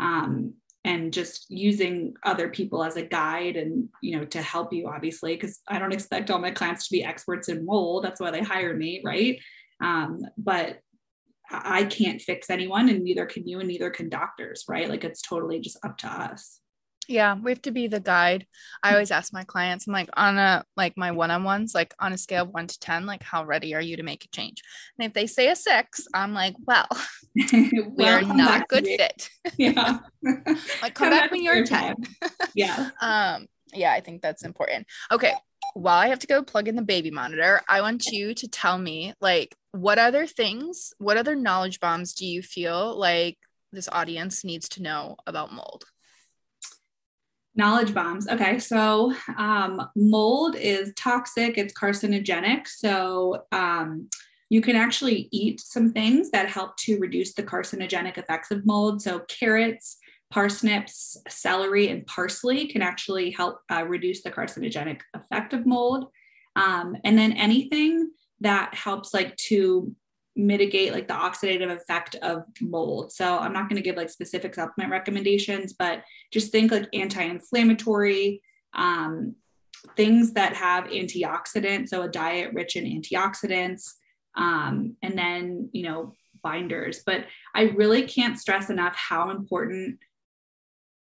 Um, 0.00 0.54
and 0.84 1.12
just 1.12 1.48
using 1.48 2.14
other 2.24 2.48
people 2.48 2.82
as 2.82 2.96
a 2.96 3.06
guide 3.06 3.56
and 3.56 3.88
you 4.00 4.18
know 4.18 4.24
to 4.24 4.42
help 4.42 4.72
you 4.72 4.88
obviously 4.88 5.32
because 5.32 5.60
i 5.68 5.78
don't 5.78 5.92
expect 5.92 6.28
all 6.28 6.40
my 6.40 6.50
clients 6.50 6.88
to 6.88 6.92
be 6.92 7.04
experts 7.04 7.48
in 7.48 7.64
mold 7.64 8.02
that's 8.02 8.20
why 8.20 8.32
they 8.32 8.40
hire 8.40 8.76
me 8.76 9.00
right 9.04 9.38
um, 9.80 10.18
but 10.36 10.80
i 11.50 11.84
can't 11.84 12.20
fix 12.20 12.50
anyone 12.50 12.88
and 12.88 13.02
neither 13.02 13.26
can 13.26 13.46
you 13.46 13.58
and 13.58 13.68
neither 13.68 13.90
can 13.90 14.08
doctors 14.08 14.64
right 14.68 14.88
like 14.88 15.04
it's 15.04 15.22
totally 15.22 15.60
just 15.60 15.78
up 15.84 15.98
to 15.98 16.06
us 16.06 16.60
yeah, 17.08 17.34
we 17.34 17.50
have 17.50 17.62
to 17.62 17.70
be 17.70 17.88
the 17.88 18.00
guide. 18.00 18.46
I 18.82 18.90
mm. 18.90 18.92
always 18.94 19.10
ask 19.10 19.32
my 19.32 19.44
clients, 19.44 19.86
I'm 19.86 19.92
like, 19.92 20.08
on 20.14 20.38
a 20.38 20.64
like 20.76 20.96
my 20.96 21.10
one-on-ones, 21.10 21.74
like 21.74 21.94
on 21.98 22.12
a 22.12 22.18
scale 22.18 22.44
of 22.44 22.50
one 22.50 22.66
to 22.66 22.78
10, 22.78 23.06
like 23.06 23.22
how 23.22 23.44
ready 23.44 23.74
are 23.74 23.80
you 23.80 23.96
to 23.96 24.02
make 24.02 24.24
a 24.24 24.28
change? 24.28 24.62
And 24.98 25.06
if 25.06 25.12
they 25.12 25.26
say 25.26 25.48
a 25.48 25.56
six, 25.56 26.06
I'm 26.14 26.32
like, 26.32 26.54
well, 26.66 26.88
we're 27.72 28.20
not 28.22 28.68
good 28.68 28.86
fit. 28.86 29.28
Yeah. 29.58 29.98
like 30.22 30.44
come, 30.44 30.92
come 30.94 31.10
back, 31.10 31.22
back 31.22 31.30
when 31.32 31.42
you're 31.42 31.64
10. 31.64 31.96
yeah. 32.54 32.90
um, 33.00 33.46
yeah, 33.74 33.92
I 33.92 34.00
think 34.00 34.22
that's 34.22 34.44
important. 34.44 34.86
Okay. 35.10 35.34
While 35.74 35.98
I 35.98 36.08
have 36.08 36.18
to 36.20 36.26
go 36.26 36.42
plug 36.42 36.68
in 36.68 36.76
the 36.76 36.82
baby 36.82 37.10
monitor, 37.10 37.62
I 37.68 37.80
want 37.80 38.06
you 38.06 38.34
to 38.34 38.48
tell 38.48 38.78
me 38.78 39.14
like 39.20 39.54
what 39.72 39.98
other 39.98 40.26
things, 40.26 40.92
what 40.98 41.16
other 41.16 41.34
knowledge 41.34 41.80
bombs 41.80 42.12
do 42.12 42.26
you 42.26 42.42
feel 42.42 42.98
like 42.98 43.38
this 43.72 43.88
audience 43.90 44.44
needs 44.44 44.68
to 44.70 44.82
know 44.82 45.16
about 45.26 45.52
mold? 45.52 45.84
Knowledge 47.54 47.92
bombs. 47.92 48.28
Okay, 48.28 48.58
so 48.58 49.14
um, 49.36 49.90
mold 49.96 50.56
is 50.56 50.92
toxic, 50.96 51.58
it's 51.58 51.74
carcinogenic. 51.74 52.66
So 52.66 53.44
um, 53.52 54.08
you 54.48 54.60
can 54.60 54.76
actually 54.76 55.28
eat 55.32 55.60
some 55.60 55.92
things 55.92 56.30
that 56.30 56.48
help 56.48 56.76
to 56.76 56.98
reduce 56.98 57.32
the 57.32 57.42
carcinogenic 57.42 58.18
effects 58.18 58.50
of 58.50 58.66
mold. 58.66 59.00
So 59.00 59.20
carrots, 59.20 59.96
parsnips, 60.32 61.18
celery, 61.28 61.88
and 61.88 62.06
parsley 62.06 62.66
can 62.66 62.80
actually 62.80 63.30
help 63.30 63.60
uh, 63.70 63.84
reduce 63.84 64.22
the 64.22 64.30
carcinogenic 64.30 65.00
effect 65.12 65.52
of 65.52 65.66
mold. 65.66 66.06
Um, 66.56 66.96
and 67.04 67.18
then 67.18 67.32
anything 67.32 68.10
that 68.40 68.74
helps 68.74 69.12
like 69.12 69.36
to 69.36 69.94
mitigate 70.34 70.94
like 70.94 71.06
the 71.06 71.14
oxidative 71.14 71.70
effect 71.70 72.14
of 72.16 72.44
mold. 72.62 73.12
So 73.12 73.38
I'm 73.38 73.52
not 73.52 73.68
going 73.68 73.76
to 73.76 73.82
give 73.82 73.96
like 73.96 74.08
specific 74.08 74.54
supplement 74.54 74.90
recommendations, 74.90 75.74
but 75.74 76.02
just 76.32 76.50
think 76.50 76.72
like 76.72 76.88
anti-inflammatory, 76.94 78.40
um, 78.72 79.34
things 79.98 80.32
that 80.32 80.54
have 80.54 80.84
antioxidants. 80.84 81.88
So 81.88 82.02
a 82.02 82.08
diet 82.08 82.54
rich 82.54 82.76
in 82.76 82.84
antioxidants, 82.84 83.92
um, 84.34 84.96
and 85.02 85.18
then 85.18 85.68
you 85.72 85.82
know 85.82 86.14
binders. 86.42 87.02
But 87.04 87.26
I 87.54 87.64
really 87.64 88.04
can't 88.04 88.38
stress 88.38 88.70
enough 88.70 88.96
how 88.96 89.30
important 89.30 89.98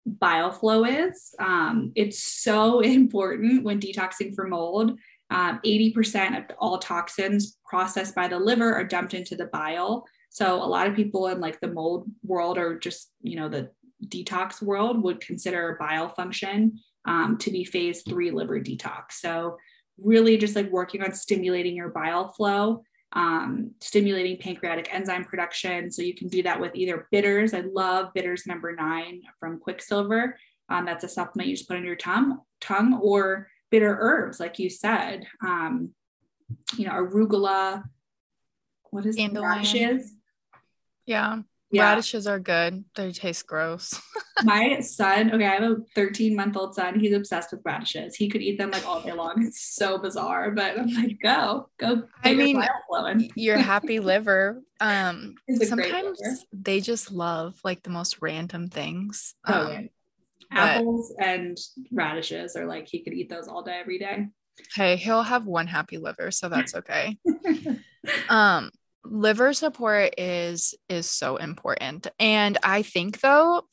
bile 0.05 0.51
flow 0.51 0.85
is. 0.85 1.33
Um, 1.39 1.91
it's 1.95 2.21
so 2.23 2.79
important 2.81 3.63
when 3.63 3.79
detoxing 3.79 4.35
for 4.35 4.47
mold. 4.47 4.97
Um, 5.29 5.61
80% 5.65 6.37
of 6.37 6.55
all 6.59 6.77
toxins 6.77 7.57
processed 7.65 8.13
by 8.13 8.27
the 8.27 8.39
liver 8.39 8.73
are 8.73 8.83
dumped 8.83 9.13
into 9.13 9.35
the 9.35 9.45
bile. 9.45 10.05
So 10.29 10.55
a 10.55 10.65
lot 10.65 10.87
of 10.87 10.95
people 10.95 11.27
in 11.27 11.39
like 11.39 11.59
the 11.59 11.71
mold 11.71 12.09
world 12.23 12.57
or 12.57 12.77
just, 12.77 13.11
you 13.21 13.37
know, 13.37 13.47
the 13.47 13.71
detox 14.07 14.61
world 14.61 15.01
would 15.03 15.21
consider 15.21 15.77
bile 15.79 16.09
function 16.09 16.79
um, 17.05 17.37
to 17.37 17.51
be 17.51 17.63
phase 17.63 18.01
three 18.01 18.31
liver 18.31 18.59
detox. 18.59 19.13
So 19.13 19.57
really 19.97 20.37
just 20.37 20.55
like 20.55 20.69
working 20.69 21.01
on 21.01 21.13
stimulating 21.13 21.75
your 21.75 21.89
bile 21.89 22.31
flow, 22.33 22.83
um, 23.13 23.71
stimulating 23.79 24.37
pancreatic 24.37 24.93
enzyme 24.93 25.25
production. 25.25 25.91
So 25.91 26.01
you 26.01 26.15
can 26.15 26.27
do 26.27 26.43
that 26.43 26.59
with 26.59 26.75
either 26.75 27.07
bitters. 27.11 27.53
I 27.53 27.61
love 27.61 28.13
bitters 28.13 28.47
number 28.47 28.75
nine 28.75 29.21
from 29.39 29.59
Quicksilver. 29.59 30.37
Um, 30.69 30.85
that's 30.85 31.03
a 31.03 31.09
supplement 31.09 31.49
you 31.49 31.55
just 31.55 31.67
put 31.67 31.77
on 31.77 31.83
your 31.83 31.95
tongue, 31.95 32.39
tongue 32.61 32.99
or 33.01 33.47
bitter 33.69 33.97
herbs, 33.99 34.39
like 34.39 34.59
you 34.59 34.69
said, 34.69 35.25
um, 35.45 35.89
you 36.77 36.85
know, 36.85 36.93
arugula, 36.93 37.83
what 38.91 39.05
is 39.05 39.17
it? 39.17 39.33
Radishes. 39.33 40.13
Yeah. 41.05 41.39
Yeah. 41.71 41.89
Radishes 41.89 42.27
are 42.27 42.39
good. 42.39 42.83
They 42.95 43.11
taste 43.11 43.47
gross. 43.47 43.99
My 44.43 44.79
son, 44.81 45.33
okay, 45.33 45.45
I 45.45 45.53
have 45.55 45.63
a 45.63 45.77
13 45.95 46.35
month 46.35 46.57
old 46.57 46.75
son. 46.75 46.99
He's 46.99 47.13
obsessed 47.13 47.51
with 47.51 47.61
radishes. 47.63 48.15
He 48.15 48.29
could 48.29 48.41
eat 48.41 48.57
them 48.57 48.71
like 48.71 48.85
all 48.85 49.01
day 49.01 49.13
long. 49.13 49.45
It's 49.45 49.75
so 49.75 49.97
bizarre, 49.97 50.51
but 50.51 50.77
I'm 50.77 50.93
like, 50.93 51.17
go, 51.21 51.69
go. 51.79 52.03
I 52.23 52.33
mean, 52.33 52.61
your 53.35 53.57
happy 53.57 53.99
liver. 54.01 54.61
Um, 54.79 55.35
sometimes 55.63 56.19
they 56.51 56.81
just 56.81 57.11
love 57.11 57.59
like 57.63 57.83
the 57.83 57.89
most 57.89 58.17
random 58.21 58.67
things. 58.67 59.35
Oh, 59.47 59.75
um, 59.75 59.89
Apples 60.51 61.13
and 61.17 61.57
radishes 61.91 62.55
are 62.55 62.65
like, 62.65 62.87
he 62.87 63.03
could 63.03 63.13
eat 63.13 63.29
those 63.29 63.47
all 63.47 63.63
day, 63.63 63.79
every 63.79 63.99
day. 63.99 64.27
Hey, 64.75 64.97
he'll 64.97 65.23
have 65.23 65.45
one 65.45 65.67
happy 65.67 65.97
liver, 65.97 66.31
so 66.31 66.49
that's 66.49 66.75
okay. 66.75 67.17
um, 68.29 68.71
liver 69.03 69.53
support 69.53 70.13
is 70.17 70.75
is 70.87 71.09
so 71.09 71.37
important 71.37 72.07
and 72.19 72.57
i 72.63 72.81
think 72.81 73.19
though 73.21 73.63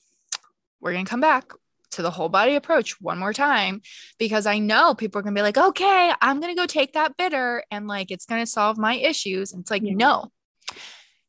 we're 0.81 0.93
going 0.93 1.05
to 1.05 1.11
come 1.11 1.21
back 1.21 1.53
to 1.91 2.03
the 2.03 2.11
whole 2.11 2.29
body 2.29 2.55
approach 2.55 3.01
one 3.01 3.19
more 3.19 3.33
time 3.33 3.81
because 4.19 4.47
i 4.47 4.59
know 4.59 4.95
people 4.95 5.19
are 5.19 5.23
going 5.23 5.35
to 5.35 5.39
be 5.39 5.43
like 5.43 5.59
okay 5.59 6.13
i'm 6.21 6.41
going 6.41 6.55
to 6.55 6.61
go 6.61 6.67
take 6.67 6.95
that 6.95 7.17
bitter 7.17 7.63
and 7.71 7.87
like 7.87 8.11
it's 8.11 8.27
going 8.27 8.43
to 8.43 8.51
solve 8.51 8.79
my 8.79 8.95
issues 8.95 9.53
and 9.53 9.61
it's 9.61 9.71
like 9.71 9.83
yeah. 9.83 9.95
no 9.95 10.31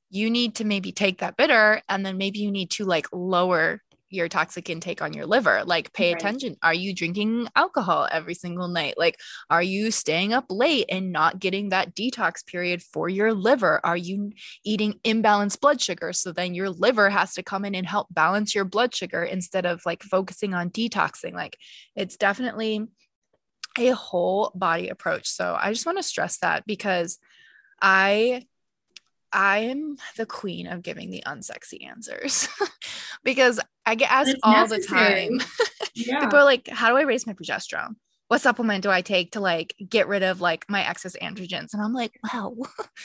you 0.09 0.29
need 0.29 0.55
to 0.55 0.65
maybe 0.65 0.91
take 0.91 1.19
that 1.19 1.37
bitter 1.37 1.81
and 1.87 2.05
then 2.05 2.17
maybe 2.17 2.39
you 2.39 2.51
need 2.51 2.71
to 2.71 2.85
like 2.85 3.07
lower 3.11 3.81
your 4.09 4.27
toxic 4.27 4.69
intake 4.69 5.01
on 5.01 5.13
your 5.13 5.25
liver 5.25 5.63
like 5.65 5.93
pay 5.93 6.13
right. 6.13 6.21
attention. 6.21 6.55
Are 6.61 6.73
you 6.73 6.93
drinking 6.93 7.47
alcohol 7.55 8.07
every 8.11 8.33
single 8.33 8.67
night? 8.67 8.95
Like 8.97 9.19
are 9.49 9.61
you 9.61 9.91
staying 9.91 10.33
up 10.33 10.45
late 10.49 10.85
and 10.89 11.11
not 11.11 11.39
getting 11.39 11.69
that 11.69 11.95
detox 11.95 12.45
period 12.45 12.81
for 12.81 13.09
your 13.09 13.33
liver? 13.33 13.79
Are 13.83 13.97
you 13.97 14.31
eating 14.63 14.99
imbalanced 15.03 15.59
blood 15.59 15.81
sugar 15.81 16.13
so 16.13 16.31
then 16.31 16.53
your 16.53 16.69
liver 16.69 17.09
has 17.09 17.33
to 17.35 17.43
come 17.43 17.65
in 17.65 17.75
and 17.75 17.87
help 17.87 18.07
balance 18.11 18.55
your 18.55 18.65
blood 18.65 18.93
sugar 18.95 19.23
instead 19.23 19.65
of 19.65 19.81
like 19.85 20.03
focusing 20.03 20.53
on 20.53 20.69
detoxing? 20.69 21.33
Like 21.33 21.57
it's 21.95 22.17
definitely 22.17 22.87
a 23.77 23.89
whole 23.91 24.51
body 24.55 24.89
approach. 24.89 25.27
So 25.27 25.57
i 25.59 25.71
just 25.71 25.85
want 25.85 25.97
to 25.97 26.03
stress 26.03 26.39
that 26.39 26.65
because 26.65 27.19
i 27.81 28.43
I 29.31 29.59
am 29.59 29.97
the 30.17 30.25
queen 30.25 30.67
of 30.67 30.81
giving 30.81 31.11
the 31.11 31.23
unsexy 31.25 31.87
answers 31.87 32.47
because 33.23 33.59
I 33.85 33.95
get 33.95 34.11
asked 34.11 34.31
it's 34.31 34.39
all 34.43 34.67
necessary. 34.67 35.29
the 35.29 35.39
time. 35.39 35.47
Yeah. 35.95 36.21
People 36.21 36.39
are 36.39 36.45
like, 36.45 36.69
how 36.69 36.89
do 36.89 36.97
I 36.97 37.01
raise 37.01 37.27
my 37.27 37.33
progesterone? 37.33 37.95
What 38.29 38.39
supplement 38.39 38.83
do 38.83 38.89
I 38.89 39.01
take 39.01 39.33
to 39.33 39.41
like 39.41 39.75
get 39.85 40.07
rid 40.07 40.23
of 40.23 40.39
like 40.39 40.65
my 40.69 40.87
excess 40.87 41.17
androgens? 41.21 41.73
And 41.73 41.81
I'm 41.81 41.93
like, 41.93 42.17
well, 42.31 42.55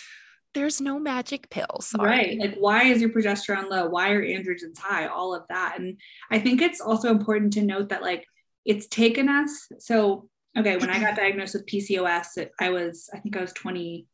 there's 0.55 0.81
no 0.81 1.01
magic 1.01 1.51
pill. 1.51 1.81
Sorry. 1.81 2.09
Right. 2.09 2.39
Like, 2.39 2.55
why 2.57 2.85
is 2.85 3.01
your 3.01 3.11
progesterone 3.11 3.69
low? 3.69 3.89
Why 3.89 4.11
are 4.13 4.25
androgens 4.25 4.79
high? 4.79 5.09
All 5.09 5.35
of 5.35 5.43
that. 5.49 5.77
And 5.79 5.99
I 6.31 6.39
think 6.39 6.63
it's 6.63 6.81
also 6.81 7.11
important 7.11 7.55
to 7.55 7.63
note 7.63 7.89
that 7.89 8.03
like 8.03 8.25
it's 8.65 8.87
taken 8.87 9.29
us. 9.29 9.67
So, 9.81 10.29
okay, 10.57 10.77
when 10.77 10.91
I 10.91 11.01
got 11.01 11.17
diagnosed 11.17 11.55
with 11.55 11.67
PCOS, 11.67 12.47
I 12.61 12.71
was, 12.71 13.11
I 13.13 13.19
think 13.19 13.37
I 13.37 13.41
was 13.41 13.53
20 13.55 14.07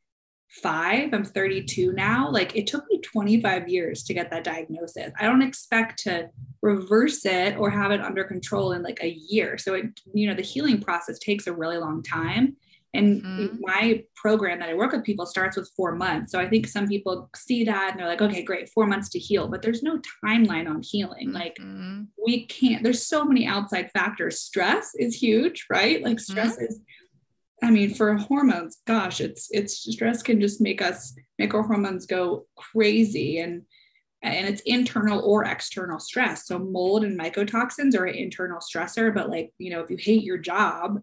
five, 0.51 1.15
I'm 1.15 1.25
32 1.25 1.93
now. 1.93 2.29
Like 2.31 2.57
it 2.57 2.67
took 2.67 2.85
me 2.91 3.01
25 3.01 3.69
years 3.69 4.03
to 4.05 4.15
get 4.15 4.31
that 4.31 4.45
diagnosis. 4.45 5.13
I 5.19 5.25
don't 5.25 5.43
expect 5.43 6.03
to 6.05 6.29
reverse 6.61 7.25
it 7.25 7.57
or 7.57 7.71
have 7.71 7.93
it 7.93 8.01
under 8.01 8.25
control 8.25 8.73
in 8.73 8.83
like 8.83 9.03
a 9.03 9.11
year. 9.11 9.59
So 9.59 9.75
it, 9.75 10.01
you 10.13 10.29
know, 10.29 10.35
the 10.35 10.43
healing 10.43 10.81
process 10.81 11.19
takes 11.21 11.47
a 11.47 11.53
really 11.53 11.79
long 11.79 12.03
time. 12.03 12.57
And 12.93 13.23
mm-hmm. 13.23 13.57
my 13.61 14.03
program 14.17 14.59
that 14.59 14.69
I 14.69 14.75
work 14.75 14.91
with 14.91 15.05
people 15.05 15.25
starts 15.25 15.57
with 15.57 15.71
four 15.77 15.95
months. 15.95 16.33
So 16.33 16.41
I 16.41 16.49
think 16.49 16.67
some 16.67 16.89
people 16.89 17.31
see 17.37 17.63
that 17.65 17.91
and 17.93 18.01
they're 18.01 18.09
like, 18.09 18.21
okay, 18.21 18.43
great, 18.43 18.69
four 18.71 18.87
months 18.87 19.09
to 19.11 19.21
heal. 19.21 19.47
But 19.47 19.63
there's 19.63 19.85
no 19.85 20.01
timeline 20.25 20.69
on 20.69 20.83
healing. 20.83 21.33
Like 21.33 21.57
mm-hmm. 21.61 22.03
we 22.27 22.47
can't, 22.47 22.83
there's 22.83 23.07
so 23.07 23.25
many 23.25 23.47
outside 23.47 23.93
factors. 23.93 24.41
Stress 24.41 24.91
is 24.97 25.15
huge, 25.15 25.67
right? 25.71 26.03
Like 26.03 26.19
stress 26.19 26.57
mm-hmm. 26.57 26.65
is 26.65 26.81
I 27.63 27.71
mean, 27.71 27.95
for 27.95 28.15
hormones, 28.15 28.79
gosh, 28.87 29.21
it's 29.21 29.49
it's 29.51 29.79
stress 29.93 30.23
can 30.23 30.41
just 30.41 30.61
make 30.61 30.81
us 30.81 31.15
make 31.39 31.55
our 31.55 31.63
hormones 31.63 32.07
go 32.07 32.47
crazy, 32.57 33.39
and 33.39 33.63
and 34.23 34.49
it's 34.49 34.63
internal 34.63 35.21
or 35.21 35.45
external 35.45 35.99
stress. 35.99 36.47
So 36.47 36.59
mold 36.59 37.05
and 37.05 37.19
mycotoxins 37.19 37.97
are 37.97 38.05
an 38.05 38.15
internal 38.15 38.61
stressor, 38.61 39.15
but 39.15 39.31
like 39.31 39.53
you 39.59 39.71
know, 39.71 39.81
if 39.81 39.91
you 39.91 39.97
hate 39.99 40.23
your 40.23 40.39
job, 40.39 41.01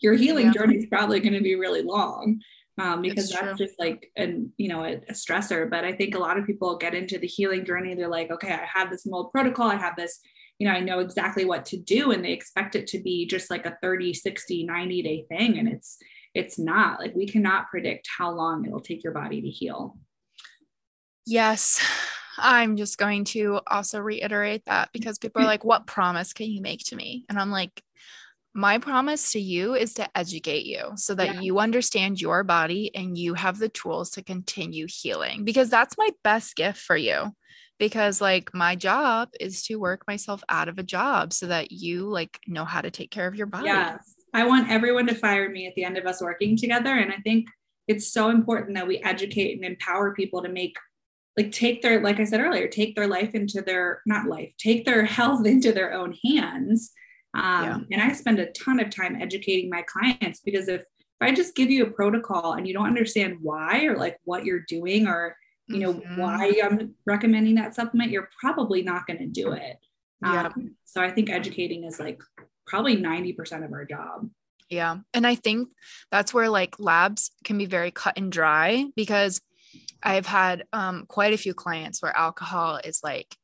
your 0.00 0.14
healing 0.14 0.46
yeah. 0.46 0.52
journey 0.52 0.76
is 0.76 0.86
probably 0.86 1.20
going 1.20 1.34
to 1.34 1.40
be 1.40 1.54
really 1.54 1.82
long. 1.82 2.40
Um, 2.78 3.02
because 3.02 3.28
that's, 3.28 3.58
just 3.58 3.74
like 3.78 4.10
an 4.16 4.52
you 4.56 4.68
know 4.68 4.84
a, 4.84 4.94
a, 4.94 5.12
stressor 5.12 5.68
but 5.68 5.84
i 5.84 5.92
think 5.92 6.14
a 6.14 6.18
lot 6.18 6.38
of 6.38 6.46
people 6.46 6.78
get 6.78 6.94
into 6.94 7.18
the 7.18 7.26
healing 7.26 7.66
journey 7.66 7.94
they're 7.94 8.08
like 8.08 8.30
okay 8.30 8.54
i 8.54 8.64
have 8.64 8.88
this 8.88 9.04
mold 9.04 9.32
protocol 9.32 9.68
i 9.68 9.74
have 9.74 9.96
this 9.96 10.18
you 10.60 10.68
know, 10.68 10.74
I 10.74 10.80
know 10.80 10.98
exactly 10.98 11.46
what 11.46 11.64
to 11.66 11.78
do 11.78 12.12
and 12.12 12.22
they 12.22 12.32
expect 12.32 12.76
it 12.76 12.86
to 12.88 12.98
be 12.98 13.26
just 13.26 13.50
like 13.50 13.64
a 13.64 13.78
30, 13.80 14.12
60, 14.12 14.64
90 14.64 15.02
day 15.02 15.24
thing. 15.26 15.58
And 15.58 15.66
it's, 15.66 15.96
it's 16.34 16.58
not 16.58 17.00
like 17.00 17.14
we 17.14 17.26
cannot 17.26 17.70
predict 17.70 18.06
how 18.18 18.30
long 18.30 18.66
it'll 18.66 18.82
take 18.82 19.02
your 19.02 19.14
body 19.14 19.40
to 19.40 19.48
heal. 19.48 19.96
Yes. 21.24 21.82
I'm 22.36 22.76
just 22.76 22.98
going 22.98 23.24
to 23.26 23.60
also 23.66 24.00
reiterate 24.00 24.62
that 24.66 24.90
because 24.92 25.18
people 25.18 25.40
are 25.40 25.46
like, 25.46 25.64
what 25.64 25.86
promise 25.86 26.34
can 26.34 26.50
you 26.50 26.60
make 26.60 26.84
to 26.86 26.96
me? 26.96 27.24
And 27.30 27.38
I'm 27.38 27.50
like, 27.50 27.82
my 28.52 28.76
promise 28.76 29.32
to 29.32 29.40
you 29.40 29.74
is 29.74 29.94
to 29.94 30.08
educate 30.14 30.66
you 30.66 30.92
so 30.96 31.14
that 31.14 31.36
yeah. 31.36 31.40
you 31.40 31.58
understand 31.58 32.20
your 32.20 32.44
body 32.44 32.94
and 32.94 33.16
you 33.16 33.32
have 33.32 33.58
the 33.58 33.68
tools 33.70 34.10
to 34.10 34.22
continue 34.22 34.86
healing 34.90 35.44
because 35.44 35.70
that's 35.70 35.96
my 35.96 36.10
best 36.22 36.54
gift 36.54 36.80
for 36.80 36.96
you 36.96 37.32
because 37.80 38.20
like 38.20 38.52
my 38.54 38.76
job 38.76 39.30
is 39.40 39.62
to 39.64 39.76
work 39.76 40.04
myself 40.06 40.44
out 40.50 40.68
of 40.68 40.78
a 40.78 40.82
job 40.82 41.32
so 41.32 41.46
that 41.46 41.72
you 41.72 42.02
like 42.02 42.38
know 42.46 42.66
how 42.66 42.82
to 42.82 42.90
take 42.90 43.10
care 43.10 43.26
of 43.26 43.34
your 43.34 43.46
body. 43.46 43.64
Yes. 43.64 44.14
I 44.34 44.46
want 44.46 44.70
everyone 44.70 45.06
to 45.08 45.14
fire 45.14 45.48
me 45.48 45.66
at 45.66 45.74
the 45.74 45.84
end 45.84 45.96
of 45.96 46.06
us 46.06 46.20
working 46.20 46.56
together. 46.56 46.94
And 46.94 47.10
I 47.10 47.16
think 47.16 47.48
it's 47.88 48.12
so 48.12 48.28
important 48.28 48.76
that 48.76 48.86
we 48.86 48.98
educate 48.98 49.54
and 49.54 49.64
empower 49.64 50.14
people 50.14 50.42
to 50.42 50.48
make 50.48 50.76
like 51.38 51.52
take 51.52 51.80
their 51.80 52.02
like 52.02 52.18
i 52.18 52.24
said 52.24 52.40
earlier 52.40 52.66
take 52.66 52.96
their 52.96 53.06
life 53.06 53.36
into 53.36 53.62
their 53.62 54.02
not 54.04 54.26
life 54.26 54.52
take 54.58 54.84
their 54.84 55.04
health 55.16 55.46
into 55.46 55.70
their 55.72 55.92
own 55.92 56.12
hands 56.24 56.90
um, 57.34 57.64
yeah. 57.64 57.78
and 57.92 58.02
i 58.02 58.12
spend 58.12 58.40
a 58.40 58.50
ton 58.50 58.80
of 58.80 58.90
time 58.90 59.14
educating 59.14 59.70
my 59.70 59.82
clients 59.82 60.40
because 60.40 60.66
if 60.66 60.80
if 60.80 60.86
i 61.20 61.32
just 61.32 61.54
give 61.54 61.70
you 61.70 61.84
a 61.84 61.90
protocol 61.90 62.54
and 62.54 62.66
you 62.66 62.74
don't 62.74 62.88
understand 62.88 63.38
why 63.40 63.84
or 63.84 63.96
like 63.96 64.18
what 64.24 64.44
you're 64.44 64.64
doing 64.68 65.06
or 65.06 65.36
you 65.70 65.78
know 65.78 65.94
mm-hmm. 65.94 66.20
why 66.20 66.52
i'm 66.62 66.94
recommending 67.06 67.54
that 67.54 67.74
supplement 67.74 68.10
you're 68.10 68.28
probably 68.40 68.82
not 68.82 69.06
going 69.06 69.18
to 69.18 69.26
do 69.26 69.52
it 69.52 69.78
yeah. 70.22 70.46
Um, 70.46 70.76
so 70.84 71.00
i 71.00 71.10
think 71.10 71.30
educating 71.30 71.84
is 71.84 71.98
like 71.98 72.20
probably 72.66 72.96
90% 72.96 73.64
of 73.64 73.72
our 73.72 73.84
job 73.84 74.28
yeah 74.68 74.98
and 75.14 75.26
i 75.26 75.34
think 75.34 75.70
that's 76.10 76.34
where 76.34 76.48
like 76.48 76.78
labs 76.78 77.30
can 77.44 77.58
be 77.58 77.66
very 77.66 77.90
cut 77.90 78.16
and 78.16 78.30
dry 78.30 78.86
because 78.96 79.40
i've 80.02 80.26
had 80.26 80.64
um, 80.72 81.04
quite 81.06 81.32
a 81.32 81.38
few 81.38 81.54
clients 81.54 82.02
where 82.02 82.16
alcohol 82.16 82.80
is 82.84 83.00
like 83.02 83.34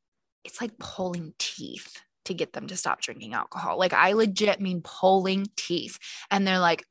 it's 0.43 0.61
like 0.61 0.77
pulling 0.77 1.33
teeth 1.37 2.01
to 2.25 2.33
get 2.33 2.53
them 2.53 2.67
to 2.67 2.77
stop 2.77 3.01
drinking 3.01 3.33
alcohol 3.33 3.77
like 3.77 3.93
i 3.93 4.13
legit 4.13 4.59
mean 4.59 4.81
pulling 4.83 5.47
teeth 5.55 5.97
and 6.29 6.45
they're 6.45 6.59
like 6.59 6.83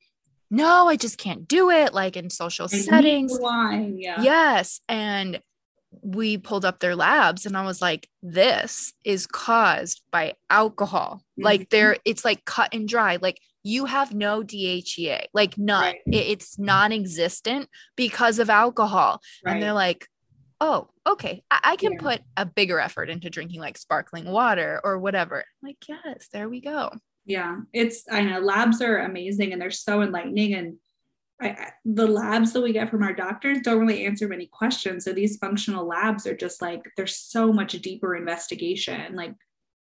no, 0.50 0.88
I 0.88 0.96
just 0.96 1.18
can't 1.18 1.46
do 1.46 1.70
it. 1.70 1.92
Like 1.92 2.16
in 2.16 2.30
social 2.30 2.68
I 2.72 2.76
settings. 2.76 3.36
Wine, 3.40 3.96
yeah. 3.98 4.22
Yes. 4.22 4.80
And 4.88 5.40
we 6.02 6.38
pulled 6.38 6.64
up 6.64 6.78
their 6.78 6.96
labs 6.96 7.46
and 7.46 7.56
I 7.56 7.64
was 7.64 7.80
like, 7.80 8.08
this 8.22 8.92
is 9.04 9.26
caused 9.26 10.02
by 10.10 10.34
alcohol. 10.50 11.22
Mm-hmm. 11.22 11.44
Like 11.44 11.70
there, 11.70 11.96
it's 12.04 12.24
like 12.24 12.44
cut 12.44 12.74
and 12.74 12.88
dry. 12.88 13.18
Like 13.20 13.40
you 13.62 13.86
have 13.86 14.14
no 14.14 14.42
DHEA, 14.42 15.26
like 15.32 15.58
none. 15.58 15.82
Right. 15.82 16.00
It, 16.06 16.26
it's 16.28 16.58
non-existent 16.58 17.68
because 17.96 18.38
of 18.38 18.50
alcohol. 18.50 19.20
Right. 19.44 19.54
And 19.54 19.62
they're 19.62 19.72
like, 19.72 20.06
oh, 20.60 20.88
okay. 21.06 21.42
I, 21.50 21.60
I 21.64 21.76
can 21.76 21.94
yeah. 21.94 22.00
put 22.00 22.20
a 22.36 22.46
bigger 22.46 22.78
effort 22.78 23.10
into 23.10 23.30
drinking 23.30 23.60
like 23.60 23.78
sparkling 23.78 24.26
water 24.26 24.80
or 24.84 24.98
whatever. 24.98 25.38
I'm 25.38 25.68
like, 25.68 25.78
yes, 25.88 26.28
there 26.32 26.48
we 26.48 26.60
go 26.60 26.90
yeah 27.26 27.58
it's 27.72 28.04
i 28.10 28.22
know 28.22 28.40
labs 28.40 28.80
are 28.80 28.98
amazing 28.98 29.52
and 29.52 29.60
they're 29.60 29.70
so 29.70 30.02
enlightening 30.02 30.54
and 30.54 30.76
I, 31.38 31.48
I, 31.48 31.72
the 31.84 32.06
labs 32.06 32.54
that 32.54 32.62
we 32.62 32.72
get 32.72 32.90
from 32.90 33.02
our 33.02 33.12
doctors 33.12 33.58
don't 33.60 33.78
really 33.78 34.06
answer 34.06 34.26
many 34.26 34.46
questions. 34.46 35.04
So 35.04 35.12
these 35.12 35.36
functional 35.36 35.86
labs 35.86 36.26
are 36.26 36.34
just 36.34 36.62
like 36.62 36.80
there's 36.96 37.14
so 37.14 37.52
much 37.52 37.72
deeper 37.82 38.16
investigation. 38.16 39.14
Like 39.14 39.34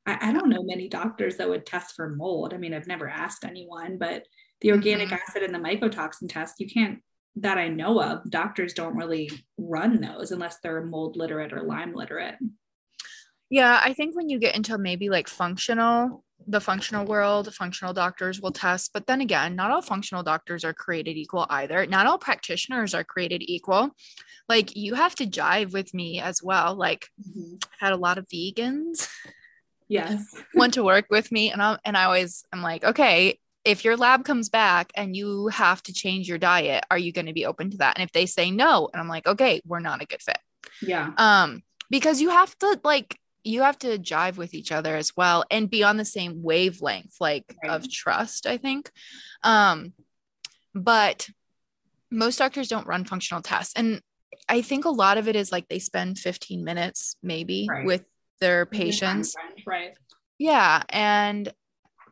I, 0.07 0.31
I 0.31 0.33
don't 0.33 0.49
know 0.49 0.65
many 0.65 0.89
doctors 0.89 1.37
that 1.37 1.49
would 1.49 1.65
test 1.65 1.95
for 1.95 2.09
mold. 2.09 2.53
I 2.53 2.57
mean 2.57 2.75
i've 2.75 2.89
never 2.89 3.09
asked 3.09 3.45
anyone 3.45 3.97
but 3.97 4.25
the 4.61 4.73
organic 4.73 5.09
mm-hmm. 5.09 5.17
acid 5.29 5.43
and 5.43 5.55
the 5.55 5.59
mycotoxin 5.59 6.29
test 6.29 6.55
you 6.59 6.69
can't 6.69 7.01
that 7.37 7.59
i 7.59 7.69
know 7.69 8.03
of 8.03 8.29
doctors 8.31 8.73
don't 8.73 8.97
really 8.97 9.31
run 9.59 10.01
those 10.01 10.33
unless 10.33 10.59
they're 10.63 10.85
mold 10.85 11.17
literate 11.17 11.53
or 11.53 11.63
lyme 11.63 11.95
literate 11.95 12.37
Yeah, 13.51 13.81
I 13.83 13.93
think 13.93 14.17
when 14.17 14.29
you 14.29 14.39
get 14.39 14.57
into 14.57 14.77
maybe 14.79 15.09
like 15.09 15.29
functional, 15.29 16.25
the 16.49 16.61
functional 16.61 17.05
world, 17.07 17.53
functional 17.55 17.93
doctors 17.95 18.41
will 18.41 18.53
test. 18.53 18.93
But 18.93 19.07
then 19.07 19.21
again, 19.21 19.55
not 19.57 19.71
all 19.71 19.83
functional 19.83 20.23
doctors 20.23 20.65
are 20.65 20.75
created 20.75 21.17
equal 21.17 21.47
either. 21.49 21.87
Not 21.87 22.07
all 22.07 22.19
practitioners 22.19 22.95
are 22.95 23.05
created 23.05 23.43
equal. 23.45 23.91
Like 24.49 24.77
you 24.77 24.95
have 24.95 25.15
to 25.17 25.27
jive 25.27 25.73
with 25.73 25.93
me 25.95 26.21
as 26.21 26.43
well. 26.43 26.75
Like 26.75 27.09
Mhm. 27.21 27.65
I've 27.65 27.81
had 27.81 27.93
a 27.93 27.97
lot 27.97 28.19
of 28.19 28.27
vegans 28.29 29.09
Yes. 29.89 30.35
want 30.55 30.75
to 30.75 30.83
work 30.85 31.07
with 31.11 31.31
me 31.31 31.53
and 31.53 31.63
I 31.63 31.79
and 31.85 31.97
I 31.97 32.05
always 32.05 32.45
I'm 32.53 32.63
like, 32.63 32.83
okay, 32.85 33.39
if 33.65 33.85
your 33.85 33.97
lab 33.97 34.25
comes 34.25 34.49
back 34.49 34.93
and 34.97 35.15
you 35.17 35.49
have 35.49 35.83
to 35.85 35.93
change 35.93 36.29
your 36.29 36.39
diet, 36.39 36.85
are 36.91 36.99
you 36.99 37.13
going 37.13 37.27
to 37.27 37.33
be 37.33 37.47
open 37.47 37.71
to 37.71 37.77
that? 37.79 37.97
And 37.99 38.05
if 38.05 38.13
they 38.13 38.27
say 38.27 38.51
no, 38.53 38.89
and 38.93 39.01
I'm 39.01 39.09
like, 39.09 39.27
okay, 39.27 39.61
we're 39.65 39.81
not 39.81 40.03
a 40.03 40.07
good 40.07 40.23
fit. 40.23 40.39
Yeah. 40.83 41.13
Um 41.17 41.63
because 41.91 42.21
you 42.21 42.31
have 42.31 42.57
to 42.59 42.81
like 42.83 43.19
you 43.47 43.63
have 43.63 43.79
to 43.79 43.99
jive 43.99 44.37
with 44.37 44.55
each 44.55 44.73
other 44.73 44.97
as 44.97 45.13
well 45.17 45.45
and 45.51 45.71
be 45.71 45.85
on 45.85 45.97
the 45.97 46.05
same 46.05 46.43
wavelength 46.43 47.15
like 47.21 47.45
Right. 47.63 47.71
of 47.73 47.89
trust, 47.91 48.47
I 48.47 48.57
think. 48.59 48.91
Um 49.43 49.93
but 50.75 51.29
most 52.11 52.39
doctors 52.39 52.69
don't 52.69 52.87
run 52.87 53.05
functional 53.05 53.43
tests 53.43 53.73
and 53.77 54.01
I 54.49 54.63
think 54.63 54.85
a 54.85 54.91
lot 54.91 55.17
of 55.19 55.29
it 55.29 55.37
is 55.37 55.51
like 55.51 55.69
they 55.69 55.79
spend 55.79 56.19
15 56.19 56.63
minutes 56.65 57.17
maybe 57.23 57.69
Right. 57.71 57.85
with 57.87 58.05
their 58.41 58.67
patients 58.67 59.35
Right. 59.67 59.95
yeah. 60.39 60.83
And 60.91 61.53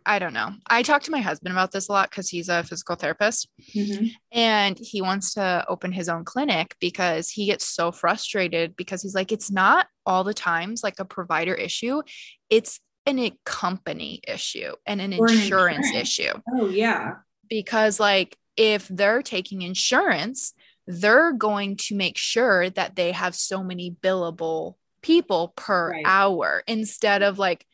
I 0.06 0.18
don't 0.18 0.34
know. 0.34 0.52
I 0.66 0.82
talk 0.82 1.02
to 1.04 1.10
my 1.10 1.20
husband 1.20 1.52
about 1.52 1.72
this 1.72 1.88
a 1.88 1.92
lot 1.92 2.10
because 2.10 2.28
he's 2.28 2.48
a 2.48 2.62
physical 2.62 2.94
therapist 2.96 3.48
Mhm. 3.74 4.10
and 4.32 4.78
he 4.78 5.00
wants 5.00 5.34
to 5.34 5.64
open 5.68 5.92
his 5.92 6.08
own 6.08 6.24
clinic 6.24 6.76
because 6.80 7.30
he 7.30 7.46
gets 7.46 7.64
so 7.64 7.90
frustrated 7.90 8.76
because 8.76 9.02
he's 9.02 9.14
like, 9.14 9.32
it's 9.32 9.50
not 9.50 9.86
all 10.04 10.22
the 10.24 10.34
times 10.34 10.82
like 10.82 10.98
a 11.00 11.04
provider 11.04 11.54
issue, 11.54 12.02
it's 12.50 12.80
an 13.06 13.18
a 13.18 13.32
company 13.44 14.20
issue 14.28 14.72
and 14.86 15.00
an 15.00 15.12
insurance 15.12 15.86
insurance. 15.92 15.92
issue 15.94 16.32
Oh 16.54 16.68
yeah. 16.68 17.16
because 17.48 17.98
like 18.00 18.36
if 18.56 18.88
they're 18.88 19.22
taking 19.22 19.62
insurance 19.62 20.52
they're 20.86 21.32
going 21.32 21.76
to 21.76 21.94
make 21.94 22.18
sure 22.18 22.68
that 22.70 22.94
they 22.94 23.12
have 23.12 23.34
so 23.34 23.62
many 23.64 23.90
billable 24.02 24.74
people 25.02 25.48
per 25.56 25.90
Right. 25.92 26.02
hour 26.06 26.62
instead 26.66 27.22
of 27.22 27.38
like 27.38 27.66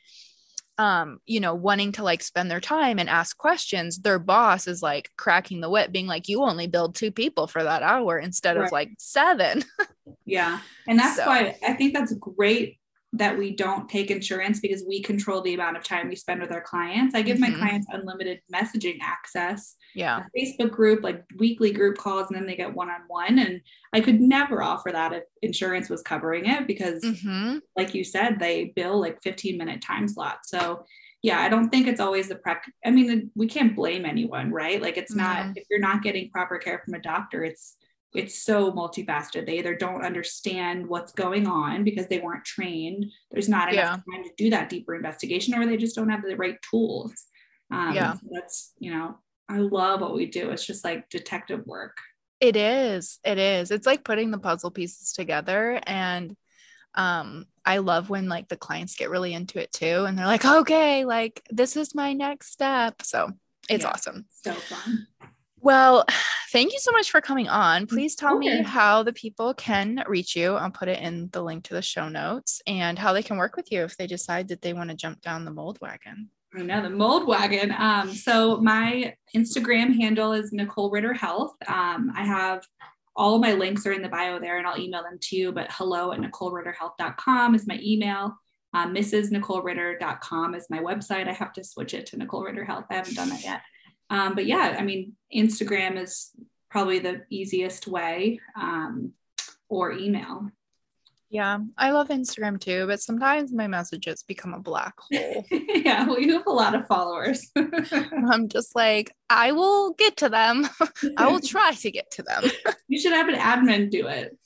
um 0.81 1.21
you 1.27 1.41
know 1.41 1.55
wanting 1.55 1.93
to 1.93 2.03
like 2.03 2.23
spend 2.23 2.51
their 2.51 2.61
time 2.61 2.99
and 2.99 3.09
ask 3.09 3.37
questions 3.37 3.99
their 3.99 4.19
boss 4.19 4.67
is 4.67 4.83
like 4.83 5.11
cracking 5.17 5.61
the 5.61 5.69
whip 5.69 5.93
being 5.93 6.07
like 6.07 6.27
you 6.29 6.43
only 6.43 6.67
billed 6.67 6.95
two 6.95 7.13
people 7.13 7.47
for 7.47 7.63
that 7.63 7.83
hour 7.83 8.19
instead 8.19 8.57
of 8.57 8.73
like 8.73 8.91
seven 8.99 9.63
Yeah. 10.25 10.59
And 10.89 10.99
that's 10.99 11.17
So- 11.17 11.27
why 11.27 11.57
I 11.67 11.75
think 11.75 11.95
that's 11.95 12.13
great 12.15 12.80
that 13.13 13.37
we 13.37 13.55
don't 13.55 13.89
take 13.89 14.11
insurance 14.11 14.61
because 14.61 14.85
we 14.87 15.03
control 15.03 15.41
the 15.41 15.55
amount 15.55 15.77
of 15.77 15.83
time 15.83 16.09
we 16.09 16.15
spend 16.15 16.41
with 16.41 16.53
our 16.53 16.61
clients. 16.61 17.15
I 17.15 17.23
give 17.23 17.41
my 17.41 17.51
Mhm. 17.51 17.59
clients 17.59 17.89
unlimited 17.91 18.41
messaging 18.53 18.99
access, 19.03 19.75
yeah 19.95 20.27
Facebook 20.37 20.71
group, 20.71 21.03
like 21.03 21.25
weekly 21.37 21.73
group 21.73 21.99
calls, 21.99 22.29
and 22.29 22.37
then 22.37 22.47
they 22.47 22.55
get 22.55 22.73
one 22.73 22.89
on 22.89 23.01
one. 23.09 23.41
And 23.41 23.63
I 23.93 24.01
could 24.01 24.21
never 24.21 24.63
offer 24.63 24.93
that 24.93 25.13
if 25.13 25.25
insurance 25.43 25.89
was 25.91 26.03
covering 26.03 26.47
it 26.47 26.69
because, 26.69 27.05
hmm 27.23 27.59
like 27.77 27.95
you 27.95 28.05
said, 28.05 28.39
they 28.39 28.73
bill 28.77 29.01
like 29.01 29.21
15 29.23 29.59
minute 29.59 29.83
time 29.83 30.07
slots. 30.07 30.49
So, 30.51 30.85
yeah, 31.23 31.41
I 31.41 31.49
don't 31.49 31.69
think 31.71 31.89
it's 31.89 32.01
always 32.01 32.29
the 32.29 32.37
prec. 32.37 32.61
I 32.85 32.91
mean, 32.91 33.31
we 33.35 33.49
can't 33.49 33.75
blame 33.75 34.05
anyone, 34.07 34.53
right? 34.53 34.81
Like, 34.81 34.97
it's 34.97 35.15
not, 35.15 35.57
if 35.57 35.65
you're 35.69 35.81
not 35.81 36.03
getting 36.03 36.31
proper 36.31 36.59
care 36.59 36.81
from 36.85 36.95
a 36.95 37.01
doctor, 37.01 37.45
it's, 37.45 37.77
it's 38.15 38.43
so 38.43 38.73
multifaceted. 38.73 39.47
They 39.47 39.59
either 39.59 39.77
don't 39.77 40.05
understand 40.05 40.87
what's 40.89 41.13
going 41.13 41.47
on 41.47 41.85
because 41.85 42.09
they 42.09 42.19
weren't 42.19 42.45
trained. 42.45 43.07
There's 43.31 43.49
not 43.49 43.73
enough 43.73 44.03
time 44.13 44.25
to 44.25 44.31
do 44.37 44.51
that 44.51 44.69
deeper 44.69 44.95
investigation, 44.97 45.55
or 45.55 45.65
they 45.67 45.77
just 45.77 45.95
don't 45.97 46.09
have 46.09 46.23
the 46.23 46.37
right 46.37 46.57
tools. 46.69 47.13
Um, 47.71 47.95
Yeah. 47.95 48.15
so 48.15 48.27
that's 48.33 48.73
you 48.79 48.93
know, 48.93 49.19
I 49.49 49.59
love 49.59 50.01
what 50.01 50.15
we 50.15 50.27
do. 50.27 50.51
It's 50.51 50.67
just 50.67 50.85
like 50.85 51.09
detective 51.09 51.67
work. 51.67 51.97
It 52.41 52.57
is. 52.57 53.19
It 53.25 53.39
is. 53.39 53.71
It's 53.71 53.87
like 53.87 54.03
putting 54.03 54.31
the 54.31 54.39
puzzle 54.39 54.71
pieces 54.71 55.13
together 55.13 55.81
and 55.87 56.37
um 56.97 57.47
I 57.65 57.79
love 57.79 58.11
when 58.11 58.29
like 58.29 58.49
the 58.49 58.57
clients 58.57 58.97
get 58.97 59.11
really 59.11 59.33
into 59.35 59.61
it 59.61 59.71
too 59.71 60.05
and 60.07 60.19
they're 60.19 60.27
like, 60.27 60.45
"Okay, 60.45 61.05
like 61.05 61.45
this 61.51 61.77
is 61.77 61.95
my 61.95 62.13
next 62.15 62.51
step." 62.51 63.03
So, 63.03 63.31
it's 63.69 63.85
Yeah. 63.85 63.91
awesome. 63.91 64.25
So 64.31 64.55
fun. 64.55 65.07
Well, 65.61 66.05
thank 66.53 66.73
you 66.73 66.79
so 66.79 66.93
much 66.93 67.11
for 67.11 67.21
coming 67.21 67.49
on. 67.49 67.87
Please 67.87 68.15
tell 68.15 68.39
me 68.39 68.63
how 68.63 69.03
the 69.03 69.13
people 69.13 69.55
can 69.55 70.03
reach 70.07 70.35
you. 70.35 70.55
I'll 70.55 70.71
put 70.71 70.89
it 70.89 71.01
in 71.01 71.29
the 71.33 71.43
link 71.43 71.65
to 71.65 71.75
the 71.75 71.83
show 71.83 72.09
notes 72.09 72.61
and 72.67 72.99
how 72.99 73.13
they 73.13 73.23
can 73.23 73.37
work 73.37 73.57
with 73.57 73.71
you 73.71 73.85
if 73.85 73.97
they 73.97 74.07
decide 74.07 74.49
that 74.49 74.63
they 74.63 74.73
want 74.73 74.91
to 74.91 74.97
jump 74.97 75.21
down 75.21 75.45
the 75.45 75.51
mold 75.51 75.79
wagon. 75.81 76.31
I 76.57 76.63
know 76.63 76.83
the 76.83 76.91
mold 76.91 77.29
wagon. 77.29 77.73
Um, 77.79 78.13
so 78.13 78.61
my 78.61 79.15
Instagram 79.37 79.95
handle 79.95 80.33
is 80.33 80.53
Nicole 80.53 80.91
Ritter 80.91 81.13
Health. 81.15 81.55
Um, 81.69 82.11
I 82.17 82.25
have 82.25 82.67
all 83.15 83.37
of 83.37 83.41
my 83.41 83.53
links 83.53 83.87
are 83.87 83.93
in 83.93 84.03
the 84.03 84.09
bio 84.09 84.41
there 84.41 84.59
and 84.59 84.67
I'll 84.67 84.79
email 84.79 85.03
them 85.03 85.19
to 85.21 85.37
you, 85.37 85.53
but 85.53 85.69
hello 85.71 86.13
at 86.13 86.21
NicoleRitterHealth.com 86.21 87.55
is 87.55 87.67
my 87.67 87.79
email. 87.83 88.37
Um, 88.73 88.95
MrsNicoleRitter.com 88.95 90.55
is 90.55 90.67
my 90.71 90.79
website. 90.79 91.29
I 91.29 91.33
have 91.33 91.53
to 91.55 91.65
switch 91.65 91.95
it 91.95 92.07
to 92.07 92.17
Nicole 92.17 92.45
Ritter 92.45 92.65
Health. 92.65 92.87
I 92.91 92.95
haven't 92.95 93.15
done 93.15 93.29
that 93.29 93.45
yet. 93.45 93.63
Um, 94.11 94.35
but 94.35 94.47
yeah, 94.47 94.77
I 94.79 94.83
mean, 94.83 95.15
Instagram 95.35 95.97
is 95.97 96.31
probably 96.69 96.99
the 96.99 97.23
easiest 97.31 97.87
way 97.87 98.41
um, 98.57 99.13
or 99.69 99.93
email. 99.93 100.51
Yeah, 101.33 101.59
I 101.79 101.93
love 101.93 102.09
Instagram 102.09 102.61
too, 102.61 102.89
but 102.89 103.01
sometimes 103.01 103.53
my 103.53 103.69
messages 103.69 104.25
become 104.25 104.53
a 104.53 104.59
black 104.59 104.95
hole. 105.13 105.47
yeah, 105.51 106.05
well, 106.05 106.19
you 106.19 106.33
have 106.33 106.47
a 106.49 106.51
lot 106.51 106.75
of 106.75 106.89
followers. 106.89 107.49
I'm 107.57 108.49
just 108.49 108.75
like, 108.75 109.15
I 109.31 109.53
will 109.53 109.93
get 109.93 110.17
to 110.19 110.29
them. 110.29 110.69
I 111.17 111.29
will 111.29 111.41
try 111.41 111.73
to 111.73 111.91
get 111.93 112.11
to 112.13 112.25
them. 112.25 112.51
you 112.89 112.99
should 112.99 113.13
have 113.13 113.29
an 113.29 113.37
admin 113.37 113.91
do 113.91 114.09
it. 114.09 114.37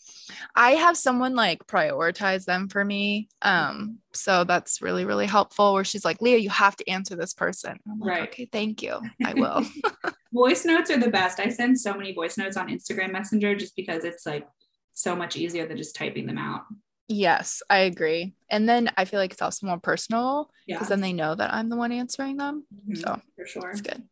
I 0.54 0.72
have 0.72 0.96
someone 0.96 1.34
like 1.34 1.66
prioritize 1.66 2.44
them 2.44 2.68
for 2.68 2.84
me. 2.84 3.28
Um, 3.42 3.98
so 4.12 4.44
that's 4.44 4.80
really, 4.82 5.04
really 5.04 5.26
helpful 5.26 5.74
where 5.74 5.84
she's 5.84 6.04
like, 6.04 6.20
Leah, 6.20 6.38
you 6.38 6.50
have 6.50 6.76
to 6.76 6.88
answer 6.88 7.16
this 7.16 7.34
person. 7.34 7.78
I'm 7.90 7.98
like, 8.00 8.08
Right. 8.10 8.28
okay, 8.28 8.48
thank 8.52 8.82
you. 8.82 9.00
I 9.24 9.34
will. 9.42 9.64
voice 10.32 10.64
notes 10.64 10.90
are 10.90 10.98
the 10.98 11.10
best. 11.10 11.38
I 11.40 11.48
send 11.48 11.78
so 11.80 11.94
many 11.94 12.12
voice 12.12 12.36
notes 12.38 12.56
on 12.56 12.68
Instagram 12.68 13.12
Messenger 13.12 13.54
just 13.56 13.76
because 13.76 14.04
it's 14.04 14.26
like 14.26 14.46
so 14.92 15.14
much 15.16 15.36
easier 15.36 15.66
than 15.66 15.76
just 15.76 15.94
typing 15.96 16.26
them 16.26 16.38
out. 16.38 16.62
yes, 17.08 17.62
I 17.68 17.78
agree. 17.80 18.34
And 18.48 18.68
then 18.68 18.90
I 18.96 19.04
feel 19.04 19.20
like 19.20 19.32
it's 19.32 19.42
also 19.42 19.66
more 19.66 19.78
personal 19.80 20.50
Yeah, 20.66 20.76
because 20.76 20.88
then 20.88 21.00
they 21.00 21.12
know 21.12 21.34
that 21.34 21.52
I'm 21.52 21.68
the 21.68 21.76
one 21.76 21.92
answering 21.92 22.36
them. 22.38 22.64
Mhm, 22.88 22.96
So 22.98 23.20
for 23.36 23.46
sure. 23.46 23.70
it's 23.70 23.80
good. 23.80 24.02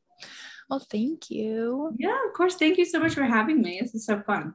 Well, 0.68 0.80
thank 0.90 1.30
you. 1.30 1.94
Yeah, 1.98 2.16
of 2.26 2.32
course. 2.34 2.54
Thank 2.56 2.78
you 2.78 2.84
so 2.84 2.98
much 3.00 3.14
for 3.14 3.24
having 3.24 3.60
me. 3.62 3.78
This 3.80 3.94
is 3.94 4.06
so 4.06 4.20
fun. 4.22 4.54